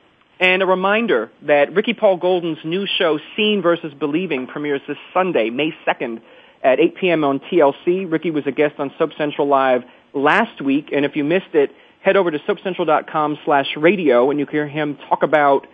And 0.40 0.62
a 0.62 0.66
reminder 0.66 1.30
that 1.42 1.74
Ricky 1.74 1.94
Paull 1.94 2.16
Goldin's 2.16 2.58
new 2.64 2.86
show, 2.98 3.20
Seeing 3.36 3.62
versus 3.62 3.92
Believing, 3.92 4.46
premieres 4.46 4.80
this 4.88 4.96
Sunday, 5.14 5.50
May 5.50 5.72
2nd 5.86 6.22
at 6.64 6.80
8 6.80 6.96
p.m. 6.96 7.24
on 7.24 7.40
TLC. 7.40 8.10
Ricky 8.10 8.30
was 8.30 8.46
a 8.46 8.52
guest 8.52 8.76
on 8.78 8.90
Soap 8.98 9.10
Central 9.16 9.46
Live 9.46 9.82
last 10.14 10.60
week, 10.60 10.88
and 10.92 11.04
if 11.04 11.14
you 11.14 11.24
missed 11.24 11.54
it, 11.54 11.70
head 12.00 12.16
over 12.16 12.30
to 12.30 12.38
soapcentral.com 12.40 13.38
slash 13.44 13.66
radio, 13.76 14.30
and 14.30 14.38
you 14.40 14.46
can 14.46 14.54
hear 14.54 14.68
him 14.68 14.98
talk 15.08 15.22
about 15.22 15.66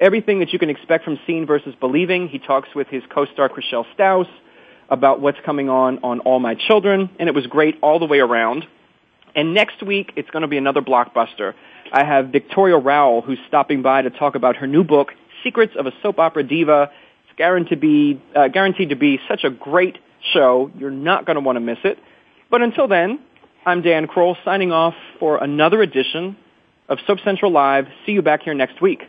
everything 0.00 0.40
that 0.40 0.52
you 0.52 0.58
can 0.58 0.70
expect 0.70 1.04
from 1.04 1.18
Seeing 1.26 1.46
versus 1.46 1.74
Believing. 1.80 2.28
He 2.28 2.38
talks 2.38 2.68
with 2.74 2.88
his 2.88 3.02
co-star 3.08 3.48
Chrishell 3.48 3.84
Stause 3.94 4.26
about 4.90 5.20
what's 5.20 5.38
coming 5.44 5.70
on 5.70 6.00
on 6.02 6.20
All 6.20 6.38
My 6.38 6.54
Children, 6.54 7.08
and 7.18 7.28
it 7.28 7.34
was 7.34 7.46
great 7.46 7.78
all 7.82 7.98
the 7.98 8.04
way 8.06 8.18
around. 8.18 8.66
And 9.34 9.54
next 9.54 9.82
week, 9.82 10.12
it's 10.16 10.28
going 10.30 10.42
to 10.42 10.48
be 10.48 10.58
another 10.58 10.82
blockbuster. 10.82 11.54
I 11.90 12.04
have 12.04 12.28
Victoria 12.28 12.76
Rowell, 12.76 13.22
who's 13.22 13.38
stopping 13.48 13.80
by 13.80 14.02
to 14.02 14.10
talk 14.10 14.34
about 14.34 14.56
her 14.56 14.66
new 14.66 14.84
book, 14.84 15.12
Secrets 15.42 15.72
of 15.78 15.86
a 15.86 15.92
Soap 16.02 16.18
Opera 16.18 16.42
Diva. 16.42 16.90
It's 17.24 17.38
guaranteed 17.38 17.70
to 17.70 17.76
be, 17.76 18.22
uh, 18.36 18.48
guaranteed 18.48 18.90
to 18.90 18.96
be 18.96 19.18
such 19.28 19.44
a 19.44 19.50
great 19.50 19.98
show. 20.34 20.70
You're 20.78 20.90
not 20.90 21.24
going 21.24 21.36
to 21.36 21.40
want 21.40 21.56
to 21.56 21.60
miss 21.60 21.78
it. 21.84 21.98
But 22.50 22.60
until 22.60 22.88
then, 22.88 23.20
I'm 23.64 23.80
Dan 23.80 24.08
Kroll 24.08 24.36
signing 24.44 24.72
off 24.72 24.94
for 25.20 25.36
another 25.36 25.82
edition 25.82 26.36
of 26.88 26.98
Soap 27.06 27.20
Central 27.24 27.52
Live. 27.52 27.86
See 28.04 28.10
you 28.10 28.20
back 28.20 28.42
here 28.42 28.54
next 28.54 28.82
week. 28.82 29.02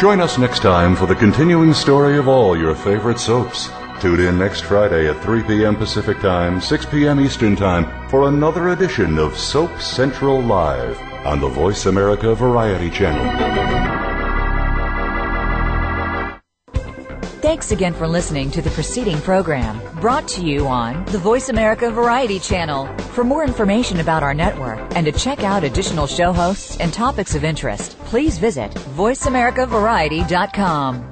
Join 0.00 0.20
us 0.20 0.38
next 0.38 0.62
time 0.62 0.96
for 0.96 1.04
the 1.04 1.14
continuing 1.14 1.74
story 1.74 2.16
of 2.16 2.28
all 2.28 2.56
your 2.56 2.74
favorite 2.74 3.18
soaps. 3.20 3.68
Tune 4.02 4.18
in 4.18 4.36
next 4.36 4.62
Friday 4.62 5.08
at 5.08 5.22
3 5.22 5.44
p.m. 5.44 5.76
Pacific 5.76 6.18
Time, 6.18 6.60
6 6.60 6.86
p.m. 6.86 7.20
Eastern 7.20 7.54
Time 7.54 7.86
for 8.08 8.26
another 8.26 8.70
edition 8.70 9.16
of 9.16 9.38
Soap 9.38 9.80
Central 9.80 10.42
Live 10.42 11.00
on 11.24 11.40
the 11.40 11.46
Voice 11.46 11.86
America 11.86 12.34
Variety 12.34 12.90
Channel. 12.90 13.24
Thanks 17.40 17.70
again 17.70 17.94
for 17.94 18.08
listening 18.08 18.50
to 18.50 18.60
the 18.60 18.70
preceding 18.70 19.20
program 19.20 19.80
brought 20.00 20.26
to 20.30 20.44
you 20.44 20.66
on 20.66 21.04
the 21.04 21.18
Voice 21.18 21.48
America 21.48 21.88
Variety 21.88 22.40
Channel. 22.40 22.88
For 23.12 23.22
more 23.22 23.44
information 23.44 24.00
about 24.00 24.24
our 24.24 24.34
network 24.34 24.80
and 24.96 25.06
to 25.06 25.12
check 25.12 25.44
out 25.44 25.62
additional 25.62 26.08
show 26.08 26.32
hosts 26.32 26.76
and 26.80 26.92
topics 26.92 27.36
of 27.36 27.44
interest, 27.44 27.96
please 28.00 28.36
visit 28.36 28.72
VoiceAmericaVariety.com. 28.72 31.11